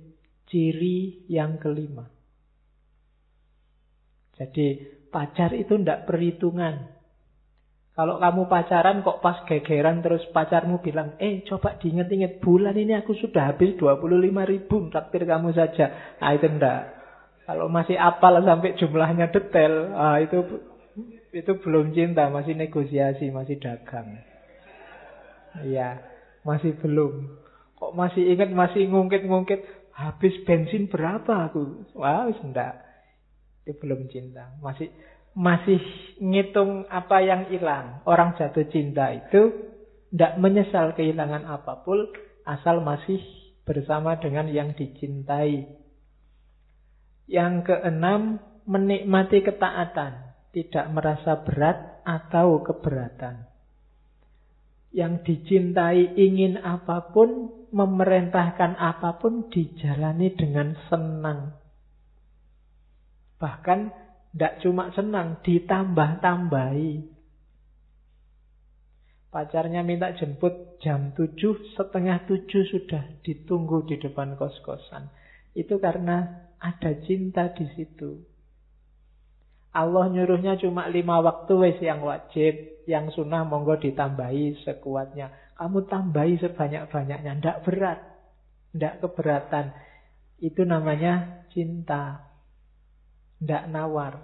ciri 0.47 1.27
yang 1.27 1.59
kelima. 1.59 2.07
Jadi 4.39 4.79
pacar 5.11 5.51
itu 5.51 5.75
tidak 5.75 6.07
perhitungan. 6.07 6.95
Kalau 7.95 8.19
kamu 8.19 8.51
pacaran 8.51 9.07
kok 9.07 9.23
pas 9.23 9.39
gegeran 9.47 10.03
terus 10.03 10.19
pacarmu 10.35 10.83
bilang, 10.83 11.15
eh 11.15 11.47
coba 11.47 11.79
diinget-inget 11.79 12.43
bulan 12.43 12.75
ini 12.75 12.91
aku 12.99 13.15
sudah 13.15 13.55
habis 13.55 13.79
25 13.79 14.11
ribu 14.51 14.91
traktir 14.91 15.23
kamu 15.23 15.55
saja. 15.55 16.19
Nah 16.19 16.35
itu 16.35 16.43
enggak. 16.43 16.91
Kalau 17.47 17.71
masih 17.71 17.95
apal 17.95 18.43
sampai 18.43 18.75
jumlahnya 18.75 19.31
detail, 19.31 19.95
ah, 19.95 20.19
itu 20.19 20.43
itu 21.35 21.51
belum 21.59 21.91
cinta, 21.91 22.31
masih 22.31 22.55
negosiasi, 22.55 23.27
masih 23.27 23.59
dagang. 23.59 24.23
Iya, 25.67 25.99
masih 26.47 26.79
belum. 26.79 27.27
Kok 27.75 27.91
masih 27.91 28.23
ingat, 28.31 28.55
masih 28.55 28.87
ngungkit-ngungkit, 28.87 29.91
habis 29.91 30.31
bensin 30.47 30.87
berapa 30.87 31.51
aku? 31.51 31.91
Wah, 31.95 32.31
wow, 32.31 32.39
enggak. 32.39 32.79
Itu 33.67 33.75
belum 33.83 34.07
cinta. 34.07 34.55
Masih 34.63 34.87
masih 35.35 35.83
ngitung 36.23 36.87
apa 36.87 37.19
yang 37.19 37.51
hilang. 37.51 37.99
Orang 38.07 38.39
jatuh 38.39 38.63
cinta 38.71 39.11
itu 39.11 39.51
tidak 40.15 40.39
menyesal 40.39 40.95
kehilangan 40.95 41.43
apa 41.43 41.83
pun 41.83 42.07
asal 42.47 42.79
masih 42.79 43.19
bersama 43.67 44.15
dengan 44.15 44.47
yang 44.47 44.71
dicintai. 44.71 45.67
Yang 47.27 47.53
keenam, 47.67 48.37
menikmati 48.69 49.41
ketaatan, 49.41 50.34
tidak 50.55 50.87
merasa 50.95 51.43
berat 51.43 51.99
atau 52.07 52.63
keberatan. 52.63 53.43
Yang 54.95 55.27
dicintai 55.27 56.15
ingin 56.15 56.55
apa 56.63 57.11
pun, 57.11 57.51
memerintahkan 57.75 58.79
apa 58.79 59.19
pun 59.19 59.51
dijalani 59.51 60.31
dengan 60.31 60.71
senang. 60.87 61.59
Bahkan 63.35 63.79
tidak 64.31 64.63
cuma 64.63 64.95
senang, 64.95 65.43
ditambah-tambahi. 65.43 67.11
Pacarnya 69.27 69.83
minta 69.83 70.15
jemput 70.15 70.79
jam 70.79 71.11
7, 71.11 71.75
setengah 71.75 72.23
7 72.23 72.47
sudah 72.71 73.03
ditunggu 73.27 73.83
di 73.83 73.99
depan 73.99 74.39
kos-kosan. 74.39 75.11
Itu 75.51 75.83
karena 75.83 76.47
ada 76.55 76.95
cinta 77.03 77.51
di 77.51 77.67
situ. 77.75 78.34
Allah 79.75 80.07
nyuruhnya 80.07 80.55
cuma 80.55 80.87
lima 80.87 81.19
waktu 81.19 81.51
wes 81.59 81.77
yang 81.83 81.99
wajib. 81.99 82.79
Yang 82.87 83.19
sunnah 83.19 83.43
monggo 83.43 83.75
ditambahi 83.75 84.63
sekuatnya. 84.63 85.35
Kamu 85.59 85.83
tambahi 85.91 86.39
sebanyak-banyaknya. 86.39 87.31
Tidak 87.35 87.57
berat. 87.67 87.99
Tidak 88.71 89.03
keberatan. 89.03 89.75
Itu 90.39 90.63
namanya 90.63 91.43
cinta. 91.51 92.23
Tidak 93.43 93.67
nawar. 93.67 94.23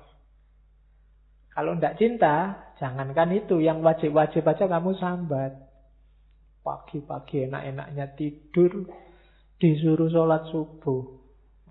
Kalau 1.51 1.75
tidak 1.75 1.99
cinta, 1.99 2.35
jangankan 2.79 3.35
itu. 3.35 3.59
Yang 3.59 3.83
wajib-wajib 3.83 4.47
aja 4.47 4.71
kamu 4.71 4.95
sambat. 4.95 5.51
Pagi-pagi 6.63 7.51
enak-enaknya 7.51 8.15
tidur. 8.15 8.87
Disuruh 9.59 10.07
sholat 10.07 10.47
subuh. 10.47 11.03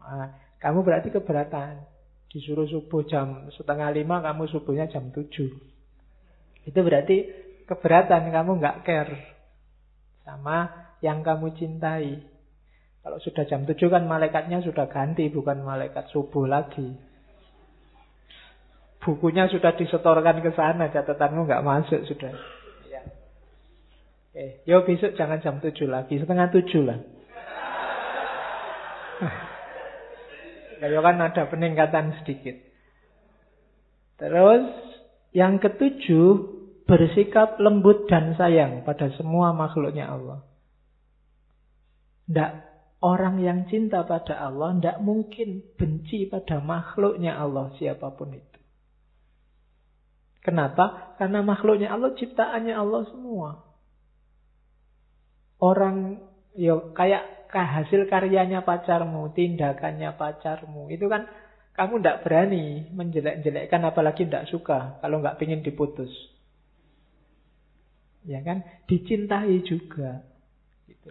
Nah, 0.05 0.37
kamu 0.61 0.85
berarti 0.85 1.09
keberatan. 1.09 1.90
Disuruh 2.31 2.71
subuh 2.71 3.03
jam 3.11 3.51
setengah 3.51 3.91
lima, 3.91 4.23
kamu 4.23 4.47
subuhnya 4.47 4.87
jam 4.87 5.11
tujuh. 5.11 5.51
Itu 6.63 6.79
berarti 6.81 7.27
keberatan 7.67 8.31
kamu 8.31 8.63
nggak 8.63 8.87
care 8.87 9.19
sama 10.23 10.71
yang 11.03 11.27
kamu 11.27 11.55
cintai. 11.59 12.23
Kalau 13.01 13.17
sudah 13.17 13.49
jam 13.49 13.65
7 13.65 13.81
kan 13.89 14.05
malaikatnya 14.05 14.61
sudah 14.61 14.85
ganti, 14.93 15.33
bukan 15.33 15.65
malaikat 15.65 16.13
subuh 16.13 16.45
lagi. 16.45 16.85
Bukunya 19.01 19.49
sudah 19.49 19.73
disetorkan 19.73 20.45
ke 20.45 20.53
sana, 20.53 20.93
catatanmu 20.93 21.49
nggak 21.49 21.65
masuk 21.65 22.05
sudah. 22.05 22.37
Ya. 22.93 23.01
Eh, 24.37 24.61
yo 24.69 24.85
besok 24.85 25.17
jangan 25.17 25.41
jam 25.41 25.57
7 25.65 25.89
lagi, 25.89 26.21
setengah 26.21 26.53
7 26.53 26.85
lah. 26.85 27.01
Ya 30.81 31.01
kan 31.05 31.21
ada 31.21 31.43
peningkatan 31.53 32.25
sedikit. 32.25 32.57
Terus 34.17 34.65
yang 35.37 35.61
ketujuh, 35.61 36.59
bersikap 36.89 37.61
lembut 37.61 38.09
dan 38.09 38.35
sayang 38.35 38.83
pada 38.83 39.13
semua 39.15 39.53
makhluknya 39.53 40.11
Allah. 40.11 40.41
Tidak 42.27 42.53
orang 43.05 43.41
yang 43.41 43.69
cinta 43.69 44.03
pada 44.05 44.41
Allah 44.41 44.77
tidak 44.77 44.99
mungkin 45.05 45.63
benci 45.77 46.27
pada 46.27 46.59
makhluknya 46.59 47.37
Allah 47.37 47.73
siapa 47.77 48.13
pun 48.17 48.35
itu. 48.35 48.61
Kenapa? 50.41 51.17
Karena 51.21 51.45
makhluknya 51.45 51.93
Allah 51.93 52.17
ciptaannya 52.17 52.75
Allah 52.75 53.03
semua. 53.13 53.51
Orang 55.61 56.25
yo 56.57 56.97
kayak 56.97 57.40
hasil 57.59 58.07
karyanya 58.07 58.63
pacarmu, 58.63 59.35
tindakannya 59.35 60.15
pacarmu, 60.15 60.87
itu 60.95 61.11
kan 61.11 61.27
kamu 61.75 61.99
tidak 61.99 62.21
berani 62.23 62.87
menjelek-jelekkan 62.95 63.83
apalagi 63.83 64.29
tidak 64.29 64.47
suka 64.47 65.01
kalau 65.03 65.19
nggak 65.19 65.41
pingin 65.41 65.65
diputus. 65.65 66.11
Ya 68.29 68.45
kan? 68.45 68.63
Dicintai 68.85 69.65
juga. 69.65 70.21
Gitu. 70.85 71.09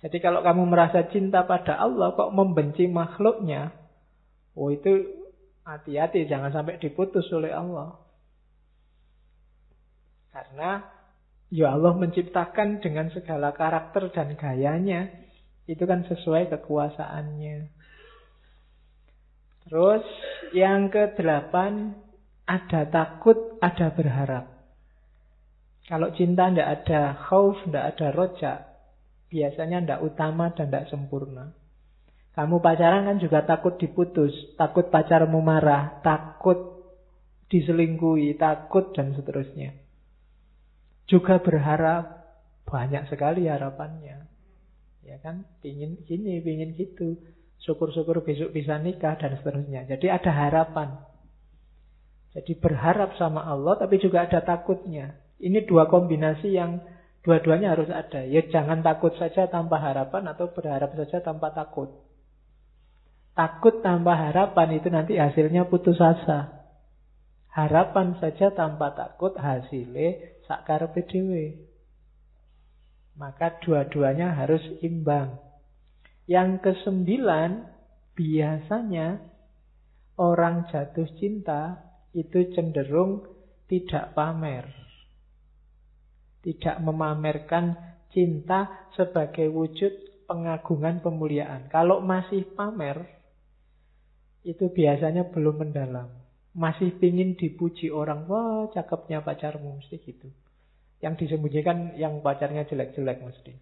Jadi 0.00 0.16
kalau 0.24 0.40
kamu 0.40 0.64
merasa 0.64 1.04
cinta 1.12 1.44
pada 1.44 1.76
Allah 1.76 2.16
kok 2.16 2.32
membenci 2.32 2.88
makhluknya, 2.88 3.76
oh 4.56 4.72
itu 4.72 5.20
hati-hati 5.68 6.24
jangan 6.24 6.50
sampai 6.50 6.80
diputus 6.80 7.28
oleh 7.36 7.52
Allah. 7.52 8.00
Karena 10.32 10.80
ya 11.52 11.74
Allah 11.76 11.92
menciptakan 11.98 12.80
dengan 12.80 13.12
segala 13.12 13.52
karakter 13.52 14.08
dan 14.14 14.38
gayanya. 14.38 15.10
Itu 15.64 15.84
kan 15.84 16.04
sesuai 16.08 16.52
kekuasaannya. 16.52 17.56
Terus 19.68 20.04
yang 20.56 20.88
ke 20.88 21.14
delapan 21.18 21.94
ada 22.48 22.88
takut, 22.88 23.60
ada 23.62 23.92
berharap. 23.94 24.44
Kalau 25.86 26.10
cinta 26.14 26.50
tidak 26.50 26.68
ada 26.80 27.18
khauf, 27.28 27.58
tidak 27.66 27.84
ada 27.94 28.06
rojak, 28.14 28.58
biasanya 29.30 29.78
tidak 29.82 30.00
utama 30.06 30.54
dan 30.54 30.70
tidak 30.70 30.86
sempurna. 30.90 31.54
Kamu 32.34 32.62
pacaran 32.62 33.10
kan 33.10 33.18
juga 33.18 33.42
takut 33.42 33.74
diputus, 33.78 34.32
takut 34.54 34.86
pacarmu 34.86 35.42
marah, 35.42 35.98
takut 36.02 36.78
diselingkuhi, 37.50 38.38
takut 38.38 38.94
dan 38.94 39.14
seterusnya 39.18 39.74
juga 41.10 41.42
berharap 41.42 42.22
banyak 42.70 43.10
sekali 43.10 43.50
harapannya. 43.50 44.29
Ya 45.10 45.18
kan, 45.18 45.42
pingin 45.58 45.98
gini, 46.06 46.38
pingin 46.38 46.78
gitu. 46.78 47.18
Syukur-syukur 47.66 48.22
besok 48.22 48.54
bisa 48.54 48.78
nikah 48.78 49.18
dan 49.18 49.34
seterusnya. 49.42 49.84
Jadi 49.90 50.06
ada 50.06 50.30
harapan. 50.30 51.02
Jadi 52.30 52.54
berharap 52.62 53.18
sama 53.18 53.42
Allah 53.42 53.74
tapi 53.74 53.98
juga 53.98 54.22
ada 54.22 54.38
takutnya. 54.40 55.18
Ini 55.42 55.66
dua 55.66 55.90
kombinasi 55.90 56.54
yang 56.54 56.78
dua-duanya 57.26 57.74
harus 57.74 57.90
ada. 57.90 58.22
Ya 58.22 58.46
jangan 58.46 58.86
takut 58.86 59.12
saja 59.18 59.50
tanpa 59.50 59.82
harapan 59.82 60.30
atau 60.30 60.54
berharap 60.54 60.94
saja 60.94 61.18
tanpa 61.20 61.50
takut. 61.50 61.90
Takut 63.34 63.82
tanpa 63.82 64.14
harapan 64.14 64.78
itu 64.78 64.88
nanti 64.92 65.18
hasilnya 65.18 65.66
putus 65.66 65.98
asa. 65.98 66.70
Harapan 67.50 68.14
saja 68.22 68.54
tanpa 68.54 68.94
takut 68.94 69.34
hasilnya 69.34 70.38
sakar 70.46 70.86
PDW. 70.94 71.66
Maka 73.20 73.60
dua-duanya 73.60 74.32
harus 74.32 74.64
imbang. 74.80 75.36
Yang 76.24 76.64
kesembilan, 76.64 77.68
biasanya 78.16 79.20
orang 80.16 80.64
jatuh 80.72 81.04
cinta 81.20 81.84
itu 82.16 82.48
cenderung 82.56 83.28
tidak 83.68 84.16
pamer. 84.16 84.64
Tidak 86.40 86.80
memamerkan 86.80 87.76
cinta 88.08 88.88
sebagai 88.96 89.52
wujud 89.52 90.24
pengagungan 90.24 91.04
pemuliaan. 91.04 91.68
Kalau 91.68 92.00
masih 92.00 92.48
pamer, 92.56 93.04
itu 94.48 94.72
biasanya 94.72 95.28
belum 95.28 95.68
mendalam. 95.68 96.08
Masih 96.56 96.96
pingin 96.96 97.36
dipuji 97.36 97.92
orang, 97.92 98.24
wah 98.24 98.64
cakepnya 98.72 99.20
pacarmu, 99.20 99.76
mesti 99.76 100.00
gitu. 100.00 100.32
Yang 101.00 101.26
disembunyikan 101.26 101.96
yang 101.96 102.20
pacarnya 102.20 102.68
jelek-jelek 102.68 103.24
mesti. 103.24 103.56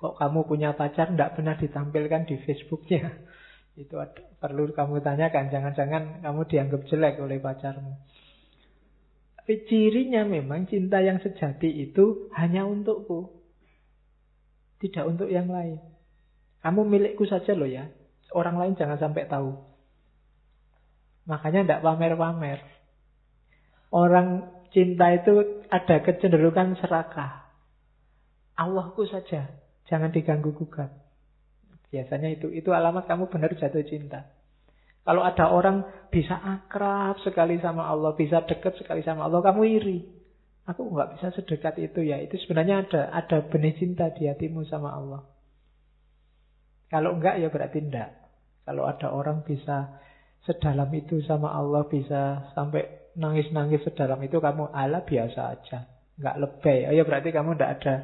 Kok 0.00 0.16
kamu 0.16 0.48
punya 0.48 0.72
pacar 0.72 1.12
tidak 1.12 1.36
pernah 1.36 1.60
ditampilkan 1.60 2.24
di 2.24 2.40
Facebooknya? 2.40 3.20
Itu 3.80 4.00
perlu 4.40 4.72
kamu 4.72 5.04
tanyakan, 5.04 5.52
jangan-jangan 5.52 6.24
kamu 6.24 6.40
dianggap 6.48 6.80
jelek 6.88 7.20
oleh 7.20 7.36
pacarmu. 7.36 8.00
Tapi 9.40 9.66
cirinya 9.68 10.24
memang 10.24 10.68
cinta 10.68 11.02
yang 11.02 11.18
sejati 11.18 11.66
itu 11.82 12.30
hanya 12.36 12.68
untukku. 12.68 13.34
Tidak 14.78 15.02
untuk 15.04 15.26
yang 15.26 15.48
lain. 15.48 15.80
Kamu 16.60 16.86
milikku 16.86 17.24
saja 17.24 17.56
loh 17.56 17.66
ya. 17.66 17.88
Orang 18.30 18.60
lain 18.60 18.76
jangan 18.76 19.00
sampai 19.00 19.26
tahu. 19.26 19.58
Makanya 21.26 21.66
tidak 21.66 21.82
pamer-pamer. 21.82 22.62
Orang 23.90 24.54
cinta 24.70 25.10
itu 25.14 25.64
ada 25.70 25.96
kecenderungan 26.02 26.78
serakah. 26.78 27.50
Allahku 28.58 29.06
saja, 29.08 29.50
jangan 29.88 30.10
diganggu 30.14 30.52
gugat. 30.54 30.90
Biasanya 31.90 32.30
itu 32.30 32.52
itu 32.54 32.70
alamat 32.70 33.10
kamu 33.10 33.26
benar 33.26 33.50
jatuh 33.58 33.82
cinta. 33.82 34.30
Kalau 35.02 35.26
ada 35.26 35.50
orang 35.50 35.82
bisa 36.12 36.38
akrab 36.38 37.18
sekali 37.24 37.58
sama 37.58 37.88
Allah, 37.88 38.14
bisa 38.14 38.46
dekat 38.46 38.78
sekali 38.78 39.02
sama 39.02 39.26
Allah, 39.26 39.42
kamu 39.42 39.62
iri. 39.66 39.98
Aku 40.68 40.86
nggak 40.86 41.18
bisa 41.18 41.34
sedekat 41.34 41.80
itu 41.82 42.04
ya. 42.04 42.20
Itu 42.22 42.38
sebenarnya 42.46 42.86
ada 42.86 43.02
ada 43.10 43.42
benih 43.48 43.74
cinta 43.74 44.12
di 44.14 44.30
hatimu 44.30 44.62
sama 44.70 44.94
Allah. 44.94 45.26
Kalau 46.92 47.18
enggak 47.18 47.42
ya 47.42 47.48
berarti 47.50 47.80
enggak. 47.80 48.10
Kalau 48.68 48.86
ada 48.86 49.10
orang 49.10 49.42
bisa 49.42 49.98
sedalam 50.46 50.86
itu 50.94 51.24
sama 51.26 51.50
Allah 51.50 51.88
bisa 51.90 52.52
sampai 52.54 52.99
nangis-nangis 53.16 53.82
sedalam 53.86 54.20
itu 54.22 54.38
kamu 54.38 54.70
ala 54.70 55.02
biasa 55.02 55.40
aja. 55.56 55.78
Nggak 56.20 56.36
lebay. 56.38 56.78
Oh 56.90 56.94
ya 56.94 57.02
berarti 57.06 57.30
kamu 57.32 57.56
tidak 57.56 57.70
ada 57.80 57.94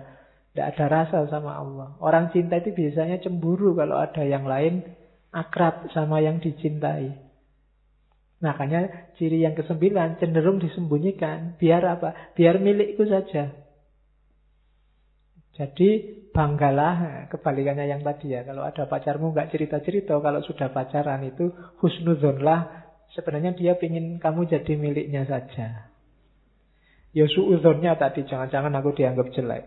tidak 0.56 0.66
ada 0.72 0.84
rasa 0.88 1.18
sama 1.28 1.52
Allah. 1.60 1.88
Orang 2.00 2.32
cinta 2.32 2.56
itu 2.56 2.72
biasanya 2.72 3.20
cemburu 3.20 3.76
kalau 3.76 4.00
ada 4.00 4.24
yang 4.24 4.48
lain 4.48 4.88
akrab 5.28 5.92
sama 5.92 6.24
yang 6.24 6.40
dicintai. 6.40 7.12
Makanya 8.40 9.12
ciri 9.16 9.44
yang 9.44 9.52
kesembilan 9.52 10.16
cenderung 10.16 10.60
disembunyikan. 10.60 11.60
Biar 11.60 11.84
apa? 11.84 12.32
Biar 12.32 12.60
milikku 12.60 13.04
saja. 13.04 13.52
Jadi 15.56 15.88
banggalah 16.36 17.28
kebalikannya 17.32 17.88
yang 17.88 18.04
tadi 18.04 18.36
ya. 18.36 18.44
Kalau 18.44 18.60
ada 18.60 18.84
pacarmu 18.84 19.32
nggak 19.32 19.56
cerita-cerita, 19.56 20.20
kalau 20.20 20.44
sudah 20.44 20.68
pacaran 20.68 21.24
itu 21.24 21.48
husnuzonlah. 21.80 22.85
Sebenarnya 23.14 23.54
dia 23.54 23.78
ingin 23.78 24.18
kamu 24.18 24.48
jadi 24.50 24.72
miliknya 24.74 25.28
saja. 25.28 25.92
Ya 27.16 27.24
suuzonnya 27.30 27.96
tadi, 27.96 28.28
jangan-jangan 28.28 28.74
aku 28.76 28.92
dianggap 28.92 29.32
jelek. 29.32 29.64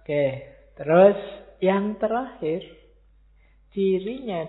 Oke, 0.00 0.26
terus 0.80 1.18
yang 1.60 2.00
terakhir, 2.00 2.64
cirinya 3.76 4.48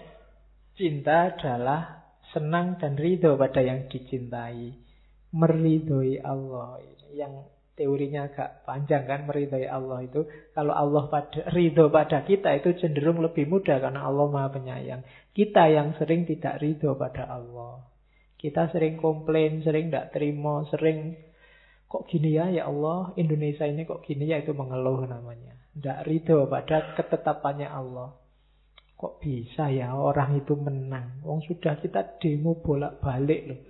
cinta 0.79 1.35
adalah 1.35 2.07
senang 2.31 2.79
dan 2.79 2.95
ridho 2.95 3.35
pada 3.35 3.59
yang 3.59 3.91
dicintai. 3.91 4.79
Meridhoi 5.35 6.23
Allah. 6.23 6.79
Yang 7.11 7.51
teorinya 7.79 8.27
agak 8.27 8.67
panjang 8.67 9.07
kan 9.07 9.23
meridhai 9.23 9.63
Allah 9.71 10.03
itu. 10.03 10.27
Kalau 10.51 10.75
Allah 10.75 11.07
pada 11.07 11.47
ridho 11.55 11.87
pada 11.87 12.27
kita 12.27 12.51
itu 12.59 12.75
cenderung 12.75 13.23
lebih 13.23 13.47
mudah 13.47 13.79
karena 13.79 14.03
Allah 14.03 14.27
Maha 14.27 14.51
Penyayang. 14.51 15.07
Kita 15.31 15.71
yang 15.71 15.95
sering 15.95 16.27
tidak 16.27 16.59
ridho 16.59 16.99
pada 16.99 17.31
Allah. 17.31 17.87
Kita 18.35 18.67
sering 18.75 18.99
komplain, 18.99 19.63
sering 19.63 19.87
tidak 19.87 20.11
terima, 20.11 20.67
sering 20.67 21.15
kok 21.87 22.05
gini 22.11 22.35
ya 22.35 22.51
ya 22.51 22.67
Allah, 22.67 23.15
Indonesia 23.15 23.63
ini 23.63 23.87
kok 23.87 24.03
gini 24.03 24.27
ya 24.27 24.43
itu 24.43 24.51
mengeluh 24.51 25.07
namanya. 25.07 25.55
Tidak 25.79 26.03
ridho 26.03 26.43
pada 26.51 26.99
ketetapannya 26.99 27.71
Allah. 27.71 28.11
Kok 28.99 29.23
bisa 29.23 29.71
ya 29.71 29.95
orang 29.95 30.43
itu 30.43 30.59
menang? 30.59 31.23
Wong 31.23 31.39
sudah 31.47 31.79
kita 31.79 32.19
demo 32.19 32.59
bolak-balik 32.59 33.41
loh. 33.47 33.61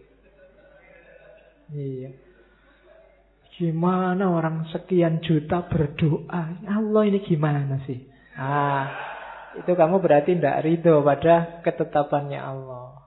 Iya. 1.70 2.29
Gimana 3.60 4.32
orang 4.32 4.72
sekian 4.72 5.20
juta 5.20 5.68
berdoa? 5.68 6.64
Allah 6.64 7.03
ini 7.03 7.20
gimana 7.20 7.84
sih? 7.84 8.07
Ah, 8.39 8.88
itu 9.60 9.68
kamu 9.76 9.99
berarti 9.99 10.39
tidak 10.39 10.64
ridho 10.64 11.03
pada 11.03 11.60
ketetapannya 11.60 12.39
Allah. 12.39 13.03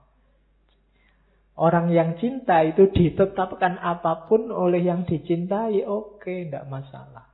Orang 1.57 1.89
yang 1.89 2.21
cinta 2.21 2.61
itu 2.61 2.89
ditetapkan 2.93 3.81
apa 3.81 4.29
pun 4.29 4.53
oleh 4.53 4.85
yang 4.85 5.09
dicintai, 5.09 5.85
oke, 5.89 6.29
tidak 6.29 6.69
masalah. 6.69 7.33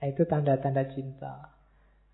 Nah, 0.00 0.06
itu 0.08 0.24
tanda-tanda 0.24 0.88
cinta. 0.96 1.60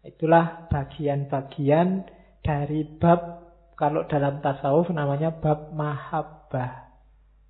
Itulah 0.02 0.66
bagian-bagian 0.70 2.06
dari 2.42 2.82
bab 2.98 3.46
kalau 3.78 4.06
dalam 4.10 4.42
tasawuf 4.42 4.90
namanya 4.90 5.34
bab 5.38 5.70
mahabbah. 5.70 6.85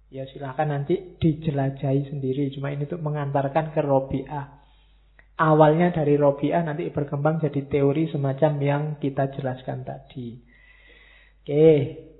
Ya 0.07 0.23
silahkan 0.31 0.71
nanti 0.71 1.19
dijelajahi 1.19 2.15
sendiri. 2.15 2.55
Cuma 2.55 2.71
ini 2.71 2.87
untuk 2.87 3.03
mengantarkan 3.03 3.75
ke 3.75 3.81
Robi'ah. 3.83 4.47
Awalnya 5.37 5.93
dari 5.93 6.15
Robi'ah 6.17 6.63
nanti 6.65 6.89
berkembang 6.89 7.43
jadi 7.43 7.67
teori 7.69 8.09
semacam 8.09 8.53
yang 8.63 8.83
kita 9.03 9.35
jelaskan 9.35 9.85
tadi. 9.85 10.39
Oke, 11.47 11.67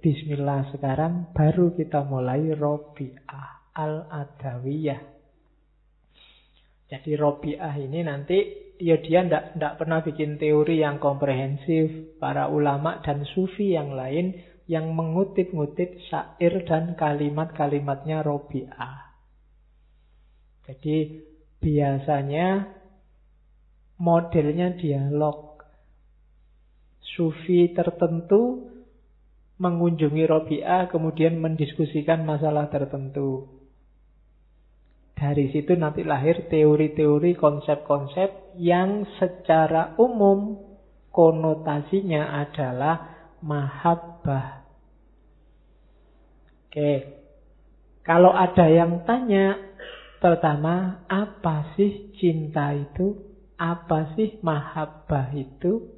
bismillah 0.03 0.71
sekarang 0.75 1.33
baru 1.33 1.75
kita 1.75 2.05
mulai 2.07 2.53
Robi'ah 2.53 3.75
al-Adawiyah. 3.75 5.01
Jadi 6.87 7.13
Robi'ah 7.19 7.75
ini 7.83 8.07
nanti 8.07 8.39
ya 8.79 9.01
dia 9.03 9.27
ndak 9.27 9.81
pernah 9.81 10.07
bikin 10.07 10.39
teori 10.39 10.79
yang 10.85 11.03
komprehensif. 11.03 12.15
Para 12.23 12.47
ulama 12.47 13.03
dan 13.03 13.27
sufi 13.27 13.75
yang 13.75 13.97
lain 13.97 14.37
yang 14.67 14.91
mengutip-ngutip 14.95 16.03
syair 16.11 16.67
dan 16.67 16.99
kalimat-kalimatnya 16.99 18.27
Robi'ah. 18.27 19.15
Jadi 20.67 21.23
biasanya 21.63 22.67
modelnya 24.03 24.75
dialog. 24.75 25.63
Sufi 27.17 27.73
tertentu 27.73 28.69
mengunjungi 29.57 30.25
Robi'ah 30.27 30.91
kemudian 30.91 31.39
mendiskusikan 31.39 32.27
masalah 32.27 32.69
tertentu. 32.69 33.57
Dari 35.17 35.49
situ 35.49 35.73
nanti 35.81 36.05
lahir 36.05 36.45
teori-teori, 36.53 37.41
konsep-konsep 37.41 38.53
yang 38.61 39.09
secara 39.17 39.97
umum 39.97 40.61
konotasinya 41.09 42.45
adalah 42.45 43.17
mahabbah. 44.27 44.67
Oke. 46.67 46.93
Kalau 48.03 48.31
ada 48.35 48.67
yang 48.71 49.03
tanya, 49.03 49.59
pertama, 50.23 51.07
apa 51.11 51.75
sih 51.75 52.15
cinta 52.19 52.75
itu? 52.75 53.19
Apa 53.59 54.15
sih 54.15 54.39
mahabbah 54.43 55.35
itu? 55.35 55.91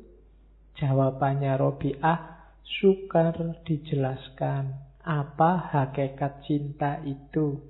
Jawabannya 0.78 1.58
Robi'ah, 1.58 2.18
sukar 2.64 3.60
dijelaskan. 3.66 4.86
Apa 5.04 5.72
hakikat 5.72 6.44
cinta 6.44 7.00
itu? 7.04 7.60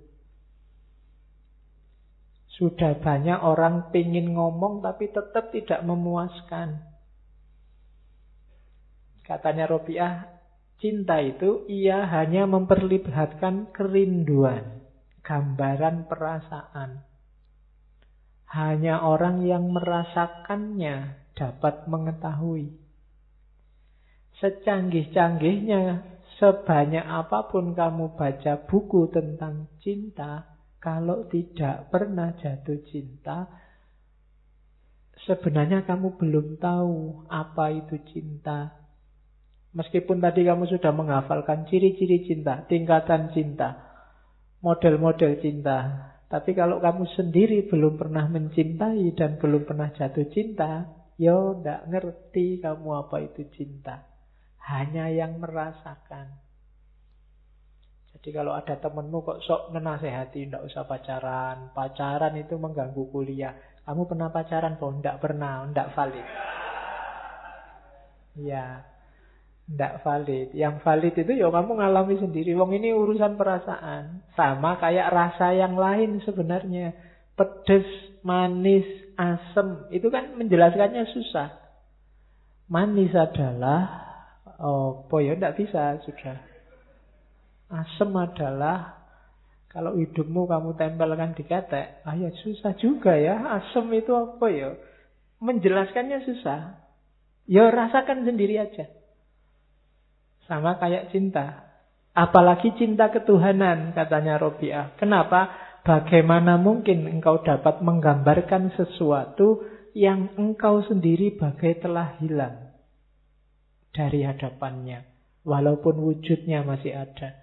Sudah 2.59 2.99
banyak 2.99 3.39
orang 3.39 3.95
pingin 3.95 4.35
ngomong 4.35 4.83
tapi 4.83 5.11
tetap 5.15 5.55
tidak 5.55 5.79
memuaskan. 5.87 6.83
Katanya 9.23 9.71
Robiah, 9.71 10.38
cinta 10.79 11.19
itu 11.19 11.67
ia 11.67 12.07
hanya 12.07 12.47
memperlihatkan 12.47 13.75
kerinduan, 13.75 14.83
gambaran 15.27 16.07
perasaan. 16.07 17.03
Hanya 18.49 19.05
orang 19.05 19.45
yang 19.45 19.69
merasakannya 19.75 21.29
dapat 21.37 21.85
mengetahui. 21.85 22.73
Secanggih-canggihnya, 24.39 26.07
sebanyak 26.39 27.03
apa 27.03 27.51
pun 27.51 27.75
kamu 27.75 28.15
baca 28.15 28.55
buku 28.71 29.11
tentang 29.11 29.67
cinta, 29.83 30.59
kalau 30.79 31.27
tidak 31.27 31.91
pernah 31.91 32.39
jatuh 32.39 32.79
cinta, 32.87 33.51
sebenarnya 35.27 35.83
kamu 35.83 36.15
belum 36.15 36.63
tahu 36.63 37.27
apa 37.27 37.75
itu 37.75 37.99
cinta. 38.15 38.78
Meskipun 39.77 40.25
tadi 40.25 40.49
kamu 40.49 40.65
sudah 40.65 40.93
menghafalkan 40.97 41.69
ciri-ciri 41.69 42.25
cinta, 42.25 42.65
tingkatan 42.65 43.29
cinta, 43.37 43.77
model-model 44.65 45.45
cinta. 45.45 46.09
Tapi 46.29 46.57
kalau 46.57 46.81
kamu 46.81 47.05
sendiri 47.13 47.69
belum 47.69 48.01
pernah 48.01 48.29
mencintai 48.29 49.13
dan 49.13 49.37
belum 49.37 49.69
pernah 49.69 49.93
jatuh 49.93 50.29
cinta, 50.33 50.89
yo 51.21 51.61
ndak 51.61 51.89
ngerti 51.89 52.65
kamu 52.65 52.89
apa 52.97 53.17
itu 53.29 53.45
cinta. 53.53 54.09
Hanya 54.65 55.09
yang 55.13 55.37
merasakan. 55.41 56.49
Jadi 58.19 58.29
kalau 58.35 58.57
ada 58.57 58.77
temenmu 58.77 59.21
kok 59.25 59.41
sok 59.45 59.73
menasehati, 59.73 60.49
ndak 60.49 60.65
usah 60.65 60.89
pacaran. 60.89 61.71
Pacaran 61.77 62.35
itu 62.41 62.57
mengganggu 62.57 63.05
kuliah. 63.13 63.53
Kamu 63.85 64.05
pernah 64.05 64.29
pacaran 64.33 64.81
kok? 64.81 64.91
Ndak 65.01 65.17
pernah, 65.21 65.65
ndak 65.71 65.93
valid. 65.97 66.29
Ya, 68.37 68.85
ndak 69.69 70.01
valid. 70.01 70.57
Yang 70.57 70.81
valid 70.81 71.15
itu 71.15 71.33
ya 71.37 71.53
kamu 71.53 71.77
ngalami 71.77 72.17
sendiri. 72.17 72.57
Wong 72.57 72.73
ini 72.73 72.97
urusan 72.97 73.37
perasaan. 73.37 74.25
Sama 74.33 74.81
kayak 74.81 75.13
rasa 75.13 75.53
yang 75.53 75.77
lain 75.77 76.25
sebenarnya. 76.25 76.97
Pedes, 77.37 77.87
manis, 78.25 78.89
asem. 79.15 79.87
Itu 79.93 80.09
kan 80.09 80.35
menjelaskannya 80.35 81.05
susah. 81.13 81.49
Manis 82.69 83.13
adalah, 83.17 83.81
oh, 84.61 85.09
ya 85.21 85.33
ndak 85.37 85.57
bisa, 85.57 86.01
sudah. 86.05 86.37
Asem 87.69 88.11
adalah 88.17 88.99
kalau 89.69 89.97
hidupmu 90.01 90.49
kamu 90.49 90.81
tempelkan 90.81 91.37
di 91.37 91.45
ketek, 91.45 92.01
ah 92.05 92.17
ya 92.17 92.33
susah 92.41 92.73
juga 92.81 93.13
ya. 93.15 93.61
Asem 93.61 93.85
itu 93.93 94.13
apa 94.17 94.47
ya? 94.49 94.73
Menjelaskannya 95.45 96.25
susah. 96.25 96.81
Ya 97.49 97.69
rasakan 97.69 98.29
sendiri 98.29 98.61
aja. 98.61 98.98
Sama 100.49 100.81
kayak 100.81 101.13
cinta. 101.13 101.69
Apalagi 102.17 102.75
cinta 102.75 103.13
ketuhanan, 103.13 103.93
katanya 103.93 104.41
Robiah. 104.41 104.97
Kenapa? 104.97 105.69
Bagaimana 105.87 106.59
mungkin 106.59 107.07
engkau 107.07 107.45
dapat 107.47 107.85
menggambarkan 107.85 108.75
sesuatu 108.75 109.63
yang 109.95 110.35
engkau 110.35 110.83
sendiri 110.85 111.39
bagai 111.39 111.85
telah 111.85 112.19
hilang 112.19 112.75
dari 113.95 114.27
hadapannya. 114.27 115.07
Walaupun 115.47 116.03
wujudnya 116.03 116.67
masih 116.67 116.93
ada. 116.93 117.39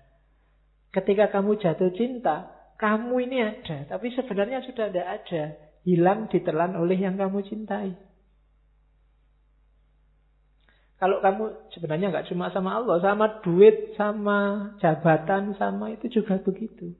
Ketika 0.93 1.31
kamu 1.33 1.57
jatuh 1.57 1.89
cinta, 1.95 2.53
kamu 2.75 3.15
ini 3.27 3.37
ada, 3.41 3.87
tapi 3.87 4.11
sebenarnya 4.13 4.61
sudah 4.67 4.91
tidak 4.91 5.07
ada. 5.07 5.43
Hilang 5.85 6.27
ditelan 6.29 6.75
oleh 6.75 6.97
yang 6.99 7.15
kamu 7.15 7.45
cintai. 7.47 7.95
Kalau 10.95 11.19
kamu 11.19 11.75
sebenarnya 11.75 12.07
nggak 12.07 12.27
cuma 12.31 12.47
sama 12.55 12.79
Allah, 12.79 13.03
sama 13.03 13.43
duit, 13.43 13.93
sama 13.99 14.71
jabatan, 14.79 15.51
sama 15.59 15.91
itu 15.91 16.07
juga 16.21 16.39
begitu. 16.39 16.95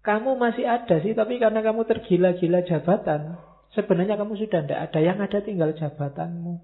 Kamu 0.00 0.38
masih 0.38 0.64
ada 0.64 1.02
sih, 1.02 1.12
tapi 1.12 1.42
karena 1.42 1.60
kamu 1.60 1.84
tergila-gila 1.84 2.64
jabatan, 2.64 3.36
sebenarnya 3.74 4.16
kamu 4.16 4.38
sudah 4.38 4.62
tidak 4.62 4.80
ada. 4.88 4.98
Yang 5.02 5.18
ada 5.26 5.38
tinggal 5.42 5.70
jabatanmu. 5.74 6.54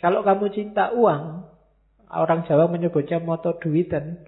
Kalau 0.00 0.20
kamu 0.26 0.44
cinta 0.52 0.92
uang, 0.96 1.44
orang 2.10 2.48
Jawa 2.48 2.66
menyebutnya 2.66 3.22
moto 3.22 3.54
duitan. 3.60 4.26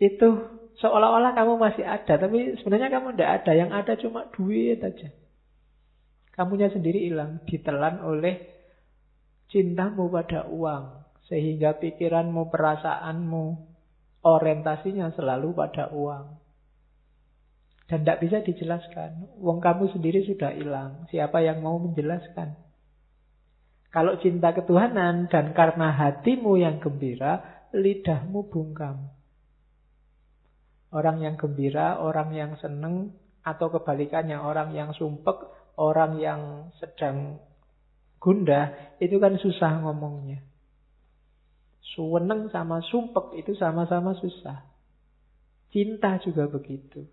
Itu 0.00 0.46
seolah-olah 0.78 1.36
kamu 1.36 1.58
masih 1.58 1.84
ada, 1.84 2.16
tapi 2.16 2.58
sebenarnya 2.58 2.90
kamu 2.90 3.14
tidak 3.14 3.30
ada. 3.42 3.52
Yang 3.54 3.70
ada 3.76 3.92
cuma 4.00 4.20
duit 4.32 4.78
aja. 4.80 5.10
Kamunya 6.34 6.66
sendiri 6.70 7.06
hilang, 7.06 7.46
ditelan 7.46 8.02
oleh 8.02 8.53
cintamu 9.54 10.10
pada 10.10 10.50
uang. 10.50 11.06
Sehingga 11.30 11.78
pikiranmu, 11.78 12.50
perasaanmu, 12.50 13.44
orientasinya 14.26 15.14
selalu 15.14 15.54
pada 15.54 15.94
uang. 15.94 16.42
Dan 17.86 18.02
tidak 18.02 18.18
bisa 18.26 18.38
dijelaskan. 18.42 19.38
Uang 19.38 19.62
kamu 19.62 19.94
sendiri 19.94 20.26
sudah 20.26 20.50
hilang. 20.52 21.06
Siapa 21.14 21.38
yang 21.40 21.62
mau 21.62 21.78
menjelaskan? 21.78 22.58
Kalau 23.94 24.18
cinta 24.18 24.50
ketuhanan 24.50 25.30
dan 25.30 25.54
karena 25.54 25.94
hatimu 25.94 26.58
yang 26.58 26.82
gembira, 26.82 27.62
lidahmu 27.70 28.50
bungkam. 28.50 29.14
Orang 30.90 31.22
yang 31.22 31.38
gembira, 31.38 32.02
orang 32.02 32.34
yang 32.34 32.58
seneng, 32.58 33.14
atau 33.46 33.70
kebalikannya 33.70 34.40
orang 34.40 34.74
yang 34.74 34.90
sumpek, 34.96 35.36
orang 35.78 36.18
yang 36.18 36.72
sedang 36.80 37.38
gundah, 38.24 38.96
itu 39.04 39.20
kan 39.20 39.36
susah 39.36 39.84
ngomongnya. 39.84 40.40
Suweneng 41.92 42.48
sama 42.48 42.80
sumpek 42.80 43.36
itu 43.36 43.52
sama-sama 43.60 44.16
susah. 44.16 44.64
Cinta 45.68 46.16
juga 46.24 46.48
begitu. 46.48 47.04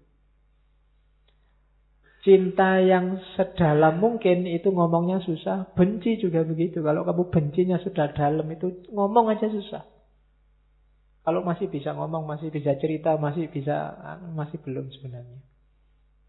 Cinta 2.21 2.77
yang 2.79 3.17
sedalam 3.33 3.97
mungkin 3.97 4.45
itu 4.45 4.69
ngomongnya 4.71 5.19
susah. 5.25 5.73
Benci 5.75 6.21
juga 6.21 6.45
begitu. 6.45 6.79
Kalau 6.79 7.03
kamu 7.03 7.33
bencinya 7.33 7.81
sudah 7.81 8.13
dalam 8.13 8.45
itu 8.53 8.87
ngomong 8.93 9.33
aja 9.33 9.49
susah. 9.49 9.83
Kalau 11.21 11.45
masih 11.45 11.69
bisa 11.69 11.93
ngomong, 11.93 12.25
masih 12.25 12.49
bisa 12.49 12.73
cerita, 12.81 13.13
masih 13.17 13.49
bisa, 13.49 13.93
masih 14.33 14.57
belum 14.65 14.89
sebenarnya. 14.89 15.41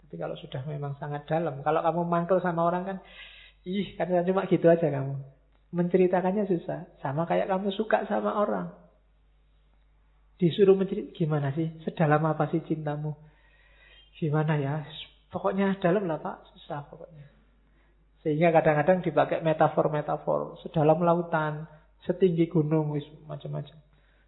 Tapi 0.05 0.15
kalau 0.21 0.37
sudah 0.37 0.61
memang 0.69 0.97
sangat 1.01 1.25
dalam. 1.25 1.65
Kalau 1.65 1.81
kamu 1.81 2.03
mantul 2.05 2.41
sama 2.45 2.69
orang 2.69 2.85
kan, 2.85 2.99
Ih, 3.63 3.95
karena 3.95 4.27
cuma 4.27 4.47
gitu 4.51 4.67
aja 4.67 4.91
kamu. 4.91 5.15
Menceritakannya 5.73 6.45
susah. 6.51 6.91
Sama 6.99 7.25
kayak 7.25 7.47
kamu 7.47 7.71
suka 7.73 8.05
sama 8.11 8.35
orang. 8.35 8.75
Disuruh 10.43 10.75
menceritakan, 10.75 11.15
gimana 11.15 11.49
sih? 11.55 11.71
Sedalam 11.87 12.27
apa 12.27 12.51
sih 12.51 12.61
cintamu? 12.67 13.15
Gimana 14.19 14.59
ya? 14.59 14.83
Pokoknya 15.31 15.79
dalam 15.79 16.11
lah 16.11 16.19
pak, 16.19 16.45
susah 16.53 16.85
pokoknya. 16.91 17.31
Sehingga 18.27 18.51
kadang-kadang 18.51 19.07
dipakai 19.07 19.39
metafor-metafor. 19.41 20.59
Sedalam 20.67 21.03
lautan, 21.03 21.71
setinggi 22.07 22.51
gunung, 22.51 22.95
macam-macam. 23.31 23.79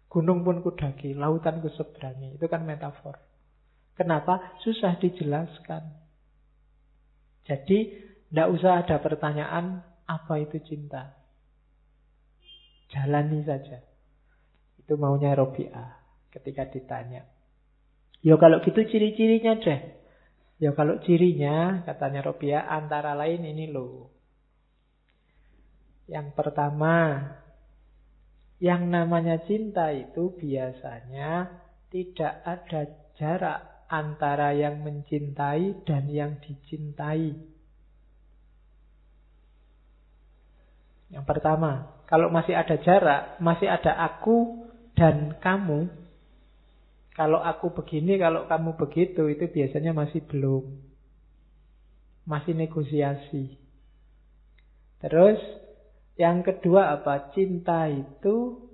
Gunung 0.07 0.47
pun 0.47 0.63
kudaki, 0.63 1.11
lautan 1.11 1.59
ku 1.59 1.67
seberangi. 1.75 2.39
Itu 2.39 2.47
kan 2.47 2.63
metafor. 2.63 3.19
Kenapa? 3.99 4.55
Susah 4.63 4.95
dijelaskan. 4.99 5.83
Jadi, 7.47 7.91
tidak 8.29 8.47
usah 8.55 8.71
ada 8.85 8.97
pertanyaan 9.01 9.85
apa 10.05 10.33
itu 10.41 10.57
cinta. 10.65 11.13
Jalani 12.93 13.41
saja. 13.45 13.81
Itu 14.77 14.97
maunya 15.01 15.33
Robi'ah 15.33 16.05
ketika 16.29 16.69
ditanya. 16.69 17.25
Ya 18.25 18.35
kalau 18.41 18.61
gitu 18.65 18.81
ciri-cirinya 18.85 19.57
deh. 19.61 19.81
Ya 20.55 20.71
kalau 20.71 21.03
cirinya, 21.03 21.83
katanya 21.83 22.23
Robi'ah, 22.23 22.63
antara 22.71 23.11
lain 23.11 23.43
ini 23.43 23.67
loh. 23.69 24.07
Yang 26.07 26.37
pertama, 26.37 27.17
yang 28.63 28.87
namanya 28.87 29.43
cinta 29.43 29.91
itu 29.91 30.31
biasanya 30.37 31.59
tidak 31.91 32.33
ada 32.45 32.81
jarak 33.19 33.59
antara 33.91 34.55
yang 34.55 34.81
mencintai 34.85 35.83
dan 35.83 36.07
yang 36.07 36.39
dicintai. 36.39 37.54
Yang 41.15 41.25
pertama, 41.31 41.95
kalau 42.11 42.27
masih 42.27 42.59
ada 42.59 42.75
jarak, 42.75 43.39
masih 43.39 43.71
ada 43.71 43.95
aku 44.03 44.67
dan 44.99 45.39
kamu. 45.39 45.87
Kalau 47.15 47.39
aku 47.39 47.71
begini, 47.71 48.19
kalau 48.19 48.43
kamu 48.51 48.75
begitu, 48.75 49.31
itu 49.31 49.47
biasanya 49.47 49.95
masih 49.95 50.19
belum. 50.27 50.67
Masih 52.27 52.51
negosiasi. 52.51 53.55
Terus, 54.99 55.39
yang 56.19 56.43
kedua 56.43 56.99
apa? 56.99 57.31
Cinta 57.31 57.87
itu 57.87 58.67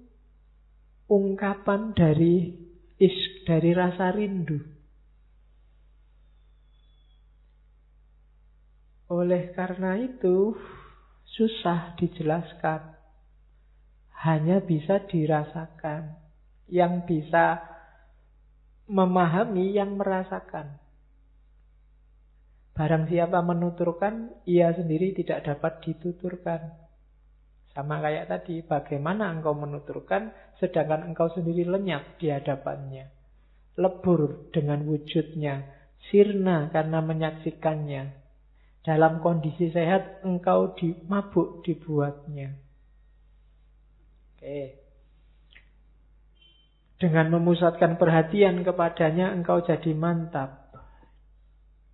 ungkapan 1.05 1.93
dari 1.93 2.57
is 2.97 3.45
dari 3.45 3.77
rasa 3.77 4.09
rindu. 4.17 4.65
Oleh 9.13 9.53
karena 9.53 10.01
itu, 10.01 10.57
susah 11.35 11.95
dijelaskan. 11.97 12.97
Hanya 14.21 14.61
bisa 14.61 15.01
dirasakan. 15.07 16.17
Yang 16.71 16.93
bisa 17.07 17.59
memahami 18.87 19.75
yang 19.75 19.95
merasakan. 19.95 20.79
Barang 22.71 23.07
siapa 23.11 23.43
menuturkan, 23.43 24.31
ia 24.47 24.71
sendiri 24.71 25.11
tidak 25.11 25.43
dapat 25.43 25.83
dituturkan. 25.83 26.71
Sama 27.71 28.03
kayak 28.03 28.27
tadi, 28.27 28.63
bagaimana 28.63 29.31
engkau 29.31 29.55
menuturkan 29.55 30.31
sedangkan 30.59 31.11
engkau 31.11 31.31
sendiri 31.31 31.67
lenyap 31.67 32.19
di 32.19 32.31
hadapannya. 32.31 33.11
Lebur 33.79 34.51
dengan 34.51 34.83
wujudnya, 34.83 35.63
sirna 36.11 36.67
karena 36.71 36.99
menyaksikannya, 36.99 38.20
dalam 38.81 39.21
kondisi 39.21 39.69
sehat 39.69 40.25
engkau 40.25 40.73
di, 40.73 40.97
mabuk 41.05 41.61
dibuatnya. 41.61 42.57
Oke. 44.33 44.81
Dengan 46.97 47.33
memusatkan 47.33 47.97
perhatian 47.97 48.65
kepadanya 48.65 49.33
engkau 49.33 49.61
jadi 49.61 49.93
mantap. 49.93 50.73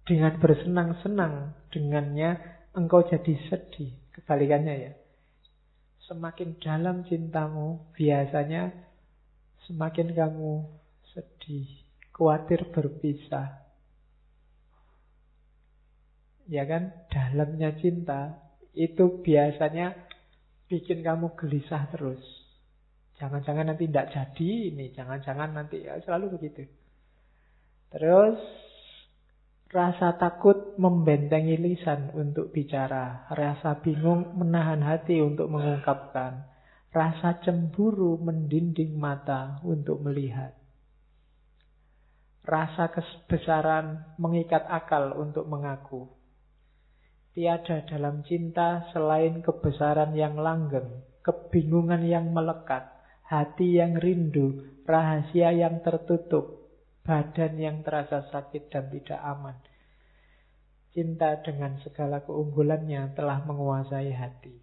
Dengan 0.08 0.40
bersenang-senang 0.40 1.56
dengannya 1.72 2.40
engkau 2.72 3.04
jadi 3.04 3.36
sedih. 3.52 3.92
Kebalikannya 4.16 4.76
ya. 4.80 4.94
Semakin 6.08 6.56
dalam 6.64 7.04
cintamu 7.04 7.92
biasanya 7.92 8.72
semakin 9.68 10.16
kamu 10.16 10.64
sedih, 11.12 11.68
khawatir 12.16 12.64
berpisah 12.72 13.67
ya 16.48 16.64
kan, 16.68 17.08
dalamnya 17.12 17.76
cinta 17.80 18.40
itu 18.74 19.24
biasanya 19.24 19.96
bikin 20.68 21.04
kamu 21.04 21.36
gelisah 21.40 21.88
terus. 21.92 22.22
Jangan-jangan 23.18 23.74
nanti 23.74 23.90
tidak 23.90 24.14
jadi 24.14 24.50
ini, 24.70 24.94
jangan-jangan 24.94 25.50
nanti 25.58 25.82
ya 25.82 25.98
selalu 26.06 26.38
begitu. 26.38 26.70
Terus 27.90 28.38
rasa 29.74 30.16
takut 30.16 30.78
membentengi 30.78 31.58
lisan 31.58 32.14
untuk 32.14 32.54
bicara, 32.54 33.26
rasa 33.34 33.80
bingung 33.82 34.38
menahan 34.38 34.80
hati 34.86 35.18
untuk 35.20 35.50
mengungkapkan, 35.50 36.46
rasa 36.94 37.42
cemburu 37.42 38.22
mendinding 38.22 38.96
mata 38.96 39.60
untuk 39.66 40.00
melihat. 40.06 40.54
Rasa 42.48 42.88
kebesaran 42.94 44.16
mengikat 44.22 44.64
akal 44.72 45.20
untuk 45.20 45.50
mengaku. 45.52 46.17
Tiada 47.38 47.86
dalam 47.86 48.26
cinta 48.26 48.90
selain 48.90 49.46
kebesaran 49.46 50.18
yang 50.18 50.42
langgeng, 50.42 51.06
kebingungan 51.22 52.02
yang 52.02 52.34
melekat, 52.34 52.90
hati 53.30 53.78
yang 53.78 53.94
rindu, 54.02 54.66
rahasia 54.90 55.54
yang 55.54 55.86
tertutup, 55.86 56.66
badan 57.06 57.62
yang 57.62 57.86
terasa 57.86 58.26
sakit 58.34 58.74
dan 58.74 58.90
tidak 58.90 59.22
aman. 59.22 59.54
Cinta 60.98 61.38
dengan 61.46 61.78
segala 61.86 62.26
keunggulannya 62.26 63.14
telah 63.14 63.46
menguasai 63.46 64.18
hati. 64.18 64.58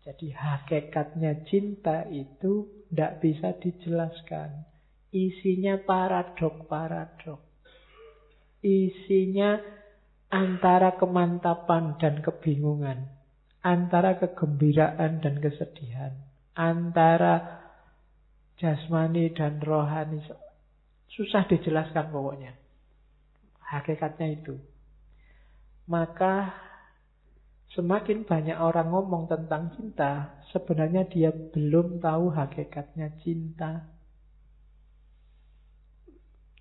Jadi 0.00 0.32
hakikatnya 0.32 1.44
cinta 1.44 2.08
itu 2.08 2.64
tidak 2.88 3.20
bisa 3.20 3.52
dijelaskan. 3.60 4.64
Isinya 5.12 5.76
paradok-paradok. 5.84 7.44
Isinya 8.64 9.79
antara 10.30 10.94
kemantapan 10.94 11.98
dan 11.98 12.22
kebingungan, 12.22 13.10
antara 13.60 14.16
kegembiraan 14.16 15.18
dan 15.18 15.42
kesedihan, 15.42 16.14
antara 16.54 17.60
jasmani 18.62 19.34
dan 19.34 19.58
rohani. 19.58 20.22
Susah 21.10 21.44
dijelaskan 21.50 22.14
pokoknya. 22.14 22.54
Hakikatnya 23.58 24.28
itu. 24.38 24.54
Maka 25.90 26.54
semakin 27.74 28.22
banyak 28.22 28.54
orang 28.54 28.94
ngomong 28.94 29.26
tentang 29.26 29.74
cinta, 29.74 30.38
sebenarnya 30.54 31.10
dia 31.10 31.34
belum 31.34 31.98
tahu 31.98 32.30
hakikatnya 32.30 33.18
cinta. 33.26 33.90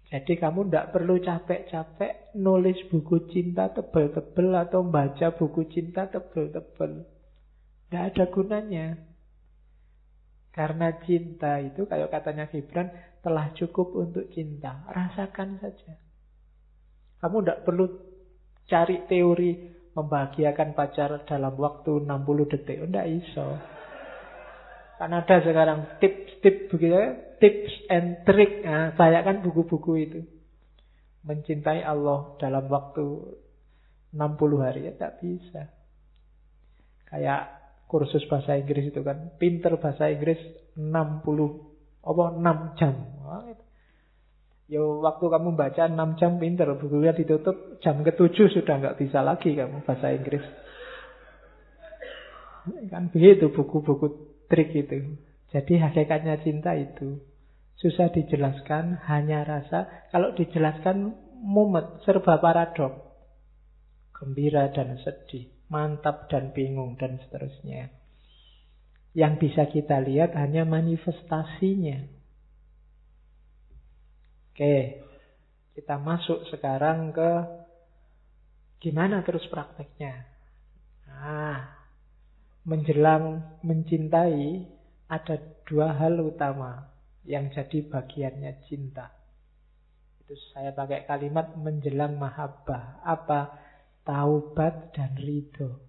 Jadi 0.10 0.42
kamu 0.42 0.66
tidak 0.68 0.90
perlu 0.90 1.22
capek-capek 1.22 2.34
nulis 2.34 2.82
buku 2.90 3.30
cinta 3.30 3.70
tebel-tebel 3.70 4.58
atau 4.58 4.82
baca 4.82 5.38
buku 5.38 5.70
cinta 5.70 6.10
tebel-tebel. 6.10 7.06
Tidak 7.86 8.04
ada 8.14 8.26
gunanya. 8.34 8.98
Karena 10.50 10.98
cinta 11.06 11.62
itu, 11.62 11.86
kayak 11.86 12.10
katanya 12.10 12.50
Gibran, 12.50 12.90
telah 13.22 13.54
cukup 13.54 13.94
untuk 13.94 14.26
cinta. 14.34 14.82
Rasakan 14.90 15.62
saja. 15.62 15.94
Kamu 17.22 17.46
tidak 17.46 17.62
perlu 17.70 17.86
cari 18.66 19.06
teori 19.06 19.52
membahagiakan 19.94 20.74
pacar 20.74 21.22
dalam 21.30 21.54
waktu 21.54 22.02
60 22.02 22.52
detik. 22.52 22.82
Tidak 22.82 23.08
iso. 23.14 23.48
Kan 25.00 25.16
ada 25.16 25.40
sekarang 25.40 25.96
tips-tips 26.04 26.68
begitu 26.76 27.00
tips 27.40 27.74
and 27.88 28.28
trick. 28.28 28.68
Nah, 28.68 28.92
saya 29.00 29.24
kan 29.24 29.40
buku-buku 29.40 29.92
itu. 29.96 30.20
Mencintai 31.24 31.88
Allah 31.88 32.36
dalam 32.36 32.68
waktu 32.68 33.06
60 34.12 34.60
hari 34.60 34.92
ya 34.92 34.94
tak 35.00 35.24
bisa. 35.24 35.72
Kayak 37.08 37.48
kursus 37.88 38.28
bahasa 38.28 38.60
Inggris 38.60 38.92
itu 38.92 39.02
kan 39.02 39.34
pinter 39.40 39.80
bahasa 39.80 40.12
Inggris 40.12 40.38
60 40.76 41.24
apa 42.04 42.24
6 42.36 42.78
jam. 42.80 42.94
Yo 44.70 45.02
waktu 45.02 45.26
kamu 45.26 45.58
baca 45.58 45.90
6 45.90 46.20
jam 46.22 46.38
pinter, 46.38 46.70
bukunya 46.78 47.16
ditutup 47.16 47.82
jam 47.82 48.06
ketujuh 48.06 48.54
sudah 48.54 48.76
nggak 48.78 48.98
bisa 49.02 49.26
lagi 49.26 49.58
kamu 49.58 49.82
bahasa 49.82 50.14
Inggris. 50.14 50.46
Kan 52.94 53.10
begitu 53.10 53.50
buku-buku 53.50 54.29
trik 54.50 54.74
itu. 54.76 55.16
Jadi 55.54 55.80
hakikatnya 55.80 56.42
cinta 56.44 56.76
itu. 56.76 57.22
Susah 57.80 58.12
dijelaskan, 58.12 59.00
hanya 59.08 59.48
rasa. 59.48 60.10
Kalau 60.12 60.36
dijelaskan 60.36 61.16
mumet, 61.40 62.04
serba 62.04 62.38
paradok. 62.44 63.08
Gembira 64.12 64.68
dan 64.76 65.00
sedih. 65.00 65.48
mantap 65.70 66.26
dan 66.34 66.50
bingung 66.50 66.98
dan 66.98 67.22
seterusnya. 67.22 67.94
Yang 69.14 69.34
bisa 69.38 69.70
kita 69.70 70.02
lihat 70.02 70.34
hanya 70.34 70.66
manifestasinya. 70.66 72.10
Oke, 74.50 75.06
kita 75.78 75.96
masuk 76.02 76.50
sekarang 76.50 77.14
ke 77.14 77.32
gimana 78.82 79.22
terus 79.24 79.46
prakteknya. 79.48 80.26
Nah, 81.08 81.79
menjelang 82.70 83.58
mencintai 83.66 84.70
ada 85.10 85.42
dua 85.66 85.98
hal 85.98 86.22
utama 86.22 86.86
yang 87.26 87.50
jadi 87.50 87.82
bagiannya 87.90 88.62
cinta. 88.70 89.10
Itu 90.22 90.38
saya 90.54 90.70
pakai 90.78 91.10
kalimat 91.10 91.58
menjelang 91.58 92.14
mahabbah. 92.22 93.02
Apa? 93.02 93.58
Taubat 94.06 94.94
dan 94.94 95.18
ridho. 95.18 95.82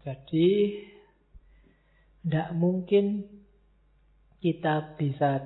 Jadi 0.00 0.80
tidak 2.24 2.48
mungkin 2.56 3.28
kita 4.40 4.96
bisa 4.96 5.44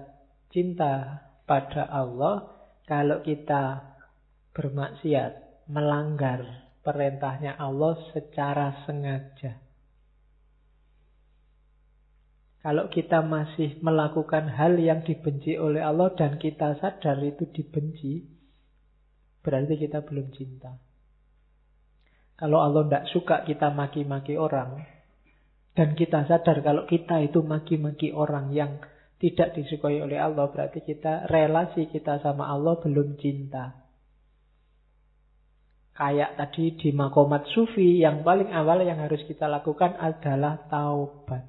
cinta 0.54 1.26
pada 1.42 1.90
Allah 1.90 2.53
kalau 2.84 3.24
kita 3.24 3.96
bermaksiat, 4.52 5.66
melanggar 5.72 6.68
perintahnya 6.84 7.56
Allah 7.56 7.96
secara 8.12 8.84
sengaja. 8.84 9.56
Kalau 12.60 12.88
kita 12.88 13.20
masih 13.20 13.76
melakukan 13.84 14.48
hal 14.48 14.80
yang 14.80 15.04
dibenci 15.04 15.56
oleh 15.60 15.84
Allah 15.84 16.12
dan 16.16 16.40
kita 16.40 16.80
sadar 16.80 17.20
itu 17.20 17.44
dibenci, 17.52 18.24
berarti 19.44 19.74
kita 19.76 20.00
belum 20.00 20.32
cinta. 20.32 20.72
Kalau 22.40 22.64
Allah 22.64 22.88
tidak 22.88 23.04
suka 23.12 23.36
kita 23.44 23.68
maki-maki 23.68 24.40
orang, 24.40 24.80
dan 25.76 25.92
kita 25.92 26.24
sadar 26.24 26.64
kalau 26.64 26.88
kita 26.88 27.20
itu 27.20 27.44
maki-maki 27.44 28.16
orang 28.16 28.48
yang 28.56 28.80
tidak 29.22 29.54
disukai 29.54 30.02
oleh 30.02 30.18
Allah, 30.18 30.50
berarti 30.50 30.82
kita 30.82 31.30
relasi 31.30 31.86
kita 31.88 32.18
sama 32.20 32.50
Allah 32.50 32.76
belum 32.82 33.16
cinta. 33.18 33.84
Kayak 35.94 36.34
tadi 36.34 36.74
di 36.74 36.90
makomat 36.90 37.46
sufi, 37.54 38.02
yang 38.02 38.26
paling 38.26 38.50
awal 38.50 38.82
yang 38.82 38.98
harus 38.98 39.22
kita 39.30 39.46
lakukan 39.46 39.94
adalah 39.94 40.66
taubat. 40.66 41.46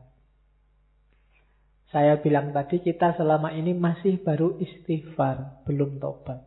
Saya 1.90 2.22
bilang 2.22 2.54
tadi 2.54 2.84
kita 2.84 3.18
selama 3.18 3.56
ini 3.58 3.74
masih 3.74 4.22
baru 4.22 4.62
istighfar, 4.62 5.66
belum 5.66 5.98
taubat. 5.98 6.46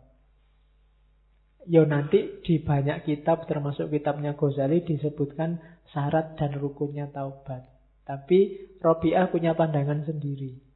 Yo 1.69 1.85
nanti 1.85 2.39
di 2.47 2.63
banyak 2.63 3.05
kitab 3.05 3.45
termasuk 3.45 3.91
kitabnya 3.91 4.39
Ghazali 4.39 4.87
disebutkan 4.87 5.61
syarat 5.91 6.39
dan 6.39 6.57
rukunnya 6.57 7.11
taubat. 7.11 7.67
Tapi 8.07 8.73
Robiah 8.81 9.29
punya 9.29 9.53
pandangan 9.53 10.07
sendiri. 10.07 10.68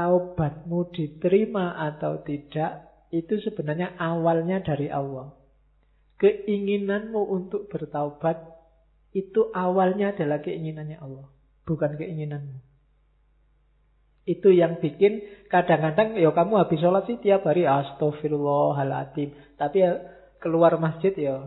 Taubatmu 0.00 0.88
diterima 0.96 1.76
atau 1.76 2.24
tidak 2.24 2.88
itu 3.12 3.36
sebenarnya 3.44 4.00
awalnya 4.00 4.64
dari 4.64 4.88
Allah. 4.88 5.28
Keinginanmu 6.16 7.20
untuk 7.20 7.68
bertaubat 7.68 8.40
itu 9.12 9.52
awalnya 9.52 10.16
adalah 10.16 10.40
keinginannya 10.40 10.96
Allah, 11.04 11.28
bukan 11.68 12.00
keinginanmu. 12.00 12.64
Itu 14.24 14.48
yang 14.56 14.80
bikin 14.80 15.20
kadang-kadang 15.52 16.16
ya 16.16 16.32
kamu 16.32 16.64
habis 16.64 16.80
sholat 16.80 17.04
sih 17.04 17.20
tiap 17.20 17.44
hari 17.44 17.68
astagfirullahaladzim. 17.68 19.36
Tapi 19.60 19.76
ya 19.84 20.00
keluar 20.40 20.80
masjid 20.80 21.12
ya 21.12 21.44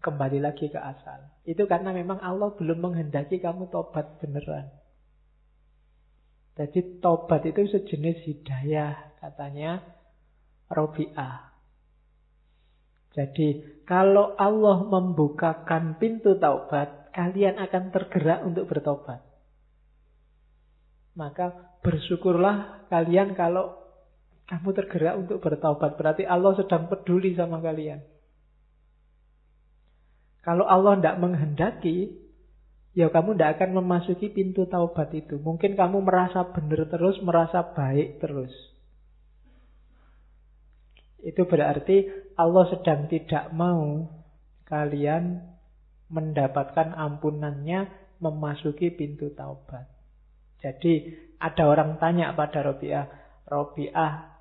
kembali 0.00 0.40
lagi 0.40 0.72
ke 0.72 0.80
asal. 0.80 1.28
Itu 1.44 1.68
karena 1.68 1.92
memang 1.92 2.24
Allah 2.24 2.56
belum 2.56 2.80
menghendaki 2.88 3.36
kamu 3.36 3.68
tobat 3.68 4.16
beneran. 4.24 4.79
Jadi 6.58 7.02
tobat 7.02 7.46
itu 7.46 7.66
sejenis 7.66 8.26
hidayah 8.26 9.18
katanya 9.22 9.80
Robi'ah. 10.70 11.50
Jadi 13.10 13.82
kalau 13.82 14.38
Allah 14.38 14.86
membukakan 14.86 15.98
pintu 15.98 16.38
taubat, 16.38 17.10
kalian 17.10 17.58
akan 17.58 17.90
tergerak 17.90 18.46
untuk 18.46 18.70
bertobat. 18.70 19.18
Maka 21.18 21.74
bersyukurlah 21.82 22.86
kalian 22.86 23.34
kalau 23.34 23.80
kamu 24.46 24.70
tergerak 24.78 25.14
untuk 25.26 25.38
bertobat. 25.42 25.98
Berarti 25.98 26.22
Allah 26.22 26.54
sedang 26.54 26.86
peduli 26.86 27.34
sama 27.34 27.58
kalian. 27.58 27.98
Kalau 30.40 30.64
Allah 30.64 30.96
tidak 30.98 31.18
menghendaki, 31.20 32.14
ya 32.96 33.06
kamu 33.10 33.38
tidak 33.38 33.60
akan 33.60 33.70
memasuki 33.82 34.30
pintu 34.30 34.66
taubat 34.66 35.14
itu. 35.14 35.38
Mungkin 35.38 35.78
kamu 35.78 36.02
merasa 36.02 36.46
benar 36.50 36.86
terus, 36.90 37.16
merasa 37.22 37.62
baik 37.74 38.18
terus. 38.18 38.52
Itu 41.20 41.44
berarti 41.44 42.08
Allah 42.40 42.64
sedang 42.72 43.06
tidak 43.06 43.52
mau 43.52 44.08
kalian 44.64 45.44
mendapatkan 46.10 46.96
ampunannya 46.96 47.86
memasuki 48.18 48.90
pintu 48.90 49.30
taubat. 49.36 49.86
Jadi 50.60 51.16
ada 51.40 51.64
orang 51.68 51.96
tanya 51.96 52.36
pada 52.36 52.60
Robiah, 52.60 53.08
Robiah, 53.48 54.36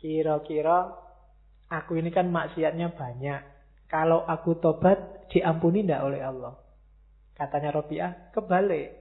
kira-kira 0.00 0.96
aku 1.68 2.00
ini 2.00 2.08
kan 2.08 2.32
maksiatnya 2.32 2.96
banyak. 2.96 3.40
Kalau 3.88 4.24
aku 4.24 4.60
tobat, 4.60 5.28
diampuni 5.32 5.84
tidak 5.84 6.04
oleh 6.08 6.20
Allah? 6.20 6.67
Katanya 7.38 7.70
Robiah, 7.70 8.12
kebalik. 8.34 8.98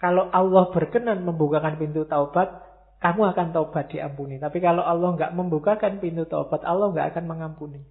Kalau 0.00 0.32
Allah 0.32 0.72
berkenan 0.72 1.28
membukakan 1.28 1.76
pintu 1.76 2.08
taubat, 2.08 2.64
kamu 3.04 3.36
akan 3.36 3.52
taubat 3.52 3.92
diampuni. 3.92 4.40
Tapi 4.40 4.58
kalau 4.64 4.80
Allah 4.80 5.12
nggak 5.12 5.36
membukakan 5.36 6.00
pintu 6.00 6.24
taubat, 6.24 6.64
Allah 6.64 6.88
nggak 6.92 7.12
akan 7.12 7.24
mengampuni. 7.28 7.84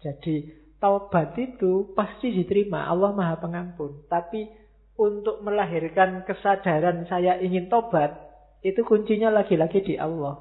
Jadi 0.00 0.48
taubat 0.80 1.36
itu 1.36 1.92
pasti 1.92 2.32
diterima. 2.32 2.88
Allah 2.88 3.12
maha 3.12 3.36
pengampun. 3.40 4.08
Tapi 4.08 4.48
untuk 4.96 5.44
melahirkan 5.44 6.24
kesadaran 6.24 7.04
saya 7.08 7.36
ingin 7.40 7.68
taubat, 7.68 8.16
itu 8.64 8.80
kuncinya 8.88 9.28
lagi-lagi 9.28 9.84
di 9.84 9.94
Allah. 10.00 10.40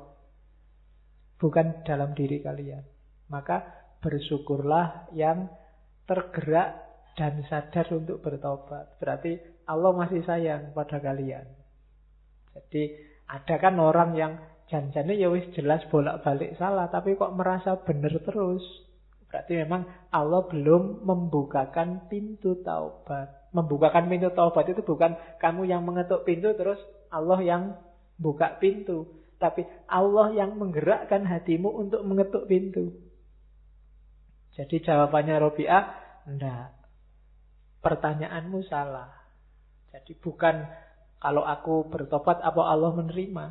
Bukan 1.35 1.83
dalam 1.83 2.15
diri 2.15 2.39
kalian. 2.39 2.83
Maka 3.27 3.67
bersyukurlah 3.99 5.11
yang 5.11 5.51
tergerak 6.05 6.85
dan 7.17 7.41
sadar 7.47 7.85
untuk 7.95 8.21
bertobat. 8.21 8.97
Berarti 9.01 9.39
Allah 9.65 9.91
masih 9.95 10.21
sayang 10.23 10.75
pada 10.75 11.01
kalian. 11.01 11.47
Jadi 12.53 12.93
ada 13.25 13.55
kan 13.57 13.75
orang 13.81 14.13
yang 14.15 14.33
janjane 14.69 15.17
ya 15.17 15.29
wis 15.29 15.45
jelas 15.57 15.81
bolak-balik 15.89 16.57
salah 16.57 16.89
tapi 16.89 17.17
kok 17.17 17.33
merasa 17.33 17.79
benar 17.81 18.13
terus. 18.21 18.63
Berarti 19.27 19.57
memang 19.59 19.83
Allah 20.15 20.47
belum 20.47 21.03
membukakan 21.03 22.07
pintu 22.07 22.61
taubat. 22.63 23.51
Membukakan 23.51 24.07
pintu 24.07 24.31
taubat 24.31 24.69
itu 24.71 24.79
bukan 24.85 25.17
kamu 25.43 25.67
yang 25.67 25.83
mengetuk 25.83 26.23
pintu 26.23 26.55
terus 26.55 26.79
Allah 27.11 27.39
yang 27.43 27.75
buka 28.15 28.55
pintu. 28.61 29.11
Tapi 29.35 29.67
Allah 29.91 30.31
yang 30.31 30.55
menggerakkan 30.55 31.27
hatimu 31.27 31.67
untuk 31.67 32.01
mengetuk 32.07 32.47
pintu. 32.47 32.95
Jadi 34.55 34.75
jawabannya 34.79 35.35
Robi'ah, 35.35 35.83
enggak. 36.31 36.71
Pertanyaanmu 37.83 38.63
salah. 38.65 39.11
Jadi 39.91 40.15
bukan 40.17 40.63
kalau 41.19 41.43
aku 41.43 41.91
bertobat 41.91 42.39
apa 42.39 42.61
Allah 42.63 42.91
menerima. 42.95 43.45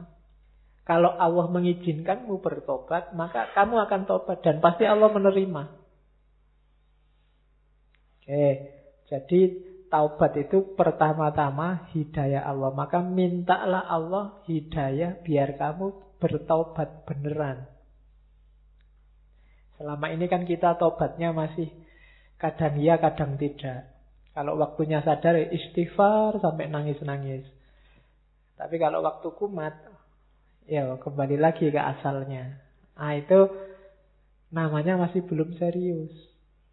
Kalau 0.84 1.16
Allah 1.16 1.48
mengizinkanmu 1.48 2.44
bertobat, 2.44 3.16
maka 3.16 3.48
kamu 3.56 3.88
akan 3.88 4.04
tobat 4.04 4.44
dan 4.44 4.60
pasti 4.60 4.84
Allah 4.84 5.08
menerima. 5.08 5.62
Oke, 8.20 8.48
jadi 9.08 9.40
taubat 9.88 10.36
itu 10.36 10.76
pertama-tama 10.76 11.88
hidayah 11.96 12.44
Allah. 12.44 12.72
Maka 12.72 13.00
mintalah 13.00 13.84
Allah 13.88 14.44
hidayah 14.44 15.24
biar 15.24 15.56
kamu 15.56 16.20
bertobat 16.20 17.08
beneran. 17.08 17.73
Selama 19.78 20.06
ini 20.10 20.30
kan 20.30 20.46
kita 20.46 20.78
tobatnya 20.78 21.34
masih 21.34 21.70
kadang 22.38 22.78
iya, 22.78 22.98
kadang 22.98 23.34
tidak. 23.40 23.90
Kalau 24.34 24.58
waktunya 24.58 24.98
sadar 25.02 25.38
istighfar 25.50 26.42
sampai 26.42 26.66
nangis-nangis. 26.66 27.46
Tapi 28.54 28.78
kalau 28.78 29.02
waktu 29.02 29.30
kumat, 29.34 29.74
ya 30.66 30.94
kembali 30.98 31.38
lagi 31.38 31.70
ke 31.70 31.78
asalnya. 31.78 32.58
Nah 32.98 33.14
itu 33.14 33.50
namanya 34.54 34.98
masih 34.98 35.26
belum 35.26 35.58
serius. 35.58 36.10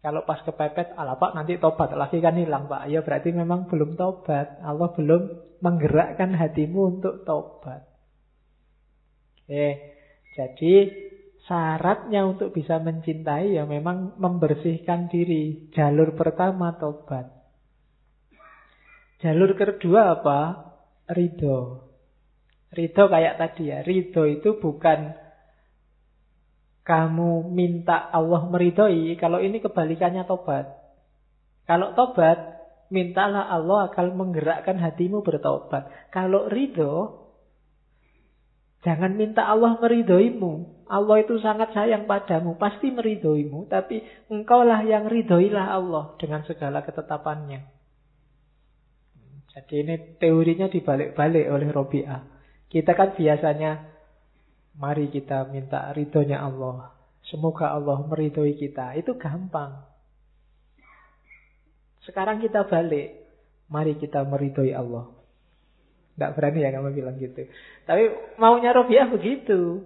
Kalau 0.02 0.26
pas 0.26 0.42
kepepet, 0.42 0.98
ala 0.98 1.14
pak 1.14 1.38
nanti 1.38 1.62
tobat 1.62 1.94
lagi 1.94 2.18
kan 2.18 2.34
hilang 2.34 2.66
pak. 2.66 2.90
Ya 2.90 3.06
berarti 3.06 3.30
memang 3.30 3.70
belum 3.70 3.94
tobat. 3.94 4.58
Allah 4.62 4.90
belum 4.98 5.22
menggerakkan 5.62 6.34
hatimu 6.34 6.98
untuk 6.98 7.22
tobat. 7.22 7.86
Oke, 9.46 9.94
jadi 10.34 10.74
syaratnya 11.46 12.22
untuk 12.26 12.54
bisa 12.54 12.78
mencintai 12.78 13.58
ya 13.58 13.66
memang 13.66 14.14
membersihkan 14.18 15.10
diri. 15.10 15.70
Jalur 15.74 16.14
pertama 16.14 16.74
tobat. 16.78 17.30
Jalur 19.22 19.54
kedua 19.54 20.18
apa? 20.18 20.40
Ridho. 21.10 21.86
Ridho 22.74 23.04
kayak 23.06 23.38
tadi 23.38 23.70
ya. 23.70 23.82
Ridho 23.86 24.26
itu 24.26 24.58
bukan 24.58 25.14
kamu 26.82 27.46
minta 27.54 28.10
Allah 28.10 28.42
meridhoi, 28.50 29.14
kalau 29.14 29.38
ini 29.38 29.62
kebalikannya 29.62 30.26
tobat. 30.26 30.66
Kalau 31.62 31.94
tobat, 31.94 32.58
mintalah 32.90 33.46
Allah 33.46 33.86
akan 33.86 34.18
menggerakkan 34.18 34.82
hatimu 34.82 35.22
bertobat. 35.22 35.86
Kalau 36.10 36.50
ridho, 36.50 37.21
jangan 38.82 39.14
minta 39.14 39.46
Allah 39.46 39.78
meridhoimu. 39.78 40.84
Allah 40.92 41.24
itu 41.24 41.40
sangat 41.40 41.72
sayang 41.72 42.04
padamu, 42.04 42.60
pasti 42.60 42.92
meridhoimu. 42.92 43.70
Tapi 43.72 44.28
engkaulah 44.28 44.84
yang 44.84 45.08
ridhoilah 45.08 45.72
Allah 45.72 46.12
dengan 46.20 46.44
segala 46.44 46.84
ketetapannya. 46.84 47.64
Jadi 49.52 49.74
ini 49.84 49.94
teorinya 50.16 50.68
dibalik-balik 50.68 51.48
oleh 51.48 51.68
Robi'ah. 51.72 52.20
Kita 52.72 52.96
kan 52.96 53.12
biasanya 53.12 53.92
Mari 54.72 55.12
kita 55.12 55.44
minta 55.52 55.92
ridhonya 55.92 56.40
Allah. 56.40 56.96
Semoga 57.28 57.76
Allah 57.76 58.00
meridhoi 58.08 58.56
kita. 58.56 58.96
Itu 58.96 59.20
gampang. 59.20 59.84
Sekarang 62.08 62.40
kita 62.40 62.64
balik. 62.64 63.20
Mari 63.68 64.00
kita 64.00 64.24
meridhoi 64.24 64.72
Allah. 64.72 65.12
Tidak 66.12 66.30
berani 66.36 66.64
ya 66.64 66.72
kamu 66.72 66.92
bilang 66.92 67.16
gitu. 67.20 67.48
Tapi 67.86 68.36
maunya 68.38 68.70
Robiah 68.70 69.10
begitu. 69.10 69.82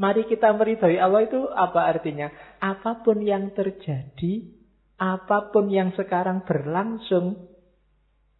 Mari 0.00 0.24
kita 0.30 0.54
meridhoi 0.56 0.96
Allah 0.96 1.26
itu 1.28 1.44
apa 1.50 1.90
artinya? 1.90 2.30
Apa 2.62 3.04
pun 3.04 3.20
yang 3.20 3.52
terjadi, 3.52 4.48
apa 4.96 5.52
pun 5.52 5.68
yang 5.68 5.92
sekarang 5.92 6.46
berlangsung, 6.48 7.50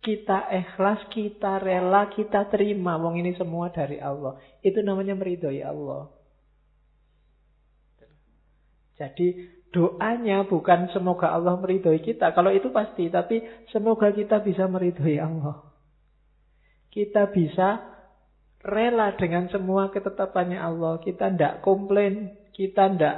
kita 0.00 0.48
ikhlas, 0.48 1.04
kita 1.12 1.60
rela, 1.60 2.08
kita 2.08 2.48
terima. 2.48 2.96
Wong 2.96 3.20
ini 3.20 3.36
semua 3.36 3.68
dari 3.68 4.00
Allah. 4.00 4.40
Itu 4.64 4.80
namanya 4.80 5.12
meridhoi 5.12 5.60
Allah. 5.60 6.08
Jadi 8.96 9.60
doanya 9.72 10.44
bukan 10.48 10.88
semoga 10.96 11.32
Allah 11.32 11.56
meridhoi 11.60 12.00
kita. 12.00 12.32
Kalau 12.32 12.48
itu 12.48 12.72
pasti. 12.72 13.12
Tapi 13.12 13.44
semoga 13.68 14.08
kita 14.08 14.40
bisa 14.40 14.64
meridhoi 14.64 15.20
Allah. 15.20 15.68
Kita 16.88 17.28
bisa 17.28 17.89
rela 18.60 19.16
dengan 19.16 19.48
semua 19.48 19.88
ketetapannya 19.88 20.60
Allah. 20.60 21.00
Kita 21.00 21.32
tidak 21.32 21.64
komplain. 21.64 22.36
Kita 22.52 22.92
tidak 22.92 23.16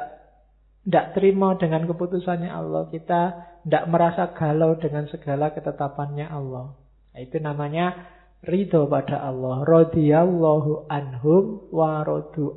tidak 0.83 1.07
terima 1.15 1.55
dengan 1.59 1.87
keputusannya 1.87 2.51
Allah. 2.51 2.91
Kita 2.91 3.21
tidak 3.63 3.85
merasa 3.91 4.35
galau 4.35 4.75
dengan 4.79 5.07
segala 5.11 5.55
ketetapannya 5.55 6.27
Allah. 6.27 6.75
Nah, 7.15 7.21
itu 7.23 7.39
namanya 7.39 7.95
ridho 8.43 8.91
pada 8.91 9.23
Allah. 9.23 9.63
Rodiyallahu 9.63 10.91
anhum 10.91 11.71
wa 11.71 12.03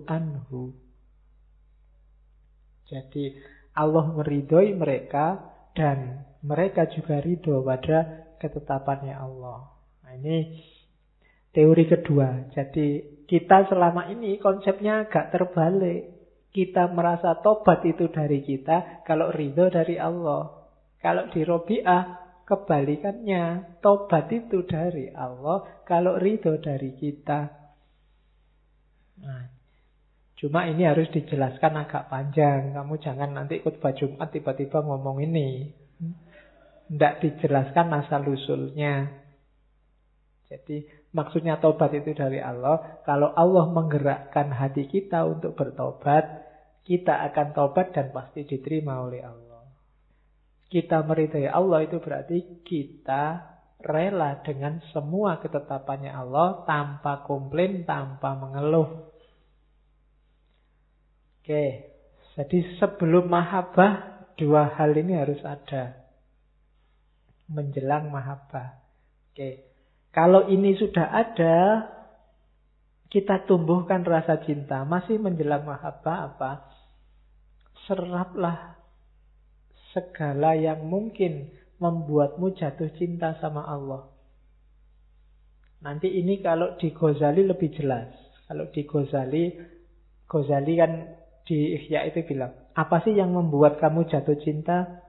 anhu. 0.10 0.74
Jadi 2.86 3.34
Allah 3.74 4.06
meridhoi 4.14 4.78
mereka 4.78 5.41
dan 5.74 6.26
mereka 6.45 6.86
juga 6.90 7.18
ridho 7.22 7.66
pada 7.66 8.30
ketetapannya 8.38 9.14
Allah. 9.18 9.74
Nah, 10.06 10.14
ini 10.22 10.38
teori 11.56 11.88
kedua. 11.88 12.52
Jadi 12.52 13.15
kita 13.26 13.72
selama 13.72 14.11
ini 14.11 14.38
konsepnya 14.38 15.07
agak 15.07 15.32
terbalik. 15.32 16.11
Kita 16.52 16.88
merasa 16.88 17.36
tobat 17.44 17.84
itu 17.84 18.07
dari 18.07 18.40
kita, 18.40 19.03
kalau 19.03 19.27
ridho 19.32 19.68
dari 19.68 19.99
Allah. 19.99 20.68
Kalau 21.03 21.27
di 21.27 21.44
Robi'ah, 21.44 22.03
kebalikannya. 22.48 23.76
Tobat 23.84 24.32
itu 24.32 24.64
dari 24.64 25.11
Allah, 25.11 25.84
kalau 25.84 26.15
ridho 26.15 26.56
dari 26.64 26.95
kita. 26.95 27.52
Nah, 29.19 29.52
cuma 30.40 30.64
ini 30.72 30.88
harus 30.88 31.11
dijelaskan 31.11 31.76
agak 31.76 32.07
panjang. 32.07 32.72
Kamu 32.72 33.03
jangan 33.03 33.36
nanti 33.36 33.60
khutbah 33.60 33.91
Jumat 33.91 34.32
tiba-tiba 34.32 34.80
ngomong 34.80 35.27
ini. 35.27 35.76
Tidak 36.88 37.14
dijelaskan 37.19 37.88
asal-usulnya. 37.99 39.11
Jadi 40.45 40.88
maksudnya 41.16 41.56
tobat 41.64 41.96
itu 41.96 42.12
dari 42.12 42.44
Allah. 42.44 43.00
Kalau 43.08 43.32
Allah 43.32 43.72
menggerakkan 43.72 44.52
hati 44.52 44.92
kita 44.92 45.24
untuk 45.24 45.56
bertobat, 45.56 46.44
kita 46.84 47.24
akan 47.32 47.56
tobat 47.56 47.96
dan 47.96 48.12
pasti 48.12 48.44
diterima 48.44 49.00
oleh 49.00 49.24
Allah. 49.24 49.64
Kita 50.68 51.08
meridai 51.08 51.48
Allah 51.48 51.88
itu 51.88 52.04
berarti 52.04 52.62
kita 52.68 53.56
rela 53.80 54.44
dengan 54.44 54.84
semua 54.92 55.40
ketetapannya 55.40 56.12
Allah 56.12 56.68
tanpa 56.68 57.24
komplain, 57.24 57.88
tanpa 57.88 58.36
mengeluh. 58.36 59.08
Oke, 61.40 61.66
jadi 62.36 62.60
sebelum 62.82 63.30
mahabbah 63.30 64.26
dua 64.36 64.74
hal 64.76 64.92
ini 64.98 65.16
harus 65.16 65.40
ada. 65.46 65.96
Menjelang 67.46 68.10
mahabbah. 68.10 68.82
Oke, 69.30 69.75
kalau 70.16 70.48
ini 70.48 70.80
sudah 70.80 71.12
ada, 71.12 71.92
kita 73.12 73.44
tumbuhkan 73.44 74.08
rasa 74.08 74.40
cinta. 74.48 74.88
Masih 74.88 75.20
menjelang 75.20 75.68
mahabbah 75.68 76.32
apa? 76.32 76.52
seraplah 77.86 78.82
segala 79.94 80.58
yang 80.58 80.90
mungkin 80.90 81.54
membuatmu 81.78 82.58
jatuh 82.58 82.90
cinta 82.98 83.38
sama 83.40 83.62
Allah. 83.62 84.10
Nanti 85.86 86.10
ini 86.10 86.42
kalau 86.42 86.76
di 86.82 86.90
Ghazali 86.90 87.46
lebih 87.46 87.70
jelas. 87.78 88.10
Kalau 88.50 88.74
di 88.74 88.82
Ghazali, 88.90 89.54
Ghazali 90.26 90.74
kan 90.82 90.92
di 91.46 91.78
Ihya 91.78 92.10
itu 92.10 92.26
bilang, 92.26 92.58
apa 92.74 93.06
sih 93.06 93.14
yang 93.14 93.38
membuat 93.38 93.78
kamu 93.78 94.10
jatuh 94.10 94.38
cinta? 94.42 95.06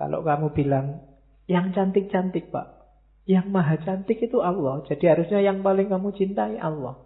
Kalau 0.00 0.24
kamu 0.24 0.56
bilang, 0.56 1.04
yang 1.44 1.76
cantik-cantik 1.76 2.48
pak. 2.48 2.79
Yang 3.28 3.46
maha 3.52 3.76
cantik 3.80 4.18
itu 4.20 4.40
Allah. 4.40 4.84
Jadi 4.88 5.04
harusnya 5.06 5.40
yang 5.44 5.60
paling 5.60 5.92
kamu 5.92 6.08
cintai 6.16 6.56
Allah. 6.56 6.98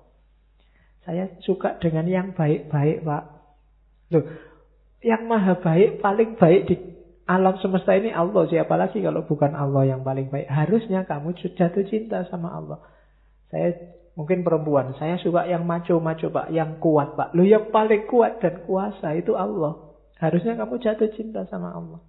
Saya 1.05 1.37
suka 1.45 1.77
dengan 1.83 2.09
yang 2.09 2.33
baik-baik 2.33 3.05
pak. 3.05 3.25
Loh, 4.15 4.25
yang 5.05 5.29
maha 5.29 5.61
baik, 5.61 6.01
paling 6.01 6.41
baik 6.41 6.61
di 6.65 6.75
alam 7.29 7.61
semesta 7.61 7.93
ini 7.93 8.09
Allah. 8.13 8.49
Siapa 8.49 8.73
lagi 8.77 9.05
kalau 9.05 9.29
bukan 9.29 9.53
Allah 9.53 9.85
yang 9.85 10.01
paling 10.01 10.33
baik? 10.33 10.49
Harusnya 10.49 11.05
kamu 11.05 11.37
jatuh 11.37 11.85
cinta 11.89 12.25
sama 12.33 12.57
Allah. 12.57 12.81
Saya 13.53 13.77
mungkin 14.17 14.41
perempuan, 14.47 14.97
saya 14.97 15.21
suka 15.21 15.45
yang 15.45 15.69
maco-maco 15.69 16.33
pak, 16.33 16.49
yang 16.55 16.81
kuat 16.81 17.19
pak. 17.21 17.37
Lu 17.37 17.45
yang 17.45 17.69
paling 17.69 18.09
kuat 18.09 18.41
dan 18.41 18.65
kuasa 18.65 19.13
itu 19.13 19.37
Allah. 19.37 19.93
Harusnya 20.17 20.57
kamu 20.57 20.81
jatuh 20.81 21.11
cinta 21.13 21.45
sama 21.53 21.75
Allah. 21.75 22.01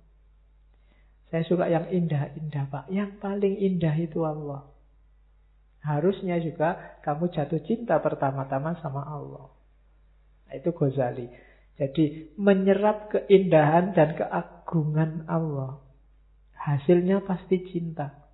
Saya 1.34 1.44
suka 1.46 1.66
yang 1.66 1.90
indah-indah 1.90 2.66
pak. 2.70 2.86
Yang 2.94 3.12
paling 3.20 3.56
indah 3.58 3.96
itu 3.98 4.22
Allah. 4.22 4.70
Harusnya 5.86 6.42
juga 6.42 6.98
kamu 7.06 7.30
jatuh 7.30 7.62
cinta 7.62 8.02
pertama-tama 8.02 8.74
sama 8.82 9.06
Allah. 9.06 9.54
Nah, 10.50 10.54
itu 10.58 10.74
Ghazali. 10.74 11.30
Jadi 11.76 12.34
menyerap 12.40 13.12
keindahan 13.12 13.94
dan 13.94 14.18
keagungan 14.18 15.30
Allah. 15.30 15.78
Hasilnya 16.56 17.22
pasti 17.22 17.62
cinta. 17.70 18.26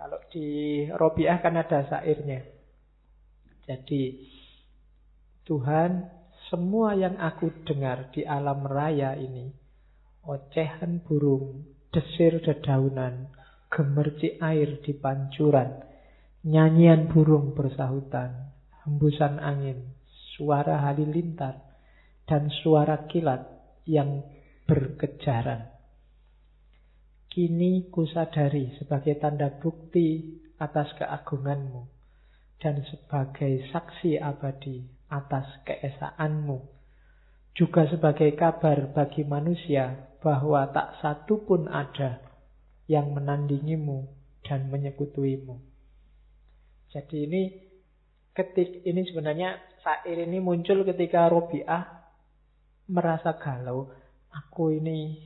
Kalau 0.00 0.18
di 0.32 0.88
Robiah 0.88 1.38
kan 1.44 1.54
ada 1.60 1.84
syairnya. 1.86 2.40
Jadi 3.68 4.26
Tuhan 5.44 6.08
semua 6.48 6.96
yang 6.96 7.20
aku 7.20 7.52
dengar 7.68 8.10
di 8.10 8.24
alam 8.26 8.64
raya 8.64 9.14
ini. 9.14 9.59
Ocehan 10.20 11.00
burung, 11.00 11.64
desir 11.88 12.44
dedaunan, 12.44 13.32
gemercik 13.72 14.36
air 14.42 14.82
di 14.84 14.92
pancuran, 14.92 15.80
nyanyian 16.44 17.08
burung 17.08 17.56
bersahutan, 17.56 18.52
hembusan 18.84 19.40
angin, 19.40 19.96
suara 20.36 20.84
halilintar, 20.84 21.56
dan 22.28 22.52
suara 22.62 23.08
kilat 23.08 23.48
yang 23.88 24.22
berkejaran. 24.68 25.72
Kini 27.30 27.88
kusadari 27.94 28.74
sebagai 28.76 29.18
tanda 29.22 29.50
bukti 29.56 30.36
atas 30.58 30.90
keagunganmu 30.98 31.86
dan 32.60 32.84
sebagai 32.86 33.70
saksi 33.72 34.20
abadi 34.20 34.84
atas 35.08 35.46
keesaanmu. 35.64 36.79
Juga 37.60 37.84
sebagai 37.92 38.32
kabar 38.40 38.88
bagi 38.96 39.20
manusia 39.20 40.16
bahwa 40.24 40.64
tak 40.72 40.96
satu 41.04 41.44
pun 41.44 41.68
ada 41.68 42.24
yang 42.88 43.12
menandingimu 43.12 44.08
dan 44.40 44.72
menyekutuimu. 44.72 45.60
Jadi 46.88 47.16
ini 47.28 47.42
ketik 48.32 48.80
ini 48.88 49.04
sebenarnya 49.04 49.60
sair 49.84 50.24
ini 50.24 50.40
muncul 50.40 50.88
ketika 50.88 51.28
Robiah 51.28 51.84
merasa 52.88 53.36
galau. 53.36 53.92
Aku 54.32 54.72
ini 54.72 55.20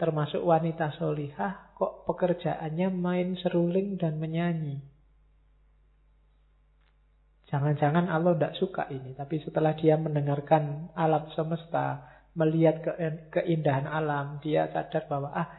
termasuk 0.00 0.40
wanita 0.40 0.96
solihah, 0.96 1.76
kok 1.76 2.08
pekerjaannya 2.08 2.88
main 2.96 3.36
seruling 3.44 4.00
dan 4.00 4.16
menyanyi. 4.16 4.80
Jangan-jangan 7.50 8.06
Allah 8.06 8.38
tidak 8.38 8.54
suka 8.62 8.86
ini, 8.94 9.10
tapi 9.18 9.42
setelah 9.42 9.74
dia 9.74 9.98
mendengarkan 9.98 10.94
alam 10.94 11.26
semesta, 11.34 12.06
melihat 12.38 12.78
ke 12.86 12.92
keindahan 13.34 13.90
alam, 13.90 14.38
dia 14.38 14.70
sadar 14.70 15.10
bahwa 15.10 15.34
ah 15.34 15.50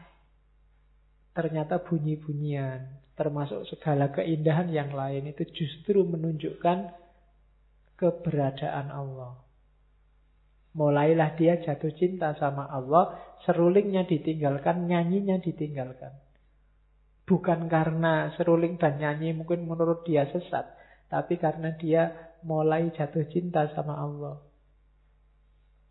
ternyata 1.35 1.84
bunyi-bunyian, 1.84 3.11
termasuk 3.19 3.68
segala 3.68 4.07
keindahan 4.15 4.72
yang 4.72 4.95
lain 4.95 5.35
itu 5.35 5.43
justru 5.51 6.07
menunjukkan 6.07 6.95
keberadaan 7.99 8.88
Allah. 8.88 9.35
Mulailah 10.72 11.35
dia 11.35 11.59
jatuh 11.59 11.91
cinta 11.99 12.31
sama 12.39 12.72
Allah, 12.72 13.19
serulingnya 13.43 14.07
ditinggalkan, 14.07 14.88
nyanyinya 14.88 15.43
ditinggalkan. 15.43 16.15
Bukan 17.27 17.68
karena 17.68 18.31
seruling 18.39 18.80
dan 18.80 18.95
nyanyi 18.95 19.35
mungkin 19.35 19.68
menurut 19.68 20.07
dia 20.07 20.27
sesat, 20.31 20.81
tapi 21.11 21.35
karena 21.35 21.75
dia 21.75 22.31
mulai 22.47 22.88
jatuh 22.95 23.27
cinta 23.27 23.67
sama 23.75 23.99
Allah. 23.99 24.39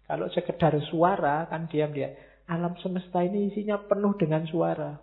Kalau 0.08 0.26
sekedar 0.32 0.74
suara 0.88 1.46
kan 1.46 1.68
diam 1.68 1.92
dia. 1.92 2.16
Alam 2.50 2.74
semesta 2.82 3.22
ini 3.22 3.52
isinya 3.52 3.78
penuh 3.78 4.16
dengan 4.18 4.42
suara. 4.48 4.98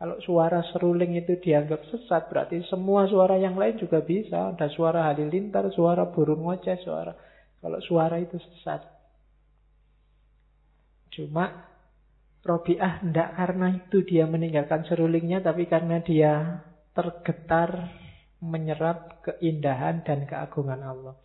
Kalau 0.00 0.16
suara 0.24 0.64
seruling 0.72 1.14
itu 1.14 1.38
dianggap 1.38 1.84
sesat, 1.92 2.26
berarti 2.32 2.64
semua 2.66 3.06
suara 3.06 3.38
yang 3.38 3.54
lain 3.54 3.78
juga 3.78 4.02
bisa. 4.02 4.56
Ada 4.56 4.72
suara 4.72 5.06
halilintar, 5.12 5.70
suara 5.70 6.08
burung 6.10 6.48
ngoceh, 6.48 6.80
suara 6.82 7.14
kalau 7.60 7.78
suara 7.84 8.16
itu 8.16 8.40
sesat. 8.40 8.80
Cuma 11.12 11.68
Robiah 12.40 13.04
tidak 13.04 13.36
karena 13.36 13.68
itu 13.76 14.00
dia 14.08 14.24
meninggalkan 14.24 14.88
serulingnya, 14.88 15.44
tapi 15.44 15.68
karena 15.68 16.00
dia 16.00 16.64
tergetar 16.96 17.99
menyerap 18.40 19.20
keindahan 19.24 20.04
dan 20.04 20.24
keagungan 20.24 20.80
Allah. 20.80 21.16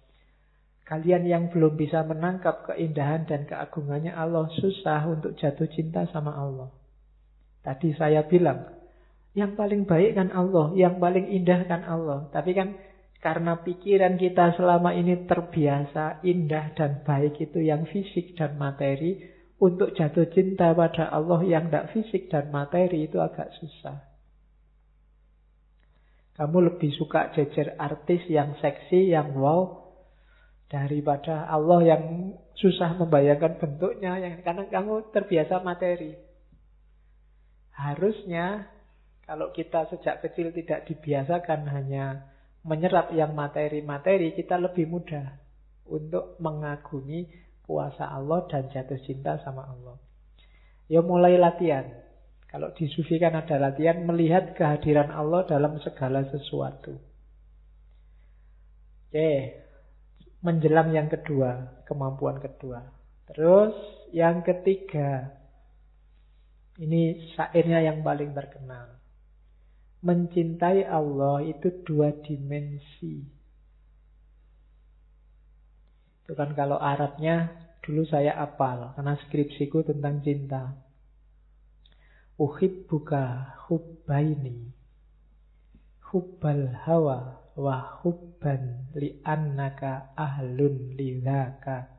Kalian 0.85 1.25
yang 1.25 1.43
belum 1.49 1.73
bisa 1.73 2.05
menangkap 2.05 2.69
keindahan 2.69 3.25
dan 3.25 3.49
keagungannya 3.49 4.13
Allah 4.13 4.45
susah 4.61 5.09
untuk 5.09 5.33
jatuh 5.33 5.65
cinta 5.73 6.05
sama 6.13 6.35
Allah. 6.37 6.69
Tadi 7.65 7.97
saya 7.97 8.21
bilang, 8.29 8.69
yang 9.33 9.57
paling 9.57 9.89
baik 9.89 10.13
kan 10.13 10.29
Allah, 10.29 10.71
yang 10.77 11.01
paling 11.01 11.25
indah 11.33 11.65
kan 11.65 11.81
Allah. 11.89 12.29
Tapi 12.29 12.53
kan 12.53 12.77
karena 13.17 13.57
pikiran 13.65 14.21
kita 14.21 14.53
selama 14.53 14.93
ini 14.93 15.25
terbiasa 15.25 16.21
indah 16.21 16.77
dan 16.77 17.01
baik 17.01 17.41
itu 17.41 17.65
yang 17.65 17.89
fisik 17.89 18.37
dan 18.37 18.53
materi, 18.61 19.33
untuk 19.57 19.95
jatuh 19.95 20.29
cinta 20.35 20.75
pada 20.75 21.09
Allah 21.09 21.41
yang 21.47 21.71
tidak 21.71 21.95
fisik 21.95 22.27
dan 22.29 22.51
materi 22.51 23.07
itu 23.07 23.17
agak 23.17 23.49
susah. 23.57 24.14
Kamu 26.35 26.57
lebih 26.67 26.91
suka 26.99 27.31
jejer 27.31 27.79
artis 27.79 28.27
yang 28.27 28.59
seksi, 28.59 29.15
yang 29.15 29.31
wow, 29.39 29.87
daripada 30.67 31.47
Allah 31.47 31.79
yang 31.95 32.03
susah 32.59 32.99
membayangkan 32.99 33.55
bentuknya, 33.55 34.19
yang 34.19 34.43
karena 34.43 34.67
kamu 34.67 35.15
terbiasa 35.15 35.63
materi. 35.63 36.19
Harusnya 37.71 38.67
kalau 39.23 39.55
kita 39.55 39.87
sejak 39.89 40.21
kecil 40.21 40.51
tidak 40.51 40.85
dibiasakan 40.91 41.71
hanya 41.71 42.29
menyerap 42.67 43.15
yang 43.15 43.31
materi-materi, 43.31 44.35
kita 44.35 44.59
lebih 44.59 44.91
mudah 44.91 45.39
untuk 45.87 46.37
mengagumi 46.41 47.29
kuasa 47.65 48.05
Allah 48.09 48.45
dan 48.49 48.69
jatuh 48.69 48.99
cinta 49.05 49.41
sama 49.41 49.65
Allah. 49.65 49.97
Ya 50.85 51.01
mulai 51.01 51.37
latihan. 51.37 52.04
Kalau 52.49 52.71
di 52.71 52.87
sufi 52.87 53.19
kan 53.19 53.35
ada 53.35 53.59
latihan 53.59 54.05
melihat 54.07 54.55
kehadiran 54.55 55.11
Allah 55.11 55.43
dalam 55.45 55.75
segala 55.83 56.23
sesuatu. 56.31 56.95
Oke, 59.09 59.31
menjelang 60.39 60.91
yang 60.95 61.11
kedua, 61.11 61.83
kemampuan 61.87 62.39
kedua. 62.39 62.83
Terus 63.31 63.73
yang 64.15 64.45
ketiga, 64.45 65.35
ini 66.79 67.33
syairnya 67.33 67.83
yang 67.83 68.05
paling 68.05 68.31
terkenal 68.31 68.95
mencintai 70.05 70.85
Allah 70.85 71.41
itu 71.41 71.81
dua 71.81 72.13
dimensi. 72.21 73.25
Itu 76.21 76.37
kan 76.37 76.53
kalau 76.53 76.77
Arabnya 76.77 77.49
dulu 77.81 78.05
saya 78.05 78.37
apal 78.37 78.93
karena 78.93 79.17
skripsiku 79.25 79.81
tentang 79.81 80.21
cinta. 80.21 80.84
Uhib 82.35 82.91
buka 82.91 83.55
hubbaini. 83.63 84.75
Hubbal 86.11 86.67
hawa 86.83 87.39
wa 87.55 88.03
hubban 88.03 88.91
li'annaka 88.91 90.11
ahlun 90.19 90.99
lidhaka. 90.99 91.95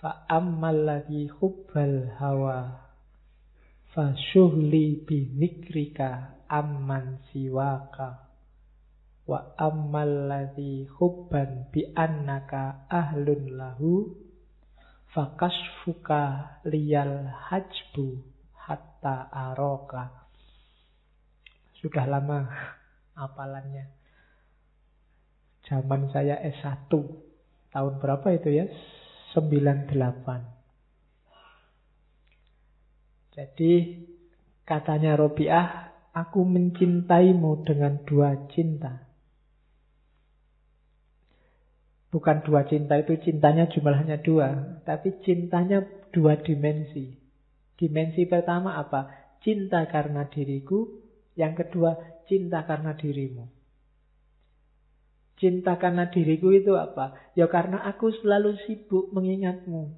Fa 0.00 0.26
ammal 0.32 0.88
lagi 0.88 1.28
hubbal 1.28 2.08
hawa 2.16 2.88
Fasyuhli 3.92 5.04
binikrika 5.04 6.40
amman 6.48 7.20
siwaka 7.28 8.32
Wa 9.28 9.52
ammal 9.60 10.32
hubban 10.96 11.68
bi 11.68 11.84
annaka 11.92 12.88
ahlun 12.88 13.60
lahu 13.60 14.08
Fakashfuka 15.12 16.64
liyal 16.64 17.28
hajbu 17.52 18.29
hatta 18.66 19.30
aroka 19.30 20.28
Sudah 21.80 22.04
lama 22.04 22.44
apalannya 23.16 23.88
Zaman 25.68 26.10
saya 26.10 26.40
S1 26.40 26.90
Tahun 27.70 27.94
berapa 28.02 28.26
itu 28.34 28.50
ya? 28.50 28.66
98 29.32 30.60
jadi 33.30 33.96
katanya 34.66 35.14
Robiah, 35.14 35.94
aku 36.10 36.42
mencintaimu 36.42 37.62
dengan 37.62 38.02
dua 38.02 38.50
cinta. 38.50 39.06
Bukan 42.10 42.42
dua 42.42 42.66
cinta 42.66 42.98
itu 42.98 43.14
cintanya 43.22 43.70
jumlahnya 43.70 44.18
dua, 44.18 44.82
tapi 44.82 45.14
cintanya 45.22 45.86
dua 46.10 46.42
dimensi. 46.42 47.19
Dimensi 47.80 48.28
pertama 48.28 48.76
apa? 48.76 49.08
Cinta 49.40 49.88
karena 49.88 50.28
diriku, 50.28 50.84
yang 51.32 51.56
kedua 51.56 51.96
cinta 52.28 52.68
karena 52.68 52.92
dirimu. 52.92 53.48
Cinta 55.40 55.80
karena 55.80 56.12
diriku 56.12 56.52
itu 56.52 56.76
apa? 56.76 57.32
Ya 57.32 57.48
karena 57.48 57.80
aku 57.88 58.12
selalu 58.20 58.60
sibuk 58.68 59.08
mengingatmu. 59.16 59.96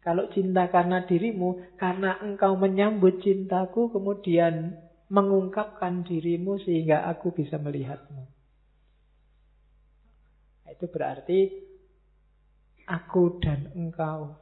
Kalau 0.00 0.32
cinta 0.32 0.72
karena 0.72 1.04
dirimu, 1.04 1.76
karena 1.76 2.16
engkau 2.24 2.56
menyambut 2.56 3.20
cintaku, 3.20 3.92
kemudian 3.92 4.72
mengungkapkan 5.12 6.00
dirimu 6.08 6.56
sehingga 6.64 7.04
aku 7.04 7.36
bisa 7.36 7.60
melihatmu. 7.60 8.24
Itu 10.72 10.88
berarti 10.88 11.52
aku 12.88 13.36
dan 13.44 13.68
engkau 13.76 14.39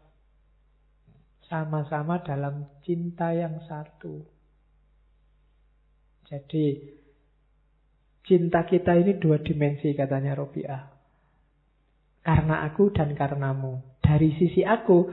sama-sama 1.48 2.20
dalam 2.22 2.68
cinta 2.84 3.32
yang 3.32 3.58
satu. 3.64 4.22
Jadi 6.28 6.76
cinta 8.28 8.68
kita 8.68 8.92
ini 9.00 9.16
dua 9.16 9.40
dimensi 9.40 9.96
katanya 9.96 10.36
Robiah. 10.36 10.92
Karena 12.20 12.68
aku 12.68 12.92
dan 12.92 13.16
karenamu. 13.16 13.80
Dari 14.04 14.36
sisi 14.36 14.60
aku, 14.60 15.08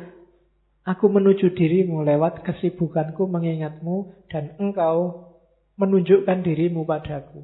Aku 0.86 1.10
menuju 1.10 1.57
dirimu 1.57 2.06
lewat 2.06 2.45
kesibukanku 2.45 3.26
mengingatmu 3.26 4.30
dan 4.30 4.53
engkau 4.62 5.34
menunjukkan 5.82 6.45
dirimu 6.45 6.86
padaku. 6.86 7.41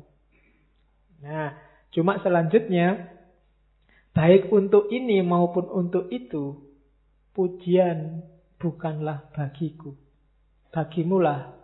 Nah, 1.25 1.57
cuma 1.89 2.21
selanjutnya 2.21 3.09
baik 4.13 4.53
untuk 4.53 4.93
ini 4.93 5.25
maupun 5.25 5.65
untuk 5.73 6.13
itu 6.13 6.61
pujian 7.33 8.21
bukanlah 8.61 9.33
bagiku. 9.33 9.97
Bagimulah 10.69 11.57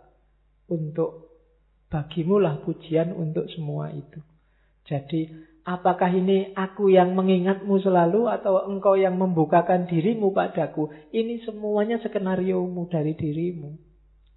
untuk 0.66 1.38
bagimulah 1.86 2.60
pujian 2.66 3.14
untuk 3.14 3.46
semua 3.54 3.94
itu. 3.94 4.18
Jadi 4.84 5.48
Apakah 5.68 6.08
ini 6.08 6.56
aku 6.56 6.88
yang 6.88 7.12
mengingatmu 7.12 7.76
selalu 7.84 8.24
atau 8.24 8.64
engkau 8.72 8.96
yang 8.96 9.20
membukakan 9.20 9.84
dirimu 9.84 10.32
padaku? 10.32 10.88
Ini 11.12 11.44
semuanya 11.44 12.00
skenariomu 12.00 12.88
dari 12.88 13.12
dirimu. 13.12 13.76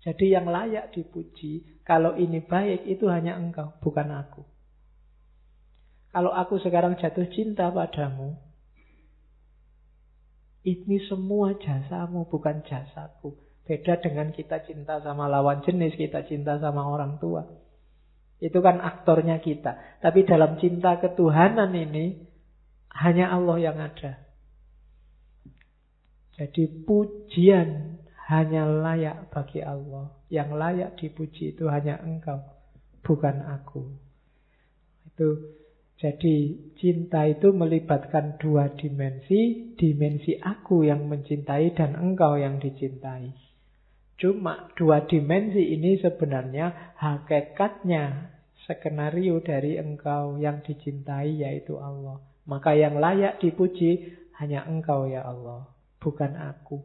Jadi 0.04 0.36
yang 0.36 0.52
layak 0.52 0.92
dipuji, 0.92 1.80
kalau 1.88 2.20
ini 2.20 2.44
baik 2.44 2.84
itu 2.84 3.08
hanya 3.08 3.40
engkau, 3.40 3.80
bukan 3.80 4.12
aku. 4.12 4.44
Kalau 6.12 6.36
aku 6.36 6.60
sekarang 6.60 7.00
jatuh 7.00 7.24
cinta 7.32 7.72
padamu, 7.72 8.36
ini 10.62 11.02
semua 11.10 11.58
jasamu, 11.58 12.30
bukan 12.30 12.62
jasaku. 12.62 13.34
Beda 13.66 13.98
dengan 13.98 14.30
kita 14.30 14.62
cinta 14.66 15.02
sama 15.02 15.26
lawan 15.26 15.66
jenis, 15.66 15.98
kita 15.98 16.26
cinta 16.30 16.62
sama 16.62 16.86
orang 16.86 17.18
tua. 17.18 17.46
Itu 18.42 18.62
kan 18.62 18.82
aktornya 18.82 19.42
kita. 19.42 20.02
Tapi 20.02 20.26
dalam 20.26 20.58
cinta 20.58 20.98
ketuhanan 20.98 21.74
ini, 21.74 22.26
hanya 22.94 23.34
Allah 23.34 23.58
yang 23.58 23.78
ada. 23.78 24.22
Jadi 26.38 26.86
pujian 26.86 28.02
hanya 28.30 28.66
layak 28.66 29.30
bagi 29.30 29.62
Allah. 29.62 30.10
Yang 30.32 30.50
layak 30.58 30.92
dipuji 30.98 31.54
itu 31.54 31.70
hanya 31.70 32.02
engkau, 32.02 32.42
bukan 33.06 33.46
aku. 33.46 33.94
Itu 35.06 35.61
jadi 36.02 36.58
cinta 36.82 37.30
itu 37.30 37.54
melibatkan 37.54 38.42
dua 38.42 38.74
dimensi, 38.74 39.70
dimensi 39.78 40.34
aku 40.42 40.82
yang 40.82 41.06
mencintai 41.06 41.78
dan 41.78 41.94
engkau 41.94 42.42
yang 42.42 42.58
dicintai. 42.58 43.30
Cuma 44.18 44.74
dua 44.74 45.06
dimensi 45.06 45.62
ini 45.62 46.02
sebenarnya 46.02 46.98
hakikatnya 46.98 48.34
skenario 48.66 49.46
dari 49.46 49.78
engkau 49.78 50.42
yang 50.42 50.66
dicintai 50.66 51.46
yaitu 51.46 51.78
Allah. 51.78 52.18
Maka 52.50 52.74
yang 52.74 52.98
layak 52.98 53.38
dipuji 53.38 54.18
hanya 54.42 54.66
engkau 54.66 55.06
ya 55.06 55.22
Allah, 55.22 55.70
bukan 56.02 56.34
aku. 56.34 56.82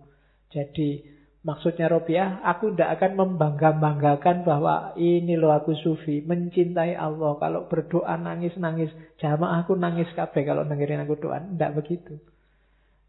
Jadi 0.53 1.16
maksudnya 1.47 1.87
Robiah, 1.87 2.43
aku 2.43 2.75
tidak 2.75 2.99
akan 2.99 3.13
membangga-banggakan 3.23 4.43
bahwa 4.43 4.99
ini 4.99 5.39
loh 5.39 5.55
aku 5.55 5.79
sufi, 5.79 6.19
mencintai 6.27 6.99
Allah. 6.99 7.39
Kalau 7.39 7.71
berdoa 7.71 8.19
nangis-nangis, 8.19 8.91
jamaah 9.23 9.63
aku 9.63 9.79
nangis 9.79 10.11
kabeh 10.19 10.43
kalau 10.43 10.67
dengerin 10.67 11.07
aku 11.07 11.15
doa. 11.15 11.39
Tidak 11.39 11.71
begitu. 11.79 12.19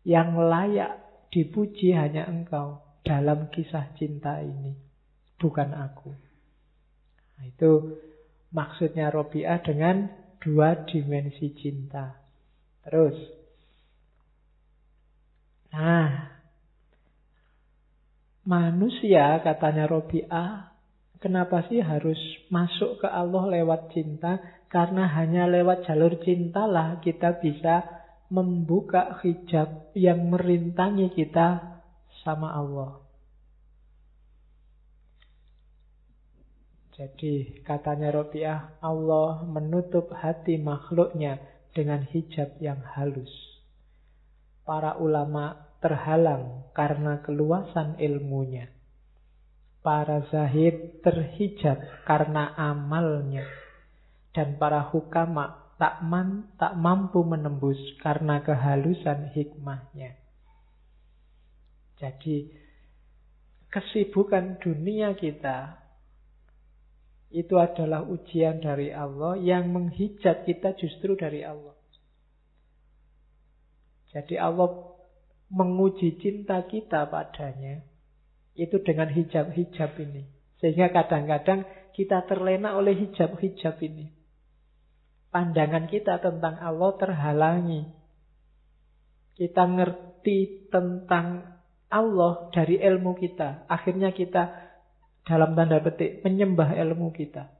Yang 0.06 0.30
layak 0.38 0.92
dipuji 1.34 1.98
hanya 1.98 2.30
engkau 2.30 2.86
dalam 3.02 3.50
kisah 3.50 3.90
cinta 3.98 4.38
ini, 4.46 4.78
bukan 5.42 5.74
aku. 5.74 6.14
Nah, 7.42 7.44
itu 7.50 7.98
maksudnya 8.54 9.10
Robiah 9.10 9.58
dengan 9.66 10.14
dua 10.38 10.86
dimensi 10.86 11.58
cinta. 11.58 12.22
Terus, 12.86 13.18
nah, 15.74 16.37
manusia 18.48 19.44
katanya 19.44 19.92
Robiah, 19.92 20.72
kenapa 21.20 21.68
sih 21.68 21.84
harus 21.84 22.18
masuk 22.48 23.04
ke 23.04 23.08
Allah 23.12 23.44
lewat 23.60 23.92
cinta? 23.92 24.40
Karena 24.72 25.08
hanya 25.20 25.48
lewat 25.52 25.84
jalur 25.84 26.16
cintalah 26.24 27.04
kita 27.04 27.44
bisa 27.44 27.84
membuka 28.32 29.20
hijab 29.24 29.92
yang 29.96 30.32
merintangi 30.32 31.12
kita 31.12 31.80
sama 32.24 32.56
Allah. 32.56 33.04
Jadi 36.98 37.62
katanya 37.62 38.10
Robiah, 38.10 38.80
Allah 38.82 39.46
menutup 39.46 40.10
hati 40.18 40.58
makhluknya 40.58 41.38
dengan 41.76 42.02
hijab 42.10 42.58
yang 42.58 42.82
halus. 42.98 43.30
Para 44.66 44.98
ulama 44.98 45.67
terhalang 45.80 46.68
karena 46.74 47.22
keluasan 47.22 47.98
ilmunya. 47.98 48.70
Para 49.82 50.26
zahid 50.30 51.00
terhijab 51.02 51.80
karena 52.04 52.52
amalnya. 52.58 53.48
Dan 54.36 54.60
para 54.62 54.86
hukama 54.92 55.74
tak, 55.82 56.04
man, 56.04 56.52
tak 56.60 56.76
mampu 56.78 57.24
menembus 57.24 57.80
karena 58.04 58.42
kehalusan 58.44 59.32
hikmahnya. 59.34 60.18
Jadi 61.98 62.54
kesibukan 63.74 64.62
dunia 64.62 65.18
kita 65.18 65.82
itu 67.34 67.58
adalah 67.60 68.06
ujian 68.08 68.62
dari 68.64 68.94
Allah 68.94 69.36
yang 69.36 69.68
menghijab 69.74 70.46
kita 70.48 70.78
justru 70.80 71.18
dari 71.18 71.44
Allah. 71.44 71.76
Jadi 74.16 74.40
Allah 74.40 74.97
menguji 75.48 76.20
cinta 76.20 76.64
kita 76.68 77.08
padanya 77.08 77.84
itu 78.58 78.82
dengan 78.82 79.08
hijab-hijab 79.08 79.96
ini. 80.02 80.26
Sehingga 80.58 80.90
kadang-kadang 80.90 81.64
kita 81.94 82.26
terlena 82.26 82.74
oleh 82.76 82.98
hijab-hijab 82.98 83.78
ini. 83.86 84.10
Pandangan 85.30 85.86
kita 85.86 86.18
tentang 86.18 86.58
Allah 86.58 86.92
terhalangi. 86.98 87.86
Kita 89.38 89.70
ngerti 89.70 90.70
tentang 90.74 91.46
Allah 91.88 92.50
dari 92.50 92.82
ilmu 92.82 93.14
kita. 93.14 93.70
Akhirnya 93.70 94.10
kita 94.10 94.50
dalam 95.22 95.54
tanda 95.54 95.78
petik 95.78 96.26
menyembah 96.26 96.74
ilmu 96.74 97.14
kita. 97.14 97.54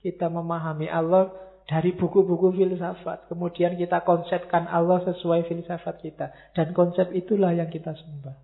Kita 0.00 0.32
memahami 0.32 0.88
Allah 0.88 1.45
dari 1.66 1.98
buku-buku 1.98 2.54
filsafat. 2.54 3.26
Kemudian 3.26 3.74
kita 3.74 4.06
konsepkan 4.06 4.70
Allah 4.70 5.02
sesuai 5.02 5.50
filsafat 5.50 5.98
kita. 5.98 6.30
Dan 6.54 6.70
konsep 6.70 7.10
itulah 7.10 7.50
yang 7.52 7.66
kita 7.66 7.90
sembah. 7.92 8.36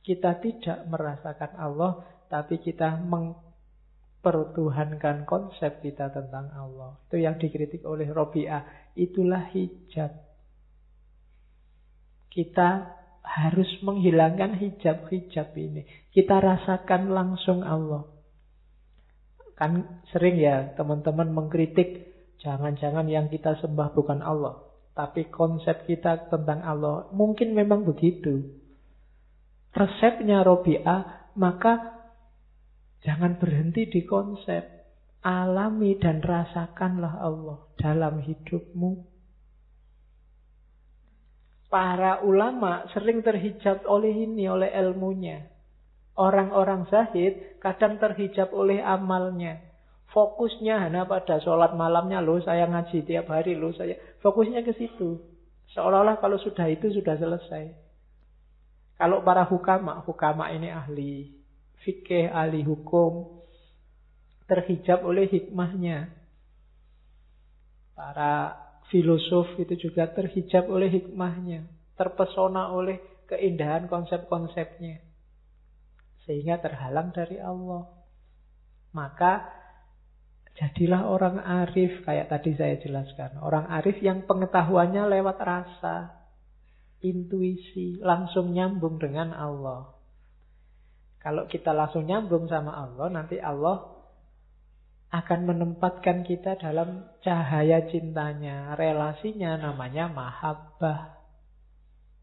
Kita 0.00 0.40
tidak 0.40 0.88
merasakan 0.88 1.60
Allah, 1.60 2.00
tapi 2.32 2.56
kita 2.64 2.96
mempertuhankan 3.04 5.28
konsep 5.28 5.84
kita 5.84 6.08
tentang 6.08 6.48
Allah. 6.56 6.96
Itu 7.06 7.20
yang 7.20 7.36
dikritik 7.36 7.84
oleh 7.84 8.08
Robi'ah. 8.08 8.96
Itulah 8.96 9.52
hijab. 9.52 10.16
Kita 12.32 12.96
harus 13.20 13.68
menghilangkan 13.84 14.56
hijab-hijab 14.56 15.52
ini. 15.60 15.84
Kita 16.08 16.40
rasakan 16.40 17.12
langsung 17.12 17.60
Allah. 17.60 18.08
Kan 19.60 20.00
sering 20.08 20.40
ya 20.40 20.72
teman-teman 20.72 21.36
mengkritik, 21.36 22.09
jangan-jangan 22.40 23.06
yang 23.06 23.28
kita 23.28 23.56
sembah 23.60 23.92
bukan 23.94 24.20
Allah. 24.24 24.60
Tapi 24.96 25.30
konsep 25.30 25.86
kita 25.86 26.28
tentang 26.28 26.60
Allah 26.66 27.08
mungkin 27.14 27.54
memang 27.54 27.86
begitu. 27.86 28.42
Resepnya 29.70 30.42
Robi'ah, 30.42 31.32
maka 31.38 32.02
jangan 33.06 33.38
berhenti 33.38 33.86
di 33.86 34.02
konsep. 34.02 34.82
Alami 35.20 36.00
dan 36.00 36.24
rasakanlah 36.24 37.20
Allah 37.20 37.60
dalam 37.76 38.24
hidupmu, 38.24 39.10
Para 41.70 42.18
ulama 42.26 42.90
sering 42.90 43.22
terhijab 43.22 43.86
oleh 43.86 44.10
ini, 44.10 44.50
oleh 44.50 44.74
ilmunya. 44.74 45.46
Orang-orang 46.18 46.90
zahid 46.90 47.62
kadang 47.62 48.02
terhijab 48.02 48.50
oleh 48.50 48.82
amalnya. 48.82 49.69
Fokusnya 50.10 50.82
hanya 50.82 51.06
pada 51.06 51.38
sholat 51.38 51.78
malamnya 51.78 52.18
loh, 52.18 52.42
saya 52.42 52.66
ngaji 52.66 53.06
tiap 53.06 53.30
hari 53.30 53.54
loh, 53.54 53.70
saya 53.70 53.94
fokusnya 54.18 54.66
ke 54.66 54.74
situ. 54.74 55.22
Seolah-olah 55.70 56.18
kalau 56.18 56.34
sudah 56.42 56.66
itu 56.66 56.90
sudah 56.90 57.14
selesai. 57.14 57.70
Kalau 58.98 59.22
para 59.22 59.46
hukama, 59.46 60.02
hukama 60.02 60.50
ini 60.50 60.68
ahli 60.68 61.30
fikih, 61.86 62.26
ahli 62.28 62.66
hukum, 62.66 63.40
terhijab 64.50 65.06
oleh 65.06 65.30
hikmahnya. 65.30 66.10
Para 67.94 68.58
filosof 68.90 69.54
itu 69.62 69.88
juga 69.88 70.10
terhijab 70.10 70.66
oleh 70.66 70.90
hikmahnya, 70.90 71.70
terpesona 71.94 72.74
oleh 72.74 72.98
keindahan 73.30 73.86
konsep-konsepnya. 73.86 75.06
Sehingga 76.26 76.58
terhalang 76.58 77.14
dari 77.14 77.38
Allah. 77.38 77.86
Maka 78.90 79.59
jadilah 80.58 81.06
orang 81.06 81.38
arif 81.38 82.02
kayak 82.02 82.32
tadi 82.32 82.56
saya 82.56 82.78
jelaskan. 82.80 83.38
Orang 83.42 83.68
arif 83.70 84.00
yang 84.02 84.24
pengetahuannya 84.26 85.06
lewat 85.06 85.38
rasa, 85.38 86.16
intuisi, 87.04 88.00
langsung 88.00 88.52
nyambung 88.54 88.98
dengan 88.98 89.36
Allah. 89.36 89.92
Kalau 91.20 91.44
kita 91.44 91.76
langsung 91.76 92.08
nyambung 92.08 92.48
sama 92.48 92.72
Allah, 92.72 93.12
nanti 93.12 93.36
Allah 93.36 94.00
akan 95.10 95.40
menempatkan 95.42 96.22
kita 96.22 96.56
dalam 96.56 97.02
cahaya 97.20 97.82
cintanya. 97.90 98.78
Relasinya 98.78 99.58
namanya 99.58 100.06
mahabbah. 100.06 101.18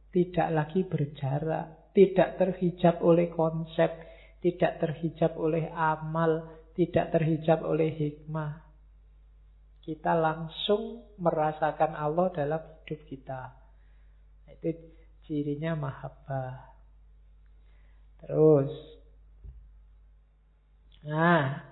Tidak 0.10 0.49
lagi 0.56 0.88
berjarak. 0.88 1.91
Tidak 1.91 2.40
terhijab 2.40 3.04
oleh 3.04 3.28
konsep. 3.28 3.91
Tidak 4.40 4.80
terhijab 4.80 5.36
oleh 5.36 5.68
amal. 5.76 6.48
Tidak 6.78 7.10
terhijab 7.10 7.66
oleh 7.66 7.90
hikmah. 7.90 8.62
Kita 9.82 10.14
langsung 10.14 11.10
merasakan 11.18 11.98
Allah 11.98 12.30
dalam 12.30 12.62
hidup 12.86 13.02
kita. 13.10 13.41
Itu 14.62 14.78
cirinya 15.26 15.74
mahabbah. 15.74 16.78
Terus. 18.22 18.74
Nah. 21.08 21.66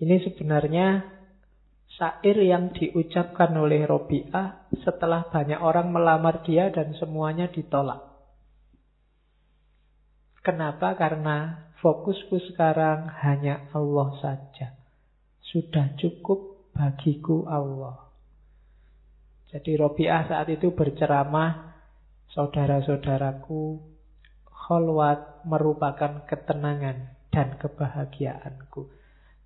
Ini 0.00 0.16
sebenarnya 0.24 1.04
syair 1.92 2.36
yang 2.40 2.72
diucapkan 2.72 3.52
oleh 3.52 3.84
Robi'ah 3.84 4.72
setelah 4.80 5.28
banyak 5.28 5.60
orang 5.60 5.92
melamar 5.92 6.40
dia 6.40 6.72
dan 6.72 6.96
semuanya 6.96 7.52
ditolak. 7.52 8.09
Kenapa? 10.40 10.96
Karena 10.96 11.68
fokusku 11.84 12.52
sekarang 12.52 13.12
hanya 13.20 13.68
Allah 13.76 14.08
saja. 14.24 14.72
Sudah 15.44 15.92
cukup 16.00 16.70
bagiku 16.72 17.44
Allah. 17.44 18.08
Jadi 19.50 19.74
Robi'ah 19.76 20.30
saat 20.30 20.48
itu 20.48 20.72
berceramah, 20.72 21.74
saudara-saudaraku, 22.32 23.82
kholwat 24.46 25.42
merupakan 25.42 26.22
ketenangan 26.24 27.18
dan 27.34 27.58
kebahagiaanku. 27.58 28.86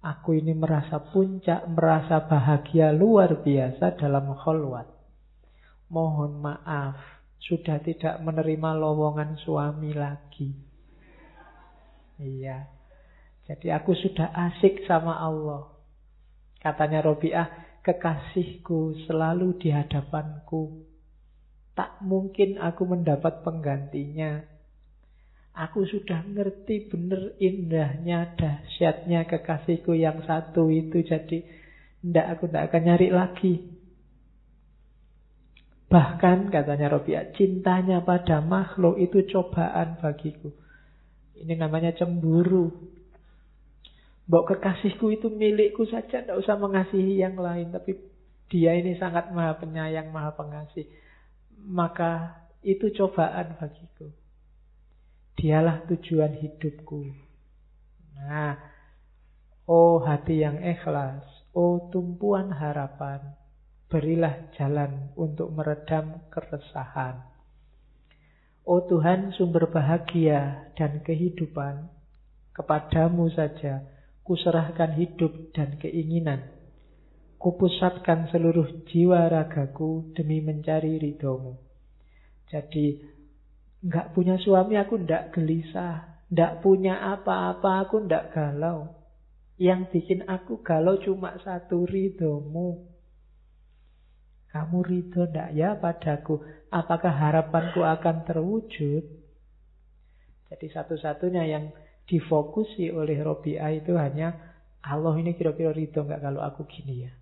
Aku 0.04 0.36
ini 0.36 0.52
merasa 0.52 1.00
puncak, 1.00 1.64
merasa 1.72 2.28
bahagia 2.28 2.92
luar 2.92 3.40
biasa 3.40 3.96
dalam 3.96 4.36
kholwat. 4.36 4.84
Mohon 5.88 6.44
maaf, 6.44 7.00
sudah 7.40 7.80
tidak 7.80 8.20
menerima 8.20 8.70
lowongan 8.76 9.40
suami 9.40 9.96
lagi. 9.96 10.63
Iya. 12.18 12.70
Jadi 13.44 13.68
aku 13.74 13.92
sudah 13.92 14.32
asik 14.32 14.88
sama 14.88 15.20
Allah. 15.20 15.68
Katanya 16.62 17.04
Robiah, 17.04 17.44
kekasihku 17.84 19.04
selalu 19.04 19.60
di 19.60 19.68
hadapanku. 19.68 20.88
Tak 21.76 22.00
mungkin 22.00 22.56
aku 22.56 22.88
mendapat 22.88 23.44
penggantinya. 23.44 24.40
Aku 25.54 25.86
sudah 25.86 26.24
ngerti 26.24 26.88
bener 26.88 27.36
indahnya, 27.38 28.32
dahsyatnya 28.34 29.28
kekasihku 29.28 29.92
yang 29.92 30.24
satu 30.24 30.72
itu. 30.72 31.04
Jadi, 31.04 31.44
ndak 32.00 32.26
aku 32.38 32.42
ndak 32.48 32.72
akan 32.72 32.82
nyari 32.82 33.08
lagi. 33.12 33.54
Bahkan 35.92 36.50
katanya 36.50 36.90
Robiah, 36.90 37.30
cintanya 37.38 38.02
pada 38.02 38.42
makhluk 38.42 38.98
itu 38.98 39.22
cobaan 39.30 40.00
bagiku. 40.00 40.50
Ini 41.34 41.54
namanya 41.58 41.90
cemburu. 41.94 42.70
Mbok 44.24 44.56
kekasihku 44.56 45.12
itu 45.12 45.28
milikku 45.28 45.84
saja, 45.84 46.24
ndak 46.24 46.40
usah 46.40 46.56
mengasihi 46.56 47.20
yang 47.20 47.36
lain. 47.36 47.74
Tapi 47.74 47.98
dia 48.48 48.72
ini 48.72 48.96
sangat 48.96 49.34
maha 49.34 49.58
penyayang, 49.58 50.08
maha 50.14 50.32
pengasih. 50.32 50.86
Maka 51.64 52.44
itu 52.64 52.88
cobaan 52.96 53.60
bagiku. 53.60 54.08
Dialah 55.34 55.84
tujuan 55.90 56.38
hidupku. 56.40 57.10
Nah, 58.14 58.56
oh 59.66 60.00
hati 60.00 60.40
yang 60.40 60.62
ikhlas, 60.62 61.26
oh 61.52 61.90
tumpuan 61.90 62.54
harapan, 62.54 63.20
berilah 63.90 64.54
jalan 64.54 65.10
untuk 65.18 65.50
meredam 65.50 66.24
keresahan. 66.30 67.33
Oh 68.64 68.80
Tuhan 68.80 69.36
sumber 69.36 69.68
bahagia 69.68 70.72
dan 70.72 71.04
kehidupan, 71.04 71.88
kepadamu 72.56 73.28
saja 73.28 73.84
kuserahkan 74.24 74.96
hidup 74.96 75.52
dan 75.52 75.76
keinginan. 75.76 76.48
Kupusatkan 77.36 78.32
seluruh 78.32 78.88
jiwa 78.88 79.28
ragaku 79.28 80.08
demi 80.16 80.40
mencari 80.40 80.96
ridhomu. 80.96 81.60
Jadi 82.48 83.14
Enggak 83.84 84.16
punya 84.16 84.40
suami 84.40 84.80
aku 84.80 84.96
ndak 84.96 85.36
gelisah. 85.36 86.24
Ndak 86.32 86.64
punya 86.64 87.04
apa-apa 87.04 87.84
aku 87.84 88.00
ndak 88.08 88.32
galau. 88.32 88.96
Yang 89.60 89.92
bikin 89.92 90.20
aku 90.24 90.64
galau 90.64 90.96
cuma 90.96 91.36
satu 91.44 91.84
ridhomu. 91.84 92.93
Kamu 94.54 94.86
ridho 94.86 95.26
ndak 95.26 95.50
ya 95.58 95.74
padaku? 95.74 96.38
Apakah 96.70 97.10
harapanku 97.10 97.82
akan 97.82 98.22
terwujud? 98.22 99.02
Jadi 100.46 100.66
satu-satunya 100.70 101.42
yang 101.50 101.74
difokusi 102.06 102.94
oleh 102.94 103.18
Robiah 103.18 103.74
itu 103.74 103.98
hanya 103.98 104.54
Allah 104.78 105.18
ini 105.18 105.34
kira-kira 105.34 105.74
ridho 105.74 106.06
nggak 106.06 106.22
kalau 106.22 106.38
aku 106.38 106.70
gini 106.70 107.02
ya. 107.02 107.12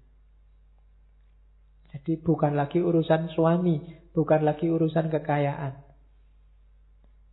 Jadi 1.96 2.20
bukan 2.20 2.52
lagi 2.52 2.84
urusan 2.84 3.32
suami, 3.32 3.80
bukan 4.12 4.44
lagi 4.44 4.68
urusan 4.68 5.08
kekayaan. 5.08 5.72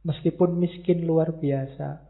Meskipun 0.07 0.63
miskin 0.63 1.03
luar 1.03 1.35
biasa. 1.35 2.07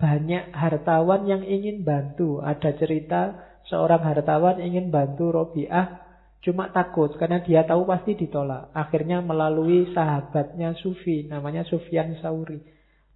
Banyak 0.00 0.56
hartawan 0.56 1.28
yang 1.28 1.44
ingin 1.44 1.84
bantu. 1.84 2.40
Ada 2.40 2.76
cerita 2.80 3.20
seorang 3.68 4.04
hartawan 4.04 4.60
ingin 4.60 4.88
bantu 4.88 5.32
Robiah. 5.32 6.03
Cuma 6.44 6.68
takut 6.68 7.08
karena 7.16 7.40
dia 7.40 7.64
tahu 7.64 7.88
pasti 7.88 8.12
ditolak. 8.20 8.68
Akhirnya 8.76 9.24
melalui 9.24 9.88
sahabatnya 9.96 10.76
Sufi. 10.76 11.24
Namanya 11.24 11.64
Sufyan 11.64 12.20
Sauri. 12.20 12.60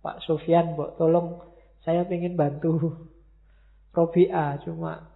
Pak 0.00 0.24
Sufyan, 0.24 0.72
Mbok, 0.72 0.96
tolong 0.96 1.44
saya 1.84 2.09
ingin 2.09 2.40
bantu 2.40 2.96
Robiah. 3.92 4.56
Cuma 4.64 5.12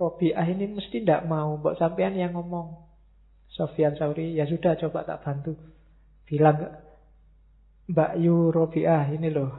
Robiah 0.00 0.48
ini 0.48 0.72
mesti 0.72 1.04
tidak 1.04 1.28
mau. 1.28 1.60
Mbok 1.60 1.76
sampean 1.76 2.16
yang 2.16 2.32
ngomong. 2.32 2.88
Sofyan 3.52 4.00
Sauri, 4.00 4.32
ya 4.32 4.48
sudah 4.48 4.80
coba 4.80 5.04
tak 5.04 5.20
bantu. 5.28 5.52
Bilang 6.24 6.72
Mbak 7.84 8.12
Yu 8.16 8.48
Robiah 8.48 9.12
ini 9.12 9.28
loh. 9.28 9.52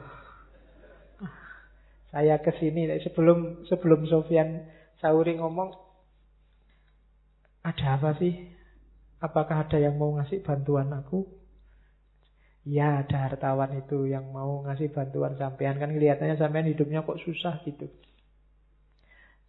Saya 2.10 2.42
ke 2.42 2.50
sini 2.58 2.90
sebelum 3.06 3.66
sebelum 3.70 4.06
Sofian 4.10 4.66
Sauri 4.98 5.38
ngomong 5.38 5.83
ada 7.64 7.96
apa 7.96 8.12
sih? 8.20 8.52
Apakah 9.24 9.64
ada 9.64 9.80
yang 9.80 9.96
mau 9.96 10.12
ngasih 10.20 10.44
bantuan 10.44 10.92
aku? 10.92 11.24
Ya 12.64 13.00
ada 13.00 13.28
hartawan 13.28 13.72
itu 13.76 14.04
yang 14.08 14.32
mau 14.32 14.60
ngasih 14.68 14.92
bantuan 14.92 15.36
sampean 15.40 15.80
kan 15.80 15.92
kelihatannya 15.92 16.36
sampean 16.36 16.68
hidupnya 16.68 17.04
kok 17.04 17.20
susah 17.24 17.60
gitu. 17.64 17.88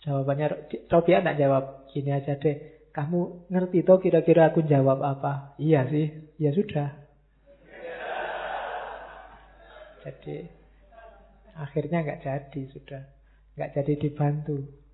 Jawabannya 0.03 0.71
Robiah 0.87 1.19
tidak 1.23 1.39
jawab 1.39 1.63
gini 1.91 2.11
aja 2.15 2.39
deh. 2.39 2.87
Kamu 2.95 3.51
ngerti 3.51 3.83
toh 3.83 3.99
kira-kira 3.99 4.51
aku 4.51 4.63
jawab 4.63 5.03
apa? 5.03 5.55
Iya 5.59 5.83
sih, 5.91 6.07
ya 6.39 6.55
sudah. 6.55 6.95
Jadi 10.05 10.47
akhirnya 11.55 11.97
nggak 12.05 12.21
jadi 12.23 12.61
sudah, 12.71 13.03
nggak 13.59 13.71
jadi 13.75 13.93
dibantu. 13.99 14.85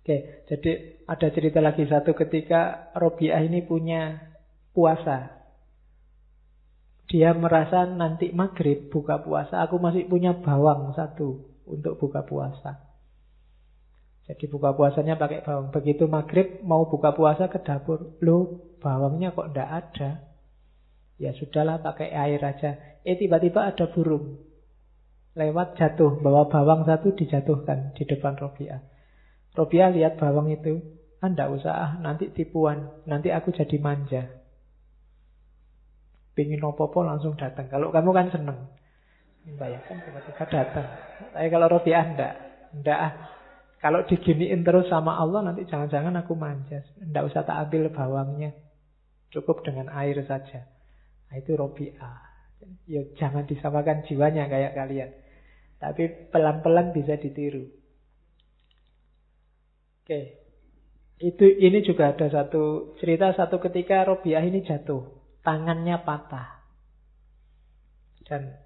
Oke, 0.00 0.48
jadi 0.48 1.00
ada 1.04 1.28
cerita 1.28 1.60
lagi 1.60 1.84
satu 1.84 2.16
ketika 2.16 2.92
Robiah 2.96 3.44
ini 3.44 3.60
punya 3.60 4.32
puasa. 4.72 5.36
Dia 7.10 7.36
merasa 7.36 7.84
nanti 7.84 8.32
maghrib 8.32 8.88
buka 8.88 9.20
puasa, 9.20 9.60
aku 9.60 9.76
masih 9.76 10.08
punya 10.08 10.32
bawang 10.40 10.96
satu 10.96 11.44
untuk 11.68 12.00
buka 12.00 12.24
puasa. 12.24 12.90
Jadi 14.30 14.46
buka 14.46 14.72
puasanya 14.78 15.18
pakai 15.18 15.42
bawang. 15.42 15.74
Begitu 15.74 16.06
maghrib 16.06 16.62
mau 16.62 16.86
buka 16.86 17.10
puasa 17.12 17.50
ke 17.50 17.60
dapur, 17.66 18.14
lo 18.22 18.62
bawangnya 18.78 19.34
kok 19.34 19.50
ndak 19.50 19.68
ada. 19.68 20.10
Ya 21.18 21.34
sudahlah 21.34 21.82
pakai 21.82 22.14
air 22.14 22.40
aja. 22.40 22.78
Eh 23.04 23.18
tiba-tiba 23.18 23.68
ada 23.68 23.90
burung. 23.90 24.38
Lewat 25.34 25.76
jatuh. 25.76 26.22
Bawa 26.22 26.48
bawang 26.48 26.86
satu 26.86 27.12
dijatuhkan 27.12 27.92
di 27.98 28.06
depan 28.08 28.38
Robiah. 28.38 28.80
Robiah 29.54 29.90
lihat 29.90 30.18
bawang 30.20 30.50
itu. 30.50 30.78
Anda 31.20 31.46
ah, 31.46 31.52
usah 31.52 31.74
ah, 31.74 31.90
nanti 32.00 32.32
tipuan. 32.32 33.04
Nanti 33.04 33.28
aku 33.28 33.52
jadi 33.52 33.76
manja. 33.76 34.24
Pingin 36.32 36.64
opo-opo 36.64 37.04
langsung 37.04 37.36
datang. 37.36 37.68
Kalau 37.68 37.92
kamu 37.92 38.10
kan 38.14 38.28
seneng. 38.32 38.58
Bayangkan 39.60 40.00
tiba-tiba 40.00 40.44
datang. 40.48 40.86
Tapi 41.34 41.48
kalau 41.52 41.66
Robiah 41.68 42.04
enggak. 42.06 42.34
Enggak 42.72 42.98
ah. 42.98 43.12
Kalau 43.80 44.04
diginiin 44.04 44.60
terus 44.60 44.92
sama 44.92 45.16
Allah 45.16 45.40
nanti 45.40 45.64
jangan-jangan 45.64 46.12
aku 46.24 46.36
manja. 46.36 46.84
Enggak 47.00 47.32
usah 47.32 47.42
tak 47.44 47.56
ambil 47.68 47.92
bawangnya. 47.92 48.56
Cukup 49.32 49.64
dengan 49.64 49.88
air 49.92 50.20
saja. 50.24 50.68
Nah, 51.30 51.36
itu 51.38 51.54
Robi'ah. 51.54 52.18
Ya 52.84 53.02
jangan 53.16 53.48
disamakan 53.48 54.04
jiwanya 54.04 54.50
kayak 54.52 54.76
kalian. 54.76 55.10
Tapi 55.80 56.28
pelan-pelan 56.28 56.92
bisa 56.92 57.16
ditiru. 57.16 57.79
Oke. 60.10 60.42
Itu 61.22 61.46
ini 61.46 61.86
juga 61.86 62.10
ada 62.10 62.26
satu 62.26 62.98
cerita 62.98 63.30
satu 63.30 63.62
ketika 63.62 64.02
Robiah 64.02 64.42
ini 64.42 64.66
jatuh, 64.66 65.06
tangannya 65.46 66.02
patah. 66.02 66.66
Dan 68.26 68.58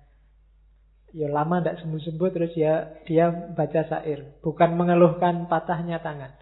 Ya 1.12 1.28
lama 1.28 1.60
tidak 1.60 1.84
sembuh-sembuh 1.84 2.30
terus 2.32 2.56
ya 2.56 2.96
dia 3.04 3.28
baca 3.28 3.84
syair. 3.84 4.40
Bukan 4.40 4.72
mengeluhkan 4.72 5.44
patahnya 5.46 6.00
tangan. 6.00 6.32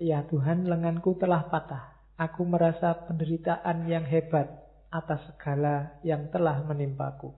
Ya 0.00 0.24
Tuhan 0.32 0.64
lenganku 0.64 1.20
telah 1.20 1.46
patah. 1.52 1.92
Aku 2.16 2.48
merasa 2.48 3.04
penderitaan 3.04 3.84
yang 3.84 4.08
hebat 4.08 4.48
atas 4.88 5.22
segala 5.28 6.00
yang 6.02 6.32
telah 6.32 6.64
menimpaku. 6.64 7.30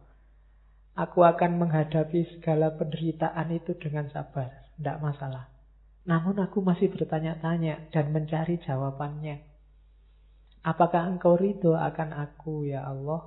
Aku 0.95 1.27
akan 1.27 1.59
menghadapi 1.59 2.39
segala 2.39 2.73
penderitaan 2.79 3.51
itu 3.51 3.75
dengan 3.77 4.09
sabar. 4.15 4.65
Tidak 4.79 5.03
masalah. 5.03 5.54
Namun 6.05 6.37
aku 6.37 6.61
masih 6.61 6.93
bertanya-tanya 6.93 7.89
dan 7.89 8.13
mencari 8.13 8.61
jawabannya. 8.61 9.41
Apakah 10.65 11.09
engkau 11.13 11.37
ridho 11.37 11.77
akan 11.77 12.13
aku 12.13 12.69
ya 12.69 12.85
Allah? 12.85 13.25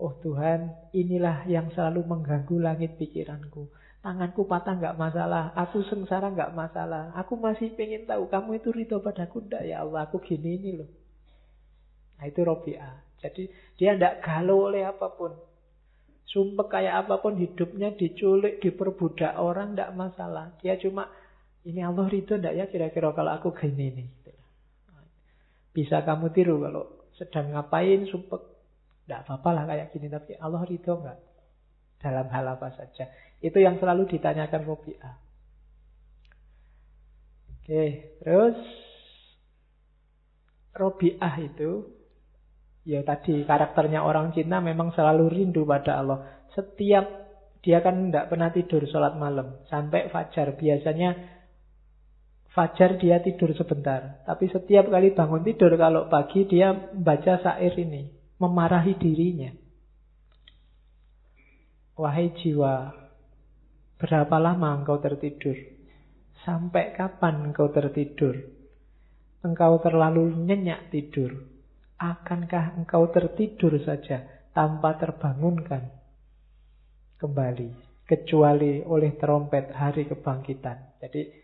Oh 0.00 0.16
Tuhan, 0.24 0.92
inilah 0.96 1.44
yang 1.44 1.68
selalu 1.76 2.08
mengganggu 2.08 2.56
langit 2.56 2.96
pikiranku. 2.96 3.68
Tanganku 4.00 4.48
patah 4.48 4.80
nggak 4.80 4.96
masalah, 4.96 5.52
aku 5.52 5.84
sengsara 5.84 6.32
nggak 6.32 6.56
masalah. 6.56 7.12
Aku 7.20 7.36
masih 7.36 7.76
pengen 7.76 8.08
tahu 8.08 8.32
kamu 8.32 8.56
itu 8.56 8.72
ridho 8.72 8.96
padaku 9.04 9.44
ndak 9.44 9.60
ya 9.68 9.84
Allah, 9.84 10.08
aku 10.08 10.24
gini 10.24 10.56
ini 10.56 10.70
loh. 10.80 10.88
Nah 12.16 12.24
itu 12.24 12.40
Robi'ah. 12.40 13.20
Jadi 13.20 13.52
dia 13.76 13.92
ndak 13.92 14.24
galau 14.24 14.72
oleh 14.72 14.88
apa 14.88 15.12
pun. 15.12 15.36
Sumpah 16.24 16.68
kayak 16.72 17.04
apa 17.04 17.20
pun 17.20 17.36
hidupnya 17.36 17.92
diculik, 17.92 18.64
diperbudak 18.64 19.36
orang 19.36 19.76
ndak 19.76 19.92
masalah. 19.92 20.56
Dia 20.64 20.80
cuma 20.80 21.12
ini 21.68 21.80
Allah 21.84 22.08
ridho 22.08 22.40
ndak 22.40 22.54
ya 22.56 22.64
kira-kira 22.72 23.12
kalau 23.12 23.32
aku 23.36 23.52
gini 23.52 23.92
ini. 23.92 24.04
Bisa 25.70 26.02
kamu 26.02 26.32
tiru 26.32 26.58
kalau 26.64 26.84
sedang 27.14 27.52
ngapain 27.52 28.08
sumpah 28.08 28.40
tidak 29.04 29.26
apa-apa 29.26 29.50
lah 29.52 29.64
kayak 29.66 29.90
gini, 29.92 30.06
tapi 30.06 30.38
Allah 30.38 30.62
ridho 30.64 30.94
nggak? 30.98 31.18
Dalam 32.00 32.26
hal 32.32 32.46
apa 32.56 32.72
saja. 32.72 33.12
Itu 33.44 33.60
yang 33.60 33.76
selalu 33.76 34.08
ditanyakan 34.08 34.62
Robi'ah. 34.64 35.14
Oke, 37.60 37.84
terus 38.24 38.56
Robi'ah 40.72 41.34
itu 41.44 41.90
ya 42.88 43.04
tadi 43.04 43.44
karakternya 43.44 44.00
orang 44.00 44.32
Cina 44.32 44.64
memang 44.64 44.96
selalu 44.96 45.28
rindu 45.28 45.68
pada 45.68 46.00
Allah. 46.00 46.18
Setiap 46.56 47.04
dia 47.60 47.84
kan 47.84 48.08
tidak 48.08 48.32
pernah 48.32 48.48
tidur 48.48 48.82
sholat 48.88 49.20
malam 49.20 49.60
sampai 49.68 50.08
fajar. 50.08 50.56
Biasanya 50.56 51.39
fajar 52.50 52.98
dia 52.98 53.22
tidur 53.22 53.54
sebentar. 53.54 54.22
Tapi 54.26 54.50
setiap 54.50 54.90
kali 54.90 55.14
bangun 55.14 55.42
tidur 55.46 55.74
kalau 55.78 56.10
pagi 56.10 56.46
dia 56.46 56.74
baca 56.74 57.38
syair 57.42 57.74
ini 57.78 58.10
memarahi 58.42 58.94
dirinya. 58.98 59.50
Wahai 62.00 62.32
jiwa, 62.32 62.96
berapa 64.00 64.36
lama 64.40 64.80
engkau 64.80 64.96
tertidur? 65.04 65.52
Sampai 66.40 66.96
kapan 66.96 67.52
engkau 67.52 67.68
tertidur? 67.68 68.32
Engkau 69.44 69.76
terlalu 69.84 70.32
nyenyak 70.32 70.88
tidur. 70.88 71.44
Akankah 72.00 72.80
engkau 72.80 73.12
tertidur 73.12 73.76
saja 73.84 74.24
tanpa 74.56 74.96
terbangunkan 74.96 75.92
kembali? 77.20 77.92
Kecuali 78.08 78.80
oleh 78.88 79.20
trompet 79.20 79.68
hari 79.76 80.08
kebangkitan. 80.08 80.96
Jadi 80.98 81.39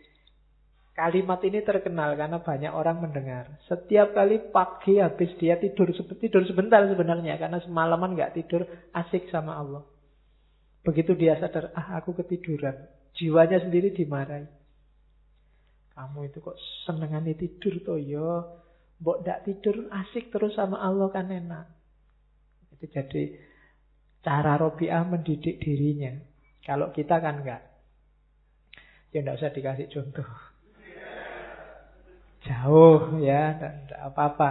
Kalimat 0.97 1.45
ini 1.45 1.61
terkenal 1.61 2.17
karena 2.17 2.41
banyak 2.41 2.73
orang 2.73 3.05
mendengar. 3.05 3.61
Setiap 3.69 4.17
kali 4.17 4.49
pagi 4.49 4.97
habis 4.97 5.29
dia 5.37 5.61
tidur 5.61 5.93
tidur 5.93 6.41
sebentar 6.49 6.81
sebenarnya 6.89 7.37
karena 7.37 7.61
semalaman 7.61 8.17
nggak 8.17 8.33
tidur 8.33 8.65
asik 8.97 9.29
sama 9.29 9.61
Allah. 9.61 9.85
Begitu 10.89 11.13
dia 11.13 11.37
sadar, 11.37 11.69
ah 11.77 12.01
aku 12.01 12.17
ketiduran. 12.17 12.89
Jiwanya 13.13 13.61
sendiri 13.61 13.93
dimarahi. 13.93 14.49
Kamu 15.93 16.33
itu 16.33 16.41
kok 16.41 16.57
senengan 16.89 17.29
tidur 17.29 17.77
toh 17.85 18.01
yo. 18.01 18.57
Mbok 19.05 19.21
ndak 19.21 19.45
tidur 19.45 19.93
asik 19.93 20.33
terus 20.33 20.57
sama 20.57 20.81
Allah 20.81 21.13
kan 21.13 21.29
enak. 21.29 21.69
Itu 22.73 22.89
jadi 22.89 23.37
cara 24.25 24.57
Robiah 24.57 25.05
mendidik 25.05 25.61
dirinya. 25.61 26.17
Kalau 26.65 26.89
kita 26.89 27.21
kan 27.21 27.45
enggak. 27.45 27.69
Ya 29.13 29.21
enggak 29.21 29.45
usah 29.45 29.53
dikasih 29.53 29.93
contoh 29.93 30.56
jauh 32.47 33.19
ya 33.21 33.59
tidak 33.59 34.01
apa-apa. 34.15 34.51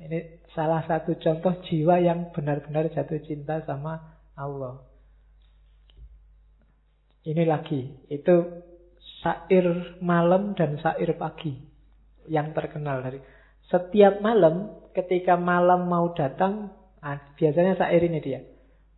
Ini 0.00 0.42
salah 0.56 0.82
satu 0.88 1.14
contoh 1.20 1.54
jiwa 1.68 2.02
yang 2.02 2.34
benar-benar 2.34 2.90
jatuh 2.90 3.20
cinta 3.22 3.62
sama 3.62 4.18
Allah. 4.34 4.82
Ini 7.24 7.46
lagi, 7.48 7.88
itu 8.12 8.34
sair 9.24 9.96
malam 10.04 10.52
dan 10.52 10.76
sair 10.82 11.08
pagi 11.16 11.56
yang 12.28 12.52
terkenal 12.52 13.00
dari 13.00 13.20
setiap 13.72 14.20
malam 14.20 14.76
ketika 14.92 15.40
malam 15.40 15.88
mau 15.88 16.12
datang, 16.12 16.68
nah, 17.00 17.20
biasanya 17.38 17.80
sair 17.80 18.04
ini 18.04 18.20
dia. 18.20 18.40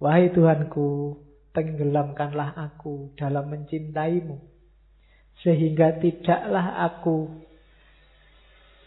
Wahai 0.02 0.35
Tuhanku, 0.35 1.14
tenggelamkanlah 1.55 2.52
aku 2.59 3.14
dalam 3.14 3.48
mencintaimu 3.48 4.56
sehingga 5.44 6.01
tidaklah 6.01 6.85
aku 6.89 7.45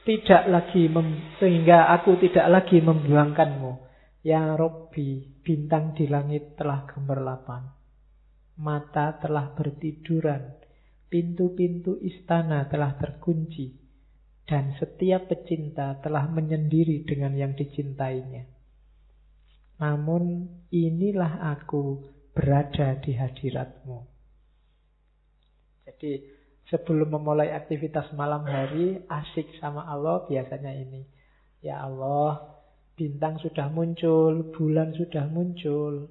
tidak 0.08 0.44
lagi 0.48 0.88
mem, 0.88 1.38
sehingga 1.40 1.92
aku 1.96 2.20
tidak 2.20 2.48
lagi 2.48 2.80
membuangkanmu. 2.80 3.72
Ya 4.24 4.56
Robbi, 4.56 5.40
bintang 5.44 5.96
di 5.96 6.08
langit 6.08 6.60
telah 6.60 6.84
gemerlapan. 6.88 7.64
Mata 8.60 9.16
telah 9.20 9.56
bertiduran. 9.56 10.60
Pintu-pintu 11.10 11.98
istana 12.04 12.68
telah 12.68 13.00
terkunci. 13.00 13.72
Dan 14.44 14.76
setiap 14.78 15.30
pecinta 15.30 15.96
telah 16.04 16.28
menyendiri 16.28 17.06
dengan 17.06 17.38
yang 17.38 17.54
dicintainya. 17.56 18.44
Namun 19.80 20.24
inilah 20.74 21.56
aku 21.56 22.04
berada 22.36 23.00
di 23.00 23.16
hadiratmu. 23.16 23.98
Jadi 25.88 26.39
sebelum 26.70 27.10
memulai 27.10 27.50
aktivitas 27.54 28.14
malam 28.14 28.46
hari 28.46 29.02
asik 29.10 29.58
sama 29.58 29.86
Allah 29.90 30.26
biasanya 30.30 30.74
ini. 30.74 31.06
Ya 31.60 31.84
Allah, 31.84 32.56
bintang 32.96 33.42
sudah 33.42 33.68
muncul, 33.74 34.54
bulan 34.56 34.96
sudah 34.96 35.28
muncul, 35.28 36.08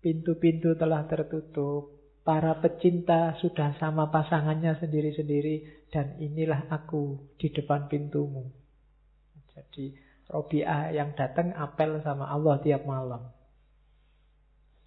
pintu-pintu 0.00 0.78
telah 0.78 1.04
tertutup, 1.10 1.98
para 2.22 2.56
pecinta 2.60 3.36
sudah 3.40 3.76
sama 3.76 4.08
pasangannya 4.08 4.78
sendiri-sendiri, 4.80 5.88
dan 5.92 6.16
inilah 6.20 6.68
aku 6.72 7.32
di 7.36 7.48
depan 7.52 7.88
pintumu. 7.88 8.48
Jadi 9.52 9.92
Robiah 10.28 10.92
yang 10.92 11.16
datang 11.16 11.56
apel 11.56 12.04
sama 12.04 12.28
Allah 12.28 12.60
tiap 12.60 12.84
malam. 12.84 13.32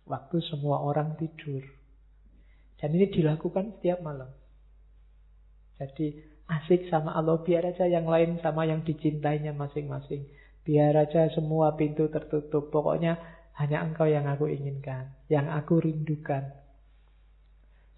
Waktu 0.05 0.37
semua 0.45 0.85
orang 0.85 1.17
tidur. 1.17 1.65
Dan 2.81 2.97
ini 2.97 3.13
dilakukan 3.13 3.77
setiap 3.77 4.01
malam. 4.01 4.27
Jadi 5.77 6.17
asik 6.49 6.89
sama 6.89 7.13
Allah. 7.13 7.37
Biar 7.45 7.69
aja 7.69 7.85
yang 7.85 8.09
lain 8.09 8.41
sama 8.41 8.65
yang 8.65 8.81
dicintainya 8.81 9.53
masing-masing. 9.53 10.25
Biar 10.65 10.97
aja 10.97 11.29
semua 11.29 11.77
pintu 11.77 12.09
tertutup. 12.09 12.73
Pokoknya 12.73 13.21
hanya 13.61 13.85
engkau 13.85 14.09
yang 14.09 14.25
aku 14.25 14.49
inginkan. 14.49 15.13
Yang 15.29 15.47
aku 15.61 15.73
rindukan. 15.77 16.57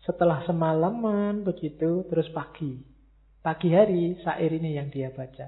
Setelah 0.03 0.43
semalaman 0.43 1.47
begitu, 1.47 2.03
terus 2.11 2.27
pagi. 2.35 2.75
Pagi 3.39 3.71
hari, 3.71 4.19
sair 4.19 4.51
ini 4.51 4.75
yang 4.75 4.91
dia 4.91 5.15
baca. 5.15 5.47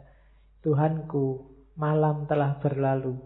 Tuhanku, 0.64 1.44
malam 1.76 2.24
telah 2.24 2.56
berlalu. 2.64 3.20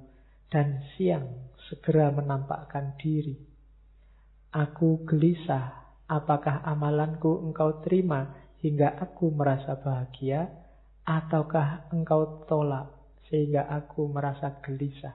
Dan 0.50 0.82
siang 0.98 1.54
segera 1.70 2.10
menampakkan 2.10 2.98
diri. 2.98 3.38
Aku 4.50 5.06
gelisah 5.06 5.79
Apakah 6.10 6.66
amalanku 6.66 7.38
engkau 7.46 7.86
terima 7.86 8.34
hingga 8.66 8.98
aku 8.98 9.30
merasa 9.30 9.78
bahagia, 9.78 10.50
ataukah 11.06 11.86
engkau 11.94 12.50
tolak 12.50 12.90
sehingga 13.30 13.70
aku 13.70 14.10
merasa 14.10 14.58
gelisah? 14.66 15.14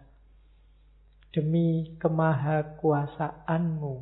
Demi 1.34 1.98
kemahakuasaanmu, 1.98 3.94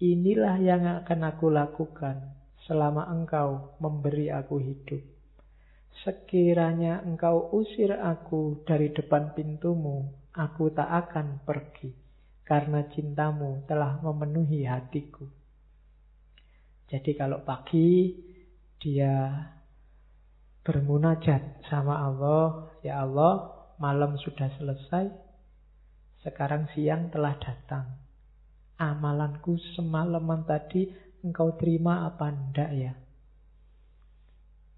inilah 0.00 0.56
yang 0.64 1.04
akan 1.04 1.20
aku 1.28 1.52
lakukan 1.52 2.40
selama 2.64 3.04
engkau 3.12 3.76
memberi 3.76 4.32
aku 4.32 4.64
hidup. 4.64 5.04
Sekiranya 6.08 7.04
engkau 7.04 7.52
usir 7.52 7.92
aku 7.92 8.64
dari 8.64 8.88
depan 8.96 9.36
pintumu, 9.36 10.08
aku 10.32 10.72
tak 10.72 10.88
akan 10.88 11.44
pergi, 11.44 11.92
karena 12.48 12.88
cintamu 12.88 13.60
telah 13.68 14.00
memenuhi 14.00 14.64
hatiku. 14.64 15.43
Jadi 16.94 17.18
kalau 17.18 17.42
pagi 17.42 18.14
dia 18.78 19.34
bermunajat 20.62 21.66
sama 21.66 22.06
Allah, 22.06 22.70
ya 22.86 23.02
Allah, 23.02 23.50
malam 23.82 24.14
sudah 24.22 24.46
selesai. 24.54 25.10
Sekarang 26.22 26.70
siang 26.70 27.10
telah 27.10 27.34
datang. 27.42 27.98
Amalanku 28.78 29.58
semalaman 29.74 30.46
tadi 30.46 30.86
engkau 31.26 31.58
terima 31.58 32.06
apa 32.06 32.30
enggak 32.30 32.70
ya? 32.70 32.94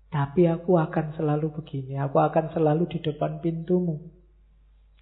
Tapi 0.09 0.49
aku 0.49 0.81
akan 0.81 1.21
selalu 1.21 1.53
begini. 1.53 2.01
Aku 2.01 2.17
akan 2.17 2.57
selalu 2.57 2.89
di 2.97 2.99
depan 3.05 3.45
pintumu. 3.45 4.01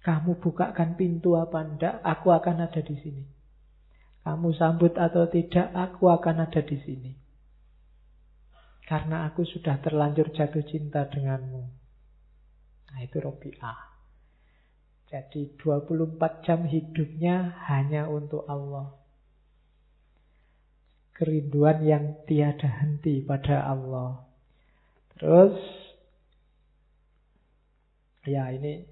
Kamu 0.03 0.43
bukakan 0.43 0.99
pintu 0.99 1.39
apa 1.39 1.63
enggak, 1.63 1.95
aku 2.03 2.35
akan 2.35 2.67
ada 2.67 2.83
di 2.83 2.95
sini. 2.99 3.34
Kamu 4.25 4.57
sambut 4.57 4.97
atau 4.97 5.29
tidak, 5.29 5.69
aku 5.69 6.09
akan 6.09 6.49
ada 6.49 6.65
di 6.65 6.81
sini. 6.81 7.13
Karena 8.89 9.29
aku 9.29 9.45
sudah 9.45 9.77
terlanjur 9.85 10.33
jatuh 10.33 10.65
cinta 10.65 11.05
denganmu. 11.05 11.63
Nah 12.89 12.99
itu 13.05 13.21
Robi'ah. 13.21 13.95
Jadi 15.05 15.53
24 15.61 16.41
jam 16.41 16.65
hidupnya 16.65 17.53
hanya 17.69 18.09
untuk 18.09 18.49
Allah. 18.49 18.97
Kerinduan 21.13 21.85
yang 21.85 22.25
tiada 22.25 22.81
henti 22.81 23.21
pada 23.21 23.61
Allah. 23.61 24.25
Terus, 25.15 25.55
ya 28.25 28.49
ini 28.49 28.83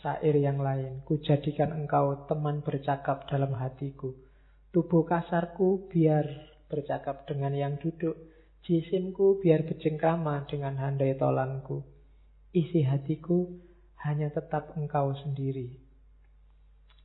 syair 0.00 0.34
yang 0.40 0.64
lain. 0.64 1.04
Ku 1.04 1.20
jadikan 1.20 1.76
engkau 1.76 2.24
teman 2.24 2.64
bercakap 2.64 3.28
dalam 3.28 3.52
hatiku. 3.52 4.31
Tubuh 4.72 5.04
kasarku 5.04 5.92
biar 5.92 6.24
bercakap 6.72 7.28
dengan 7.28 7.52
yang 7.52 7.76
duduk 7.76 8.16
Jisimku 8.62 9.42
biar 9.42 9.66
bejengkrama 9.66 10.46
dengan 10.46 10.78
handai 10.78 11.18
tolanku. 11.18 11.82
Isi 12.54 12.86
hatiku 12.86 13.58
hanya 14.06 14.30
tetap 14.30 14.78
engkau 14.78 15.18
sendiri. 15.18 15.82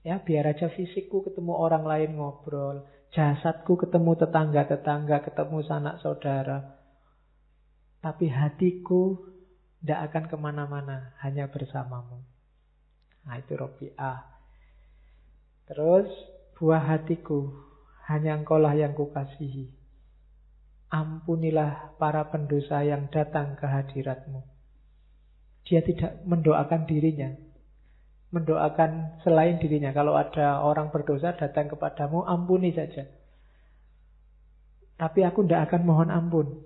Ya, 0.05 0.21
biar 0.21 0.53
aja 0.53 0.69
fisikku 0.69 1.25
ketemu 1.25 1.57
orang 1.57 1.83
lain 1.89 2.21
ngobrol. 2.21 2.85
Jasadku 3.09 3.73
ketemu 3.81 4.13
tetangga-tetangga, 4.21 5.25
ketemu 5.25 5.57
sanak 5.65 5.97
saudara. 6.05 6.77
Tapi 8.05 8.29
hatiku 8.29 9.17
tidak 9.81 10.13
akan 10.13 10.23
ke 10.29 10.37
mana-mana, 10.37 11.17
hanya 11.25 11.49
bersamamu. 11.49 12.21
Nah 13.25 13.35
itu 13.41 13.57
Robi'ah. 13.57 14.19
Terus 15.65 16.07
buah 16.57 16.89
hatiku, 16.89 17.53
hanya 18.09 18.33
engkaulah 18.33 18.73
yang 18.73 18.97
kukasihi. 18.97 19.69
Ampunilah 20.89 21.93
para 22.01 22.25
pendosa 22.33 22.81
yang 22.81 23.13
datang 23.13 23.53
ke 23.53 23.65
hadiratmu. 23.69 24.41
Dia 25.69 25.85
tidak 25.85 26.25
mendoakan 26.25 26.89
dirinya. 26.89 27.29
Mendoakan 28.33 29.21
selain 29.21 29.61
dirinya. 29.61 29.93
Kalau 29.93 30.17
ada 30.17 30.65
orang 30.65 30.89
berdosa 30.89 31.37
datang 31.37 31.69
kepadamu, 31.69 32.25
ampuni 32.25 32.73
saja. 32.73 33.05
Tapi 34.97 35.21
aku 35.27 35.45
tidak 35.45 35.69
akan 35.69 35.81
mohon 35.85 36.09
ampun. 36.09 36.65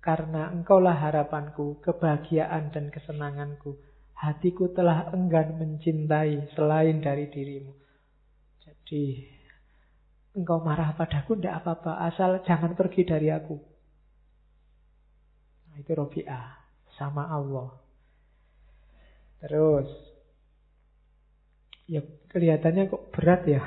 Karena 0.00 0.50
engkaulah 0.50 0.96
harapanku, 0.96 1.78
kebahagiaan 1.84 2.72
dan 2.74 2.90
kesenanganku. 2.90 3.76
Hatiku 4.16 4.72
telah 4.72 5.12
enggan 5.12 5.60
mencintai 5.60 6.56
selain 6.56 7.04
dari 7.04 7.28
dirimu. 7.28 7.72
Jadi 8.90 9.22
Engkau 10.34 10.58
marah 10.62 10.94
padaku, 10.98 11.38
tidak 11.38 11.62
apa-apa. 11.62 12.10
Asal 12.10 12.42
jangan 12.42 12.74
pergi 12.74 13.06
dari 13.06 13.30
aku. 13.30 13.54
Nah, 15.70 15.78
itu 15.78 15.90
Robi'ah. 15.94 16.58
Sama 16.98 17.30
Allah. 17.30 17.70
Terus. 19.42 19.90
Ya 21.86 22.02
kelihatannya 22.34 22.90
kok 22.90 23.14
berat 23.14 23.42
ya. 23.46 23.62